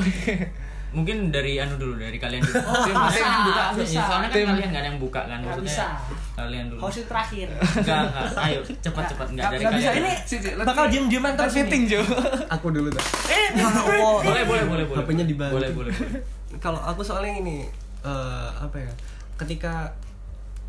Mungkin 0.90 1.30
dari 1.30 1.54
anu 1.54 1.78
dulu, 1.78 1.96
dari 1.96 2.18
kalian 2.18 2.42
dulu. 2.42 2.58
Oh, 2.60 2.82
Tim- 2.82 2.98
bisa, 2.98 3.14
tim 3.16 3.40
buka. 3.46 3.64
bisa. 3.72 3.94
Ya, 3.94 4.02
soalnya 4.04 4.26
kan 4.26 4.36
Tim. 4.36 4.48
kalian 4.50 4.68
nggak 4.68 4.82
ada 4.82 4.88
yang 4.90 4.98
buka 4.98 5.20
kan. 5.22 5.38
Maksudnya 5.38 5.64
bisa. 5.64 5.86
Kalian 6.34 6.64
dulu. 6.66 6.80
Host 6.82 7.06
terakhir. 7.06 7.46
Enggak, 7.78 7.98
enggak. 8.04 8.24
Ayo, 8.36 8.60
cepat-cepat 8.76 9.26
enggak 9.30 9.48
dari 9.48 9.62
Nggak 9.62 9.72
bisa. 9.72 9.88
kalian. 9.88 10.02
Ini 10.02 10.12
si, 10.20 10.36
let's 10.42 10.66
bakal 10.66 10.84
diem-dieman 10.90 11.32
terus 11.32 11.54
ini. 11.54 11.60
meeting, 11.62 11.82
Ju. 11.86 12.00
Aku 12.58 12.66
dulu 12.68 12.88
dah. 12.90 13.04
boleh, 14.20 14.44
boleh, 14.44 14.64
boleh, 14.66 14.84
boleh. 14.84 14.98
HP-nya 15.00 15.24
dibantu. 15.24 15.54
Boleh, 15.56 15.70
boleh. 15.72 15.92
Kalau 16.58 16.80
aku 16.82 17.00
soalnya 17.00 17.38
ini 17.38 17.64
eh, 18.02 18.48
apa 18.52 18.76
ya? 18.76 18.90
Ketika 19.38 19.88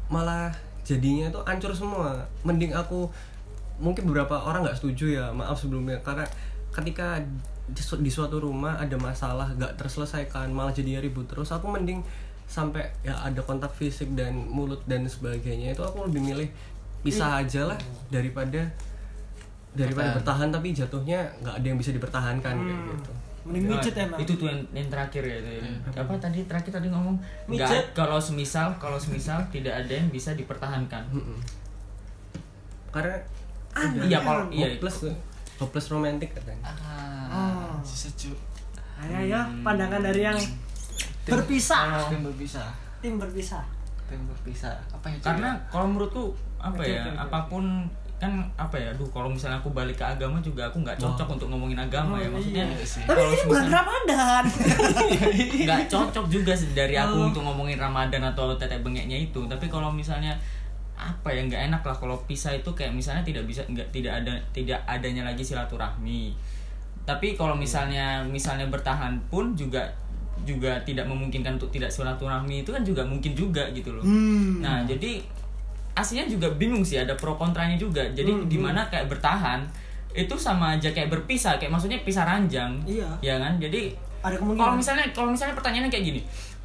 malah 0.08 0.54
jadinya 0.82 1.28
itu 1.28 1.40
hancur 1.42 1.74
semua. 1.74 2.14
Mending 2.44 2.72
aku 2.72 3.10
mungkin 3.82 4.06
beberapa 4.06 4.38
orang 4.38 4.64
nggak 4.64 4.78
setuju 4.78 5.06
ya. 5.18 5.26
Maaf 5.34 5.58
sebelumnya 5.58 5.98
karena 6.00 6.24
ketika 6.72 7.20
di, 7.68 7.82
su- 7.82 8.00
di 8.00 8.08
suatu 8.08 8.40
rumah 8.40 8.78
ada 8.78 8.96
masalah 8.96 9.52
nggak 9.58 9.76
terselesaikan 9.76 10.48
malah 10.52 10.72
jadinya 10.72 11.00
ribut 11.00 11.28
terus 11.28 11.52
aku 11.52 11.68
mending 11.68 12.00
sampai 12.48 12.84
ya 13.00 13.16
ada 13.16 13.40
kontak 13.44 13.72
fisik 13.72 14.12
dan 14.12 14.36
mulut 14.36 14.84
dan 14.84 15.08
sebagainya 15.08 15.72
itu 15.72 15.84
aku 15.84 16.04
lebih 16.08 16.20
milih 16.20 16.48
pisah 17.00 17.40
aja 17.40 17.72
lah 17.72 17.80
daripada 18.12 18.68
daripada 19.72 20.20
bertahan 20.20 20.52
tapi 20.52 20.76
jatuhnya 20.76 21.32
nggak 21.40 21.56
ada 21.60 21.66
yang 21.66 21.80
bisa 21.80 21.96
dipertahankan 21.96 22.56
kayak 22.60 22.82
gitu 22.92 23.12
Mending 23.42 23.74
mijet 23.74 23.98
emang. 23.98 24.22
Itu 24.22 24.38
tuh 24.38 24.54
yang, 24.54 24.62
yang 24.70 24.86
terakhir 24.86 25.26
ya 25.26 25.36
itu. 25.42 25.50
ya. 25.66 26.06
Apa 26.06 26.14
tadi 26.22 26.46
terakhir 26.46 26.78
tadi 26.78 26.94
ngomong? 26.94 27.18
Mijet. 27.50 27.66
Enggak, 27.66 27.98
kalau 27.98 28.22
semisal 28.22 28.70
kalau 28.78 29.02
semisal 29.02 29.42
tidak 29.50 29.82
ada 29.82 29.94
yang 29.98 30.14
bisa 30.14 30.38
dipertahankan. 30.38 31.02
karena 32.92 33.16
Iya, 33.74 34.20
kalau 34.20 34.44
iya. 34.50 34.68
hopeless 34.70 34.98
tuh. 35.02 35.16
hopeless 35.58 35.88
romantic 35.88 36.30
katanya 36.32 36.74
Ah, 37.32 37.78
sejuk. 37.82 38.36
Ayo, 38.98 39.16
ayo, 39.26 39.40
pandangan 39.62 40.02
dari 40.02 40.22
yang 40.22 40.38
berpisah. 41.24 42.06
Tim 42.08 42.22
berpisah. 42.24 42.70
Tim 43.00 43.14
berpisah. 43.18 43.64
Tim 44.06 44.22
berpisah. 44.26 44.76
Apa 44.92 45.08
ya? 45.08 45.18
Karena 45.22 45.50
kalau 45.68 45.88
menurutku 45.88 46.34
apa 46.58 46.82
ya, 46.82 47.08
apa 47.16 47.48
pun 47.48 47.88
kan 48.18 48.38
apa 48.54 48.78
ya, 48.78 48.94
aduh 48.94 49.10
kalau 49.10 49.26
misalnya 49.26 49.58
aku 49.58 49.74
balik 49.74 49.98
ke 49.98 50.06
agama 50.06 50.38
juga 50.38 50.70
aku 50.70 50.78
nggak 50.78 50.94
cocok 50.94 51.26
untuk 51.32 51.50
ngomongin 51.50 51.80
agama 51.80 52.22
ya 52.22 52.30
maksudnya. 52.30 52.70
iya 52.70 52.86
sih. 52.86 53.02
Tapi 53.02 53.18
ini 53.18 53.42
bulan 53.48 53.68
Ramadan. 53.68 54.44
nggak 55.66 55.82
cocok 55.88 56.26
juga 56.30 56.54
sih 56.54 56.70
dari 56.72 56.94
aku 56.94 57.18
Oh. 57.18 57.28
untuk 57.28 57.42
ngomongin 57.42 57.78
Ramadan 57.78 58.22
atau 58.24 58.54
tetek 58.54 58.86
bengeknya 58.86 59.18
itu 59.18 59.42
tapi 59.48 59.66
kalau 59.66 59.90
misalnya 59.90 60.38
apa 61.02 61.34
ya 61.34 61.42
nggak 61.42 61.62
enak 61.68 61.82
lah 61.82 61.96
kalau 61.98 62.14
pisah 62.24 62.54
itu 62.54 62.70
kayak 62.72 62.94
misalnya 62.94 63.26
tidak 63.26 63.44
bisa 63.44 63.66
nggak 63.66 63.90
tidak 63.90 64.22
ada 64.22 64.38
tidak 64.54 64.78
adanya 64.86 65.26
lagi 65.26 65.42
silaturahmi. 65.42 66.32
Tapi 67.02 67.34
kalau 67.34 67.58
misalnya 67.58 68.22
misalnya 68.22 68.70
bertahan 68.70 69.18
pun 69.28 69.58
juga 69.58 69.82
juga 70.42 70.78
tidak 70.82 71.06
memungkinkan 71.06 71.58
untuk 71.58 71.70
tidak 71.70 71.90
silaturahmi 71.90 72.62
itu 72.62 72.70
kan 72.70 72.82
juga 72.82 73.02
mungkin 73.02 73.34
juga 73.34 73.66
gitu 73.74 73.94
loh. 73.94 74.02
Hmm. 74.02 74.62
nah 74.62 74.82
jadi 74.82 75.22
aslinya 75.92 76.26
juga 76.26 76.48
bingung 76.56 76.82
sih 76.82 76.98
ada 76.98 77.14
pro 77.18 77.36
kontranya 77.36 77.76
juga. 77.76 78.02
Jadi 78.14 78.32
Hmm, 78.32 78.46
di 78.48 78.58
mana 78.58 78.86
kayak 78.88 79.10
bertahan 79.10 79.62
itu 80.12 80.36
sama 80.38 80.76
aja 80.76 80.90
kayak 80.92 81.10
berpisah 81.10 81.58
kayak 81.58 81.72
maksudnya 81.72 82.00
pisah 82.02 82.24
ranjang. 82.24 82.74
Iya. 82.86 83.10
ya 83.22 83.36
kan? 83.38 83.58
Jadi 83.58 83.92
Ada 84.22 84.38
kemungkinan. 84.38 84.62
kalau 84.62 84.76
misalnya 84.78 85.06
kalau 85.12 85.30
misalnya 85.34 85.56
pertanyaannya 85.58 85.90
kayak 85.90 86.06
gini 86.14 86.22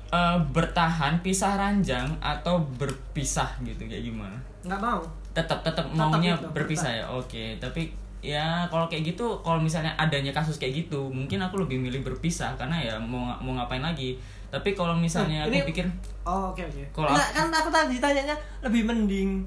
eh, 0.08 0.38
bertahan 0.48 1.18
pisah 1.18 1.54
ranjang 1.54 2.06
atau 2.18 2.58
berpisah 2.76 3.48
gitu 3.60 3.82
kayak 3.82 4.04
gimana 4.04 4.38
nggak 4.62 4.78
mau. 4.78 5.02
tetap 5.32 5.60
tetap 5.60 5.84
Tetap 5.84 5.94
maunya 6.10 6.32
itu, 6.32 6.48
berpisah 6.48 6.90
ya 6.90 7.04
oke 7.04 7.44
tapi 7.58 7.92
ya 8.18 8.66
kalau 8.66 8.86
kayak 8.86 9.06
gitu 9.08 9.38
kalau 9.40 9.58
misalnya 9.58 9.92
adanya 9.94 10.30
kasus 10.30 10.56
kayak 10.56 10.82
gitu 10.82 11.06
mungkin 11.08 11.38
aku 11.38 11.58
lebih 11.58 11.78
milih 11.78 12.02
berpisah 12.02 12.50
karena 12.54 12.74
ya 12.76 12.94
mau 12.96 13.20
mau 13.36 13.54
ngapain 13.54 13.78
lagi 13.80 14.16
tapi 14.46 14.72
kalau 14.72 14.94
misalnya 14.94 15.42
Nah, 15.42 15.46
aku 15.46 15.56
ini- 15.56 15.68
pikir 15.68 15.86
Oh, 16.24 16.50
oke 16.50 16.58
oke. 16.60 16.82
Kalau 16.90 17.06
Nggak, 17.08 17.28
kan 17.30 17.46
aku 17.52 17.68
tadi 17.68 17.96
tanyanya 17.96 18.34
lebih 18.60 18.82
mending 18.82 19.46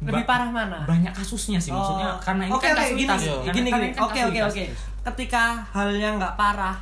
lebih 0.00 0.22
Ba- 0.22 0.30
parah 0.32 0.48
mana? 0.48 0.82
banyak 0.84 1.10
kasusnya 1.12 1.54
sih 1.56 1.70
maksudnya 1.70 2.06
Oh. 2.08 2.18
karena 2.18 2.42
ini 2.44 2.52
Oke, 2.52 2.64
kan 2.64 2.74
kasus 2.76 2.94
gini, 2.96 3.06
tas. 3.06 3.18
gini, 3.18 3.30
Karena- 3.30 3.38
gini, 3.52 3.68
karena 3.68 3.78
gini. 3.78 3.78
ini 3.84 3.94
kan 3.94 4.02
Oke, 4.04 4.20
oke, 4.24 4.40
oke. 4.44 4.64
Ketika 5.04 5.42
halnya 5.68 6.08
nggak 6.16 6.34
parah, 6.34 6.76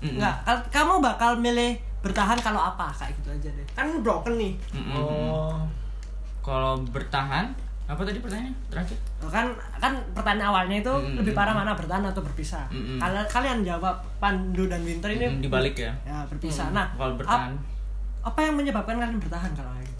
nggak, 0.00 0.34
kal- 0.42 0.68
kamu 0.70 0.94
bakal 0.98 1.36
milih 1.36 1.76
bertahan 2.00 2.36
kalau 2.36 2.60
apa? 2.66 2.88
Kayak 2.90 3.12
gitu 3.14 3.28
aja 3.30 3.48
deh. 3.50 3.66
Kan 3.70 4.00
broken 4.00 4.34
nih. 4.34 4.52
Mm-mm. 4.70 4.94
Oh. 4.94 5.60
kalau 6.40 6.72
bertahan 6.82 7.52
apa 7.84 8.00
tadi 8.00 8.16
pertanyaannya 8.16 8.54
terakhir 8.66 8.96
kan 9.20 9.46
kan 9.76 9.92
pertanyaan 10.12 10.48
awalnya 10.48 10.78
itu 10.78 10.88
Mm-mm. 10.88 11.18
lebih 11.18 11.34
parah 11.34 11.52
mana 11.52 11.74
bertahan 11.74 12.00
atau 12.02 12.22
berpisah. 12.22 12.64
Mm-mm. 12.68 12.96
Kalian 12.96 13.26
kalian 13.26 13.58
jawab 13.60 13.92
Pandu 14.16 14.64
dan 14.64 14.80
Winter 14.80 15.10
ini 15.10 15.26
Mm, 15.28 15.40
dibalik 15.40 15.74
ya 15.74 15.92
ya 16.02 16.24
berpisah. 16.24 16.70
Nah, 16.70 16.86
kalau 16.94 17.14
bertahan 17.14 17.52
ap- 17.52 17.66
apa 18.26 18.38
yang 18.40 18.54
menyebabkan 18.54 18.96
kalian 18.96 19.18
bertahan 19.18 19.52
kalau 19.52 19.68
kayak 19.70 19.84
gitu? 19.86 19.99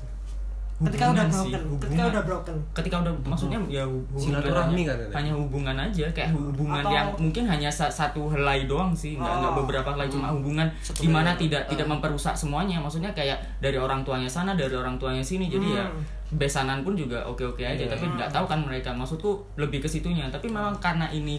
Ketika 0.81 1.13
udah 1.13 1.25
sih, 1.27 1.53
broken, 1.53 1.77
ketika 1.77 1.93
hubungan. 1.93 2.09
udah 2.09 2.23
broken. 2.25 2.57
ketika 2.73 2.97
udah 2.99 3.13
maksudnya 3.23 3.59
ya 3.69 3.85
hubungan 3.85 4.23
Silaturahmi 4.23 4.73
hanya, 4.79 4.89
katanya. 4.91 5.13
hanya 5.13 5.33
hubungan 5.35 5.77
aja 5.79 6.07
kayak 6.11 6.31
hubungan 6.33 6.81
Atau- 6.81 6.95
yang 6.95 7.07
mungkin 7.15 7.45
hanya 7.45 7.71
sa- 7.71 7.93
satu 7.93 8.23
helai 8.27 8.65
doang 8.65 8.93
sih 8.93 9.13
nggak 9.15 9.29
nggak 9.35 9.53
Oh. 9.53 9.59
beberapa 9.61 9.89
helai 9.91 10.09
cuma 10.09 10.29
hubungan 10.31 10.65
Satu 10.79 10.99
di 10.99 11.09
mana 11.09 11.31
helai. 11.31 11.43
tidak 11.43 11.63
tidak 11.67 11.87
memperusak 11.87 12.33
semuanya 12.33 12.77
maksudnya 12.77 13.13
kayak 13.13 13.37
dari 13.59 13.77
orang 13.77 14.01
tuanya 14.01 14.25
sana 14.27 14.55
dari 14.55 14.73
orang 14.73 14.97
tuanya 14.97 15.21
sini 15.21 15.47
jadi 15.47 15.69
ya 15.71 15.85
Hmm. 15.85 16.01
besanan 16.33 16.81
pun 16.81 16.95
juga 16.95 17.21
oke 17.21 17.45
oke 17.45 17.61
aja 17.61 17.85
tapi 17.85 18.07
nggak 18.07 18.31
tahu 18.31 18.47
kan 18.47 18.59
mereka 18.59 18.89
maksudku 18.91 19.29
lebih 19.57 19.79
ke 19.79 19.89
situnya 19.91 20.27
tapi 20.27 20.47
memang 20.47 20.73
karena 20.79 21.05
ini 21.09 21.37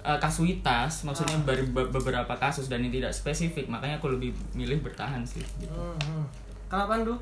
uh, 0.00 0.16
kasuitas 0.16 1.04
maksudnya 1.04 1.38
be- 1.44 1.62
beberapa 1.86 2.34
kasus 2.34 2.66
dan 2.66 2.80
ini 2.80 2.98
tidak 2.98 3.12
spesifik 3.12 3.68
makanya 3.68 3.96
aku 3.96 4.10
lebih 4.10 4.34
milih 4.50 4.80
bertahan 4.80 5.22
sih 5.22 5.44
gitu. 5.56 5.70
Hmm, 5.70 5.94
hmm. 5.94 6.24
Kalau 6.70 6.86
Pandu? 6.86 7.14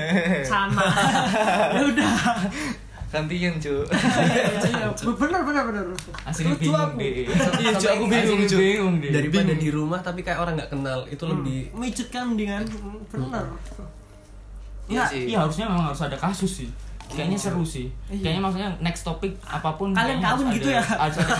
Sama. 0.50 0.80
ya 1.76 1.82
udah. 1.84 2.12
Gantian, 3.06 3.54
Ju. 3.56 3.84
Iya, 3.86 4.42
iya, 4.66 4.66
iya. 4.66 4.88
Bener 4.90 5.40
bener 5.40 5.62
bener. 5.62 5.84
asli 6.24 6.42
bingung 6.56 6.96
deh 6.96 7.28
Iya, 7.60 7.72
Ju, 7.76 7.86
aku 7.92 8.04
bingung, 8.08 8.40
Ju. 8.42 8.56
bingung 8.58 8.94
deh 8.98 9.10
daripada 9.12 9.52
di 9.52 9.68
rumah 9.70 10.00
tapi 10.00 10.20
kayak 10.20 10.42
orang 10.42 10.58
nggak 10.58 10.70
kenal 10.72 11.04
itu 11.06 11.22
lebih 11.22 11.70
Mijet 11.72 12.08
kan 12.10 12.32
mendingan 12.32 12.64
bener. 13.12 13.44
Iya 14.86 14.96
Nggak, 14.96 15.08
sih. 15.12 15.22
Iya 15.28 15.38
harusnya 15.44 15.64
memang 15.68 15.86
harus 15.92 16.02
ada 16.02 16.16
kasus 16.16 16.52
sih. 16.64 16.68
Kayaknya 17.06 17.38
seru 17.38 17.62
sih. 17.62 17.86
Iya. 18.10 18.18
Kayaknya 18.26 18.42
maksudnya 18.42 18.70
next 18.82 19.02
topic 19.04 19.32
apa 19.46 19.70
pun 19.78 19.94
Kalian 19.94 20.18
kawin 20.18 20.46
gitu 20.50 20.68
ada, 20.68 20.80
ya? 20.80 20.82
Harus 20.82 21.16
ada 21.22 21.34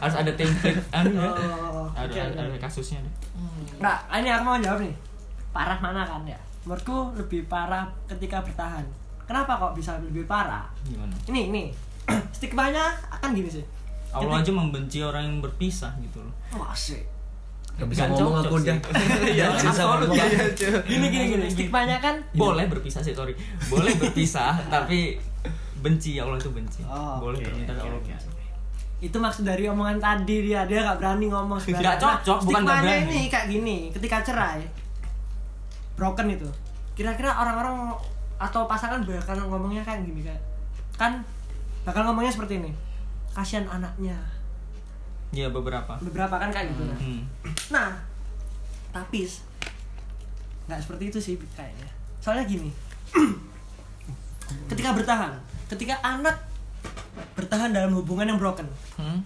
harus 0.00 0.16
ada 0.16 0.32
template 0.32 0.80
anu 0.90 1.10
ya. 1.12 1.30
Oh, 1.30 1.86
Ada, 1.92 2.06
oke, 2.08 2.18
ada, 2.22 2.40
oke. 2.40 2.48
ada 2.48 2.58
kasusnya 2.58 2.98
deh. 3.02 3.14
Nggak, 3.76 3.98
ini 4.16 4.28
aku 4.32 4.42
mau 4.46 4.56
jawab 4.56 4.80
nih. 4.80 4.94
Parah 5.52 5.78
mana 5.78 6.02
kan 6.08 6.22
ya? 6.24 6.38
Menurutku 6.62 7.16
lebih 7.16 7.46
parah 7.46 7.88
ketika 8.06 8.44
bertahan. 8.44 8.84
Kenapa 9.24 9.56
kok 9.56 9.72
bisa 9.72 9.96
lebih 9.98 10.26
parah? 10.26 10.66
Gimana? 10.82 11.14
Ini 11.26 11.40
ini 11.48 11.62
stigmanya 12.36 12.90
akan 13.10 13.32
gini 13.32 13.48
sih. 13.48 13.64
Allah 14.10 14.42
aja 14.42 14.50
membenci 14.50 14.98
orang 15.00 15.22
yang 15.22 15.38
berpisah 15.38 15.94
gitu 16.02 16.20
loh. 16.20 16.34
Wah 16.54 16.74
sih. 16.74 16.98
nggak 17.78 17.88
bisa 17.88 18.02
Nggak 18.04 18.18
ngomong 18.18 18.36
aku 18.42 18.56
sih. 18.60 18.66
dah 18.66 18.76
Iya, 19.30 19.46
Ju. 19.56 19.66
Absolut 19.70 20.10
ya. 20.12 20.24
Gini 20.84 21.06
gini 21.08 21.24
gini. 21.32 21.46
Stigmanya 21.48 21.96
kan 21.96 22.18
Boleh 22.34 22.66
berpisah 22.66 23.00
sih, 23.00 23.14
sorry. 23.14 23.32
Boleh 23.70 23.94
berpisah 23.96 24.58
tapi 24.74 25.16
benci 25.80 26.18
ya 26.18 26.28
Allah 26.28 26.36
itu 26.36 26.50
benci. 26.52 26.84
Oh, 26.84 27.22
Boleh 27.22 27.40
oke, 27.40 27.46
berpisah 27.46 27.72
Allah 27.78 27.96
benci. 27.96 28.28
itu 29.00 29.16
maksud 29.16 29.48
dari 29.48 29.64
omongan 29.64 29.96
tadi 29.96 30.44
dia 30.44 30.68
dia 30.68 30.84
nggak 30.84 31.00
berani 31.00 31.32
ngomong 31.32 31.56
sebenarnya. 31.56 31.96
Nggak 31.96 32.20
cocok, 32.20 32.38
bukan 32.44 32.60
stigmanya 32.60 32.84
berani. 32.84 33.08
ini 33.08 33.20
kayak 33.32 33.46
gini 33.48 33.76
ketika 33.88 34.16
cerai 34.20 34.60
broken 36.00 36.32
itu 36.32 36.48
kira-kira 36.96 37.28
orang-orang 37.30 37.92
atau 38.36 38.64
pasangan 38.64 39.04
bakal 39.04 39.36
ngomongnya 39.44 39.84
kayak 39.84 40.00
gini 40.02 40.24
kan 40.24 40.40
kan 40.96 41.12
bakal 41.82 42.02
ngomongnya 42.02 42.32
seperti 42.32 42.56
ini 42.56 42.72
kasihan 43.30 43.68
anaknya 43.68 44.16
Iya 45.30 45.46
beberapa. 45.46 45.94
beberapa 46.00 46.34
kan 46.34 46.48
kayak 46.48 46.72
gitu 46.72 46.82
Hmm. 46.90 47.22
nah 47.70 48.00
tapi 48.90 49.28
nggak 50.66 50.80
seperti 50.80 51.04
itu 51.06 51.18
sih 51.20 51.34
kayaknya 51.52 51.86
soalnya 52.18 52.44
gini 52.44 52.72
ketika 54.70 54.90
bertahan 54.92 55.32
ketika 55.68 55.94
anak 56.00 56.34
bertahan 57.32 57.70
dalam 57.70 57.92
hubungan 57.92 58.26
yang 58.26 58.38
broken 58.38 58.66
Hmm? 58.96 59.20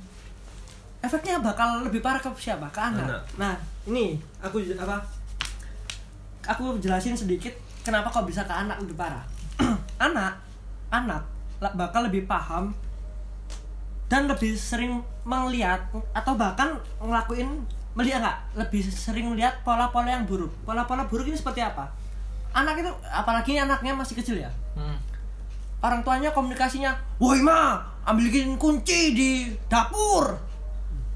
efeknya 1.01 1.37
bakal 1.39 1.85
lebih 1.85 2.01
parah 2.01 2.17
ke 2.17 2.29
siapa 2.35 2.65
ke 2.69 2.81
anak, 2.81 3.05
Anak. 3.05 3.23
nah 3.37 3.53
ini 3.85 4.17
aku 4.41 4.61
apa 4.75 5.01
aku 6.47 6.79
jelasin 6.79 7.17
sedikit 7.17 7.53
kenapa 7.81 8.09
kok 8.09 8.25
bisa 8.25 8.45
ke 8.45 8.53
anak 8.53 8.81
lebih 8.81 8.97
parah. 8.97 9.25
Anak 10.01 10.41
anak 10.91 11.23
bakal 11.59 12.07
lebih 12.07 12.27
paham 12.27 12.71
dan 14.07 14.29
lebih 14.29 14.55
sering 14.55 15.01
melihat 15.25 15.81
atau 16.13 16.37
bahkan 16.37 16.77
ngelakuin 17.01 17.65
melihat 17.95 18.21
nggak? 18.21 18.39
Lebih 18.67 18.83
sering 18.91 19.33
melihat 19.33 19.59
pola-pola 19.63 20.11
yang 20.13 20.27
buruk. 20.27 20.51
Pola-pola 20.63 21.07
buruk 21.07 21.27
ini 21.27 21.39
seperti 21.39 21.63
apa? 21.63 21.89
Anak 22.55 22.79
itu 22.79 22.91
apalagi 23.11 23.59
anaknya 23.59 23.95
masih 23.95 24.15
kecil 24.19 24.39
ya. 24.39 24.51
Hmm. 24.75 24.99
orang 25.85 26.01
tuanya 26.01 26.33
komunikasinya 26.33 26.97
woi 27.21 27.45
ma 27.45 27.77
ambilin 28.09 28.57
kunci 28.57 29.13
di 29.13 29.31
dapur. 29.69 30.33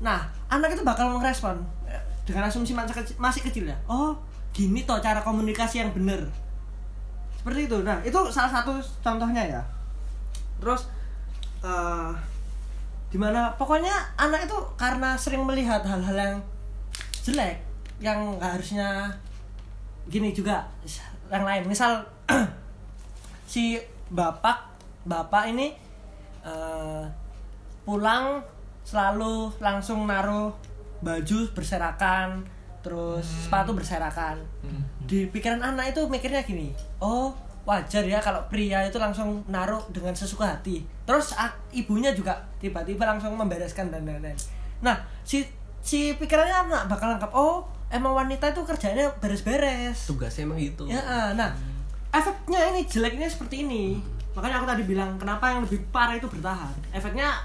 Nah 0.05 0.21
anak 0.53 0.77
itu 0.77 0.85
bakal 0.85 1.09
merespon 1.17 1.57
eh, 1.89 1.97
dengan 2.29 2.53
asumsi 2.53 2.77
masa 2.77 2.93
kecil- 2.93 3.17
masih 3.17 3.41
kecil 3.41 3.65
ya. 3.65 3.77
Oh 3.89 4.13
gini 4.53 4.83
toh 4.83 4.99
cara 4.99 5.23
komunikasi 5.23 5.85
yang 5.85 5.91
bener. 5.95 6.29
Seperti 7.39 7.71
itu. 7.71 7.79
Nah 7.83 8.03
itu 8.03 8.19
salah 8.35 8.51
satu 8.51 8.77
contohnya 9.01 9.43
ya. 9.45 9.63
Terus 10.59 10.91
eh 11.63 12.11
di 13.09 13.17
mana 13.17 13.57
pokoknya 13.57 13.95
anak 14.21 14.45
itu 14.45 14.59
karena 14.77 15.17
sering 15.17 15.41
melihat 15.49 15.81
hal-hal 15.81 16.13
yang 16.13 16.37
jelek 17.25 17.57
yang 18.05 18.37
nggak 18.37 18.61
harusnya 18.61 19.09
gini 20.11 20.35
juga 20.37 20.69
yang 21.33 21.45
lain. 21.45 21.65
Misal 21.65 22.05
si 23.53 23.81
bapak 24.13 24.69
bapak 25.09 25.49
ini 25.49 25.73
eh, 26.45 27.05
pulang 27.89 28.45
selalu 28.85 29.53
langsung 29.61 30.05
naruh 30.09 30.53
baju 31.01 31.39
berserakan 31.53 32.45
terus 32.89 33.29
sepatu 33.45 33.77
berserakan. 33.77 34.41
Di 35.05 35.29
pikiran 35.29 35.61
anak 35.61 35.93
itu 35.93 36.09
mikirnya 36.09 36.41
gini 36.41 36.73
oh 37.05 37.37
wajar 37.69 38.01
ya 38.01 38.17
kalau 38.17 38.41
pria 38.49 38.81
itu 38.89 38.97
langsung 38.97 39.45
naruh 39.45 39.85
dengan 39.93 40.17
sesuka 40.17 40.57
hati. 40.57 40.81
Terus 41.05 41.37
ibunya 41.77 42.17
juga 42.17 42.41
tiba-tiba 42.57 43.05
langsung 43.05 43.37
membereskan 43.37 43.93
dan 43.93 44.09
lain-lain. 44.09 44.37
Nah 44.81 44.97
si 45.21 45.45
si 45.85 46.17
pikirannya 46.17 46.65
anak 46.65 46.83
bakal 46.89 47.13
nangkap 47.13 47.29
oh 47.37 47.69
emang 47.93 48.17
wanita 48.17 48.57
itu 48.57 48.65
kerjanya 48.65 49.13
beres-beres. 49.21 50.09
Tugasnya 50.09 50.49
emang 50.49 50.61
gitu. 50.61 50.89
Ya, 50.89 51.01
ah, 51.05 51.29
nah 51.37 51.53
efeknya 52.13 52.73
ini 52.73 52.89
jeleknya 52.89 53.29
seperti 53.29 53.69
ini. 53.69 54.01
Makanya 54.33 54.63
aku 54.63 54.67
tadi 54.69 54.83
bilang 54.89 55.21
kenapa 55.21 55.53
yang 55.53 55.65
lebih 55.65 55.85
parah 55.93 56.17
itu 56.17 56.29
bertahan. 56.29 56.73
Efeknya 56.93 57.37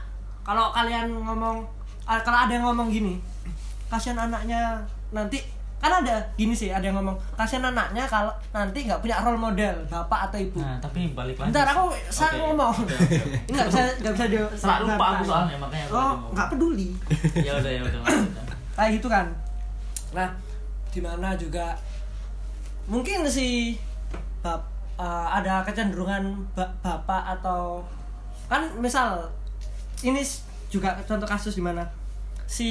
kalau 0.44 0.72
kalian 0.72 1.12
ngomong 1.12 1.64
ah, 2.08 2.20
kalau 2.24 2.48
ada 2.48 2.56
yang 2.56 2.68
ngomong 2.68 2.92
gini, 2.92 3.20
kasihan 3.88 4.20
anaknya 4.28 4.84
nanti 5.14 5.40
kan 5.78 5.92
ada 5.94 6.16
gini 6.34 6.52
sih 6.52 6.72
ada 6.72 6.80
yang 6.82 6.96
ngomong 6.96 7.12
kasihan 7.36 7.68
anaknya 7.68 8.08
kalau 8.08 8.32
nanti 8.50 8.88
nggak 8.88 8.98
punya 8.98 9.20
role 9.20 9.36
model 9.38 9.76
bapak 9.86 10.28
atau 10.28 10.40
ibu. 10.40 10.58
Nah, 10.58 10.80
tapi 10.80 11.12
balik 11.12 11.36
lagi. 11.36 11.52
Bentar 11.52 11.68
aku 11.68 11.84
saya 12.08 12.40
ngomong. 12.40 12.72
oke. 12.74 12.96
Ini 13.46 13.52
nggak 13.52 13.68
bisa 13.68 13.82
nggak 14.00 14.14
bisa 14.14 14.26
dia. 14.28 14.44
Selalu 14.54 14.84
lupa 14.88 15.06
aku 15.12 15.24
soalnya 15.26 15.58
makanya 15.58 15.86
aku 15.86 15.94
Oh 15.94 16.04
ngomong. 16.10 16.32
nggak 16.32 16.48
peduli. 16.50 16.88
Ya 17.48 17.54
udah 17.54 17.68
ya 17.70 17.82
udah 17.82 18.02
kayak 18.76 18.92
gitu 18.96 19.08
kan 19.08 19.28
nah 20.14 20.30
di 20.90 20.98
mana 20.98 21.34
juga 21.34 21.74
mungkin 22.86 23.26
si 23.26 23.78
bap, 24.40 24.62
eh, 24.96 25.06
ada 25.32 25.62
kecenderungan 25.62 26.22
ba- 26.54 26.70
bapak 26.80 27.34
atau 27.34 27.82
kan 28.46 28.62
misal 28.78 29.26
ini 30.00 30.22
juga 30.70 30.94
contoh 31.04 31.26
kasus 31.26 31.54
di 31.54 31.62
mana 31.62 31.82
si 32.46 32.70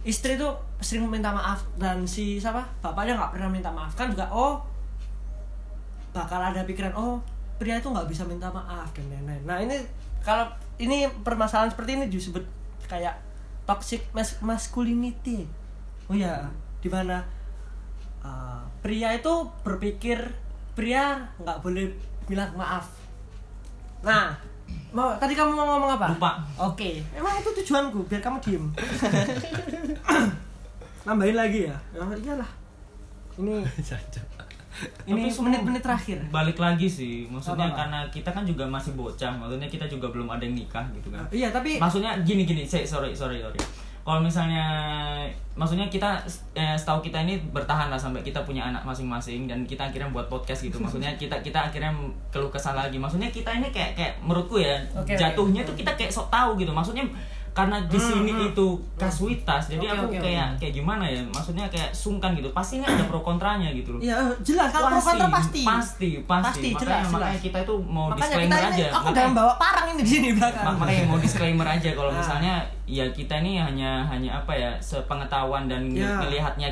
istri 0.00 0.34
tuh 0.34 0.52
sering 0.84 1.08
minta 1.08 1.32
maaf 1.32 1.64
dan 1.80 2.04
si 2.04 2.36
siapa? 2.36 2.60
Bapaknya 2.84 3.16
nggak 3.16 3.32
pernah 3.32 3.48
minta 3.48 3.72
maaf. 3.72 3.96
Kan 3.96 4.12
juga 4.12 4.28
oh 4.28 4.60
bakal 6.12 6.38
ada 6.38 6.62
pikiran 6.62 6.94
oh 6.94 7.18
pria 7.58 7.80
itu 7.80 7.88
nggak 7.90 8.06
bisa 8.06 8.22
minta 8.28 8.52
maaf 8.52 8.92
dan 8.92 9.08
lain-lain. 9.08 9.42
Nah 9.48 9.58
ini 9.64 9.80
kalau 10.20 10.44
ini 10.76 11.08
permasalahan 11.24 11.72
seperti 11.72 11.96
ini 11.96 12.06
disebut 12.12 12.44
kayak 12.86 13.16
toxic 13.64 14.04
mas- 14.12 14.38
masculinity. 14.44 15.48
Oh 16.06 16.14
ya 16.14 16.44
di 16.84 16.92
mana 16.92 17.24
uh, 18.20 18.60
pria 18.84 19.16
itu 19.16 19.48
berpikir 19.64 20.20
pria 20.76 21.32
nggak 21.40 21.64
boleh 21.64 21.88
bilang 22.28 22.52
maaf. 22.54 22.86
Nah 24.04 24.36
mau 24.94 25.10
tadi 25.18 25.34
kamu 25.34 25.50
mau 25.50 25.66
ngomong 25.74 25.98
apa? 25.98 26.06
Lupa. 26.14 26.32
oke 26.54 26.90
emang 27.18 27.34
itu 27.42 27.50
tujuanku 27.62 28.06
biar 28.06 28.22
kamu 28.22 28.38
diem 28.38 28.64
nambahin 31.04 31.36
lagi 31.36 31.60
ya 31.68 31.76
ya 31.92 32.04
iyalah 32.20 32.50
ini 33.38 33.60
ini 35.10 35.30
menit-menit 35.30 35.82
terakhir 35.86 36.18
Balik 36.34 36.58
lagi 36.58 36.90
sih, 36.90 37.30
maksudnya 37.30 37.70
Apa-apa? 37.70 37.78
karena 37.86 38.00
kita 38.10 38.30
kan 38.34 38.42
juga 38.42 38.66
masih 38.66 38.98
bocah, 38.98 39.30
maksudnya 39.38 39.68
kita 39.70 39.86
juga 39.86 40.10
belum 40.10 40.26
ada 40.26 40.42
yang 40.42 40.58
nikah 40.58 40.82
gitu 40.98 41.14
kan. 41.14 41.22
iya 41.30 41.54
tapi 41.54 41.78
Maksudnya 41.78 42.18
gini 42.26 42.42
gini, 42.42 42.66
saya 42.66 42.82
sorry 42.82 43.14
sorry 43.14 43.38
sorry. 43.38 43.58
Kalau 44.04 44.20
misalnya, 44.20 44.66
maksudnya 45.56 45.88
kita 45.88 46.20
eh, 46.52 46.76
setahu 46.76 47.00
kita 47.00 47.24
ini 47.24 47.40
bertahan 47.56 47.88
lah 47.88 47.96
sampai 47.96 48.20
kita 48.20 48.44
punya 48.44 48.68
anak 48.68 48.84
masing-masing 48.84 49.48
dan 49.48 49.64
kita 49.64 49.88
akhirnya 49.88 50.12
buat 50.12 50.28
podcast 50.28 50.60
gitu. 50.60 50.76
Maksudnya 50.76 51.16
kita 51.22 51.40
kita 51.40 51.56
akhirnya 51.72 51.88
keluh 52.28 52.52
kesah 52.52 52.76
lagi. 52.76 53.00
Maksudnya 53.00 53.32
kita 53.32 53.48
ini 53.56 53.72
kayak 53.72 53.96
kayak 53.96 54.12
menurutku 54.20 54.60
ya 54.60 54.76
oke. 54.92 55.08
jatuhnya 55.08 55.64
tuh 55.64 55.72
kita 55.72 55.96
kayak 55.96 56.12
sok 56.12 56.28
tahu 56.28 56.60
gitu. 56.60 56.68
Maksudnya 56.68 57.06
karena 57.54 57.78
di 57.84 57.94
sini 57.94 58.34
itu 58.44 58.66
kasuitas, 58.98 59.70
jadi 59.70 59.86
Hmm, 59.86 59.94
Oke, 59.94 60.00
aku 60.00 60.06
oke, 60.10 60.18
kayak 60.20 60.48
kayak 60.56 60.74
gimana 60.74 61.04
ya? 61.06 61.22
Maksudnya 61.24 61.66
kayak 61.66 61.94
sungkan 61.94 62.34
gitu. 62.34 62.50
Pasti 62.50 62.76
ini 62.76 62.84
ada 62.84 63.04
pro 63.04 63.20
kontranya 63.20 63.70
gitu 63.70 63.94
loh. 63.94 64.00
ya 64.00 64.18
jelas 64.40 64.68
kalau 64.68 64.90
pro 64.90 64.98
kontra 65.00 65.28
pasti 65.30 65.62
pasti 65.62 66.10
pasti, 66.20 66.42
Pasti, 66.50 66.68
makanya, 66.68 66.82
jelas, 66.82 67.04
makanya 67.08 67.30
jelas. 67.30 67.44
kita 67.46 67.58
itu 67.60 67.74
mau 67.80 68.06
makanya 68.06 68.26
disclaimer 68.26 68.50
kita 68.50 68.58
ini 68.58 68.74
aja 68.74 68.86
aku 68.90 69.06
Makanya- 69.06 69.34
bawa 69.34 69.52
parang 69.54 69.86
ini 69.86 70.00
di 70.00 70.10
sini 70.10 70.28
belakang 70.32 70.64
Mak- 70.66 70.78
makanya 70.80 71.04
mau 71.06 71.18
disclaimer 71.18 71.66
aja 71.68 71.90
kalau 71.92 72.10
Ah. 72.10 72.16
misalnya 72.16 72.54
ya 72.84 73.06
kita 73.08 73.34
ini 73.38 73.52
hanya 73.56 73.90
hanya 74.04 74.30
apa 74.34 74.52
ya 74.52 74.70
sepengetahuan 74.78 75.64
dan 75.64 75.86
ng- 75.86 75.96
Ya. 75.96 76.18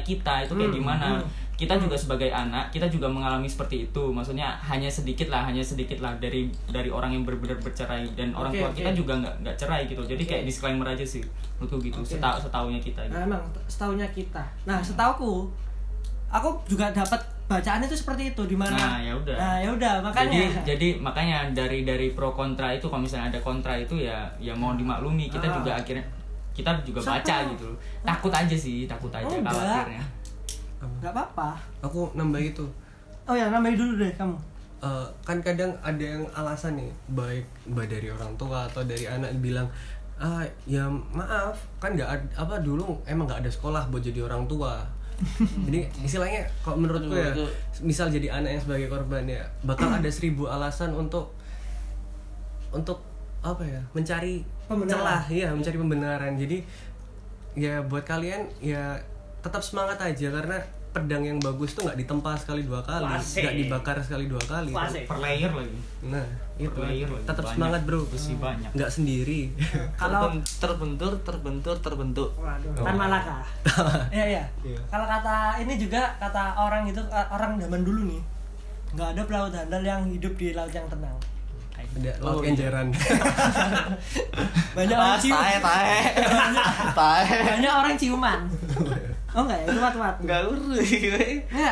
kita 0.03 0.35
itu 0.43 0.53
kayak 0.53 0.69
Hmm, 0.69 0.79
gimana 0.79 1.07
hmm. 1.15 1.52
Kita 1.63 1.79
juga 1.79 1.95
sebagai 1.95 2.27
anak 2.27 2.69
kita 2.69 2.91
juga 2.91 3.07
mengalami 3.07 3.47
seperti 3.47 3.87
itu 3.87 4.03
maksudnya 4.11 4.59
hanya 4.61 4.91
sedikit 4.91 5.31
lah 5.31 5.47
hanya 5.47 5.63
sedikit 5.63 6.03
lah 6.03 6.11
dari 6.19 6.51
dari 6.67 6.91
orang 6.91 7.15
yang 7.15 7.23
benar-benar 7.23 7.63
bercerai 7.63 8.03
dan 8.19 8.35
orang 8.35 8.51
Oke, 8.51 8.59
tua 8.59 8.69
oke. 8.69 8.79
kita 8.83 8.91
juga 8.91 9.13
nggak 9.17 9.35
nggak 9.41 9.57
cerai 9.57 9.87
gitu 9.87 10.03
jadi 10.03 10.23
kayak 10.25 10.43
disclaimer 10.45 10.83
aja 10.85 11.07
sih 11.07 11.23
menurutku 11.57 11.79
gitu 11.81 12.03
Oke. 12.03 12.19
setahu 12.19 12.37
setahunya 12.43 12.81
kita 12.81 13.01
gitu. 13.07 13.15
Nah, 13.15 13.23
emang 13.23 13.43
setahunya 13.65 14.09
kita. 14.11 14.43
Nah, 14.67 14.83
setauku 14.83 15.47
aku 16.29 16.49
juga 16.67 16.91
dapat 16.91 17.23
bacaan 17.45 17.79
itu 17.81 17.95
seperti 17.95 18.33
itu 18.33 18.43
di 18.45 18.57
mana. 18.57 18.73
Nah, 18.73 18.99
ya 18.99 19.13
udah. 19.15 19.37
Nah, 19.37 19.57
ya 19.61 19.69
udah, 19.71 19.93
makanya. 20.01 20.33
Jadi 20.33 20.49
jadi 20.65 20.89
makanya 20.99 21.39
dari 21.53 21.85
dari 21.85 22.11
pro 22.11 22.33
kontra 22.33 22.73
itu 22.73 22.89
kalau 22.89 23.05
misalnya 23.05 23.31
ada 23.31 23.41
kontra 23.41 23.77
itu 23.77 23.95
ya 23.95 24.27
ya 24.41 24.51
mau 24.51 24.73
dimaklumi 24.73 25.29
kita 25.29 25.47
Ah. 25.47 25.55
juga 25.55 25.71
akhirnya 25.77 26.03
kita 26.51 26.69
juga 26.83 26.99
Siapa? 26.99 27.21
baca 27.21 27.37
gitu. 27.49 27.69
Takut 28.03 28.33
aja 28.33 28.57
sih, 28.57 28.85
takut 28.85 29.13
aja 29.13 29.25
Oh, 29.25 29.39
kalau 29.39 29.63
akhirnya. 29.63 30.03
Nggak 31.01 31.13
apa-apa. 31.15 31.57
aku 31.83 32.11
nambah 32.15 32.43
itu 32.43 32.67
Oh 33.23 33.39
ya, 33.39 33.55
nambahin 33.55 33.79
dulu 33.79 34.03
deh 34.03 34.11
kamu. 34.19 34.35
Eh, 34.83 35.07
kan 35.23 35.39
kadang 35.39 35.71
ada 35.79 36.03
yang 36.03 36.27
alasan 36.35 36.75
nih 36.75 36.91
baik 37.15 37.47
baik 37.71 37.87
dari 37.87 38.11
orang 38.11 38.35
tua 38.35 38.67
atau 38.67 38.83
dari 38.83 39.07
anak 39.07 39.31
bilang 39.39 39.71
ah 40.19 40.43
ya 40.67 40.91
maaf 40.91 41.55
kan 41.79 41.95
nggak 41.95 42.35
apa 42.35 42.59
dulu 42.67 42.99
emang 43.07 43.31
nggak 43.31 43.47
ada 43.47 43.51
sekolah 43.55 43.87
buat 43.95 44.03
jadi 44.03 44.27
orang 44.27 44.43
tua 44.51 44.83
jadi 45.71 45.87
istilahnya 46.03 46.43
kalau 46.67 46.83
menurutku 46.83 47.15
ya 47.15 47.31
misal 47.79 48.11
jadi 48.11 48.43
anak 48.43 48.59
yang 48.59 48.63
sebagai 48.67 48.91
korban 48.91 49.23
ya 49.23 49.47
bakal 49.63 49.87
ada 49.87 50.11
seribu 50.19 50.51
alasan 50.51 50.91
untuk 50.99 51.31
untuk 52.75 53.07
apa 53.39 53.63
ya 53.63 53.79
mencari 53.95 54.43
Pembenaran. 54.67 54.99
celah 54.99 55.23
ya 55.31 55.49
mencari 55.55 55.77
pembenaran 55.79 56.33
jadi 56.35 56.59
ya 57.55 57.79
buat 57.87 58.03
kalian 58.03 58.51
ya 58.59 58.99
tetap 59.43 59.61
semangat 59.61 59.99
aja 60.01 60.31
karena 60.31 60.59
pedang 60.89 61.25
yang 61.25 61.39
bagus 61.39 61.73
tuh 61.73 61.83
nggak 61.83 61.97
ditempa 61.97 62.37
sekali 62.37 62.63
dua 62.63 62.79
kali 62.81 63.09
nggak 63.09 63.57
dibakar 63.57 63.97
sekali 63.99 64.29
dua 64.29 64.39
kali 64.41 64.71
Wasik. 64.71 65.05
Per 65.05 65.19
layer 65.19 65.49
lagi. 65.51 65.79
Nah, 66.05 66.21
itu 66.55 66.69
Per 66.69 66.85
layer 66.85 67.09
lagi. 67.09 67.25
tetap 67.25 67.43
Banyak. 67.43 67.57
semangat, 67.57 67.81
Bro. 67.83 68.01
Besi 68.07 68.33
banyak. 68.37 68.71
Nggak 68.71 68.91
sendiri. 68.93 69.41
Kalau 69.97 70.21
Terben- 70.29 70.45
terbentur 70.61 71.13
terbentur 71.23 71.77
terbentuk 71.79 72.31
Waduh, 72.37 72.71
Oh. 72.77 72.85
Tan 72.85 72.95
Malaka. 72.95 73.41
Iya, 74.13 74.25
iya. 74.31 74.45
Iya. 74.63 74.79
Kalau 74.87 75.07
kata 75.07 75.37
ini 75.59 75.75
juga 75.77 76.13
kata 76.19 76.43
orang 76.55 76.85
itu 76.85 77.01
eh, 77.03 77.27
orang 77.29 77.57
zaman 77.57 77.83
dulu 77.83 78.01
nih. 78.07 78.23
nggak 78.93 79.09
ada 79.11 79.23
pelaut 79.25 79.49
handal 79.51 79.81
yang 79.81 80.05
hidup 80.07 80.37
di 80.37 80.53
laut 80.53 80.69
yang 80.71 80.85
tenang. 80.87 81.17
Ada 81.73 82.13
laut 82.21 82.37
Oh, 82.37 82.39
iya. 82.39 82.47
kenjeran. 82.47 82.87
Banyak 84.77 84.97
orang 84.99 85.17
cium. 85.19 85.35
tae 85.35 85.57
tae 85.59 85.97
tae 86.93 87.25
Banyak 87.47 87.73
orang 87.75 87.95
ciuman. 87.97 88.41
Oh 89.33 89.43
enggak 89.43 89.59
ya, 89.59 89.67
itu 89.67 89.81
wat-wat. 89.81 90.17
Enggak 90.21 90.41
urus 90.45 90.77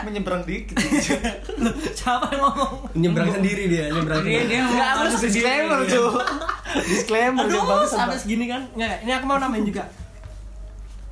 menyeberang 0.03 0.43
dikit. 0.43 0.77
Loh, 1.63 1.75
Siapa 1.93 2.25
yang 2.29 2.41
ngomong? 2.43 2.73
nyebrang 2.95 3.31
sendiri 3.31 3.69
dia 3.69 3.85
nyebrang 3.89 4.23
Dia 4.23 4.41
sendiri. 4.41 4.49
dia 4.49 4.61
Enggak 4.65 4.91
mau 4.91 5.01
harus 5.03 5.21
disclaimer, 5.21 5.79
Cuk. 5.85 6.15
Disclaimer 6.83 7.45
dia 7.45 7.53
Aduh, 7.55 7.69
bangsa. 7.69 7.97
sampai 8.01 8.17
segini 8.17 8.45
kan? 8.47 8.65
Enggak, 8.73 9.05
ini 9.05 9.13
aku 9.13 9.25
mau 9.25 9.37
namain 9.37 9.61
juga. 9.63 9.85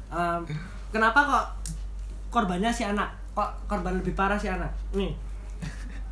Em, 0.09 0.41
kenapa 0.89 1.21
kok 1.21 1.47
korbannya 2.31 2.71
si 2.71 2.81
anak? 2.83 3.13
Kok 3.33 3.69
korban 3.69 3.95
lebih 3.95 4.13
parah 4.13 4.37
si 4.37 4.49
anak? 4.49 4.73
Nih. 4.91 5.13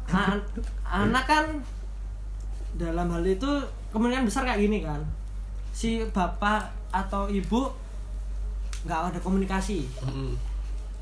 An- 0.06 0.44
anak 0.84 1.24
kan 1.24 1.44
dalam 2.72 3.08
hal 3.08 3.24
itu 3.24 3.48
kemungkinan 3.88 4.22
besar 4.22 4.44
kayak 4.44 4.60
gini 4.60 4.84
kan. 4.84 5.00
Si 5.72 6.04
bapak 6.06 6.60
atau 6.90 7.24
ibu 7.26 7.72
nggak 8.86 9.12
ada 9.12 9.18
komunikasi. 9.18 9.82
Mm-mm. 10.06 10.32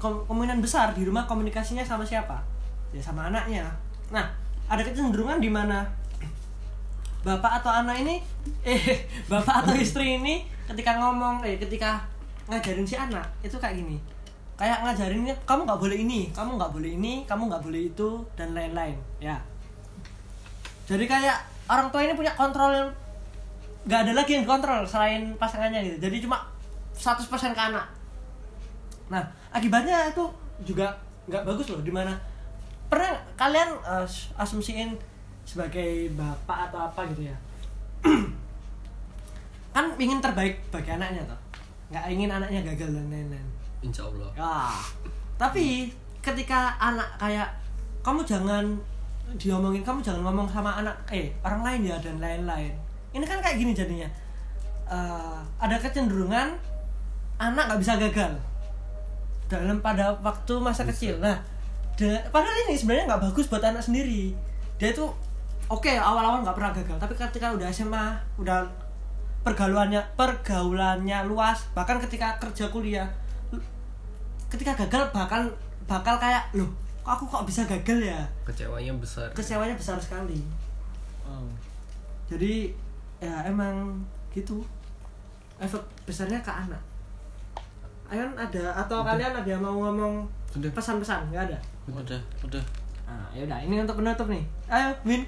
Kom- 0.01 0.25
kemungkinan 0.27 0.65
besar 0.65 0.97
di 0.97 1.05
rumah 1.05 1.29
komunikasinya 1.29 1.85
sama 1.85 2.03
siapa? 2.03 2.41
Ya 2.91 3.05
sama 3.05 3.29
anaknya. 3.29 3.69
Nah, 4.09 4.25
ada 4.67 4.81
kecenderungan 4.81 5.39
di 5.39 5.53
mana 5.53 5.85
bapak 7.25 7.65
atau 7.65 7.73
anak 7.73 8.05
ini 8.05 8.21
eh 8.65 8.81
bapak 9.33 9.65
atau 9.65 9.75
istri 9.77 10.21
ini 10.21 10.45
ketika 10.69 11.01
ngomong 11.01 11.41
eh 11.45 11.57
ketika 11.57 12.01
ngajarin 12.49 12.85
si 12.85 12.97
anak 12.97 13.25
itu 13.45 13.57
kayak 13.57 13.77
gini. 13.81 13.97
Kayak 14.55 14.87
ngajarinnya 14.87 15.35
kamu 15.43 15.67
nggak 15.67 15.81
boleh 15.83 15.99
ini, 15.99 16.31
kamu 16.31 16.55
nggak 16.57 16.73
boleh 16.73 16.91
ini, 16.95 17.27
kamu 17.27 17.51
nggak 17.51 17.63
boleh 17.65 17.91
itu 17.91 18.23
dan 18.39 18.55
lain-lain, 18.55 18.95
ya. 19.19 19.35
Jadi 20.87 21.11
kayak 21.11 21.43
orang 21.67 21.91
tua 21.91 22.07
ini 22.07 22.15
punya 22.15 22.31
kontrol 22.39 22.71
yang 22.71 22.87
nggak 23.89 24.01
ada 24.07 24.13
lagi 24.15 24.39
yang 24.39 24.47
kontrol 24.47 24.87
selain 24.87 25.35
pasangannya 25.35 25.83
gitu. 25.83 26.07
Jadi 26.07 26.23
cuma 26.23 26.39
100% 26.95 27.29
ke 27.53 27.63
anak. 27.63 27.87
Nah, 29.11 29.23
akibatnya 29.51 30.09
itu 30.09 30.25
juga 30.63 30.95
nggak 31.29 31.45
bagus 31.45 31.67
loh 31.73 31.83
di 31.83 31.93
mana 31.93 32.15
pernah 32.89 33.17
kalian 33.35 33.75
eh, 33.83 34.07
asumsiin 34.39 34.95
sebagai 35.45 36.15
bapak 36.15 36.71
atau 36.71 36.89
apa 36.89 37.01
gitu 37.13 37.29
ya? 37.29 37.37
Kan 39.75 39.91
ingin 39.99 40.23
terbaik 40.23 40.63
bagi 40.71 40.91
anaknya 40.95 41.27
toh. 41.27 41.41
Nggak 41.91 42.05
ingin 42.15 42.31
anaknya 42.31 42.61
gagal 42.73 42.95
dan 42.95 43.07
lain-lain. 43.11 43.49
Insya 43.85 44.09
Allah 44.09 44.31
ya 44.33 44.55
tapi 45.35 45.91
ketika 46.23 46.79
anak 46.79 47.19
kayak 47.19 47.51
kamu 48.07 48.23
jangan 48.23 48.65
diomongin 49.35 49.83
kamu 49.83 49.99
jangan 50.05 50.23
ngomong 50.23 50.47
sama 50.47 50.79
anak 50.79 50.95
eh 51.11 51.33
orang 51.43 51.65
lain 51.67 51.91
ya 51.91 51.97
dan 51.99 52.23
lain-lain. 52.23 52.73
Ini 53.15 53.25
kan 53.27 53.43
kayak 53.43 53.59
gini 53.59 53.73
jadinya. 53.75 54.09
Eh, 54.85 55.39
ada 55.59 55.77
kecenderungan 55.81 56.55
anak 57.39 57.65
nggak 57.71 57.81
bisa 57.81 57.95
gagal. 57.99 58.33
Dalam 59.51 59.79
pada 59.85 60.15
waktu 60.25 60.55
masa 60.59 60.87
kecil. 60.87 61.21
Nah 61.21 61.37
de- 61.95 62.23
padahal 62.33 62.69
ini 62.69 62.75
sebenarnya 62.75 63.15
nggak 63.15 63.23
bagus 63.31 63.47
buat 63.47 63.63
anak 63.63 63.83
sendiri. 63.85 64.35
Dia 64.81 64.91
itu 64.91 65.07
oke 65.71 65.93
awal-awal 65.97 66.45
nggak 66.45 66.57
pernah 66.57 66.73
gagal 66.77 66.97
tapi 67.01 67.15
ketika 67.17 67.49
udah 67.57 67.69
SMA 67.73 68.07
udah 68.37 68.69
pergaulannya 69.41 70.01
pergaulannya 70.13 71.25
luas 71.25 71.69
bahkan 71.73 71.97
ketika 72.01 72.37
kerja 72.37 72.69
kuliah 72.69 73.09
ketika 74.53 74.77
gagal 74.77 75.09
bakal 75.13 75.41
bakal 75.89 76.17
kayak 76.21 76.45
loh 76.53 76.69
kok 77.05 77.21
aku 77.21 77.25
kok 77.29 77.45
bisa 77.45 77.61
gagal 77.69 78.01
ya? 78.01 78.21
Kecewanya 78.49 78.97
besar. 78.97 79.29
Kecewanya 79.37 79.77
besar 79.77 80.01
sekali. 80.01 80.41
Jadi 82.33 82.73
ya 83.21 83.45
emang 83.45 84.01
gitu. 84.33 84.65
Efek 85.61 85.85
besarnya 86.09 86.41
ke 86.41 86.49
anak 86.49 86.81
Ayan 88.13 88.31
ada 88.37 88.65
atau 88.85 89.01
kalian 89.01 89.33
ada 89.33 89.49
yang 89.49 89.63
mau 89.65 89.77
ngomong 89.81 90.29
pesan-pesan? 90.53 91.33
Nggak 91.33 91.49
ada? 91.51 91.59
Udah, 91.89 92.21
udah. 92.45 92.65
nah 93.05 93.29
yaudah 93.37 93.61
ini 93.61 93.81
untuk 93.85 94.01
penutup 94.01 94.29
nih. 94.29 94.45
Ayo 94.69 94.93
Min. 95.05 95.25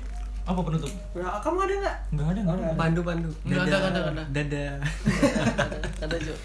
Apa 0.47 0.63
penutup? 0.63 0.89
Ya, 1.13 1.27
kamu 1.43 1.59
ada 1.67 1.75
nggak? 1.83 1.97
Enggak 2.15 2.27
ada, 2.31 2.41
enggak 2.47 2.57
ada. 2.57 2.79
pandu 2.79 3.01
pandu. 3.03 3.31
Nggak 3.43 3.63
ada, 3.67 3.77
nggak 3.77 3.91
ada, 3.91 4.01
nggak 4.01 4.15
ada. 4.15 4.25
dadah. 4.31 4.73
Ada, 6.07 6.17
Cuk. 6.23 6.39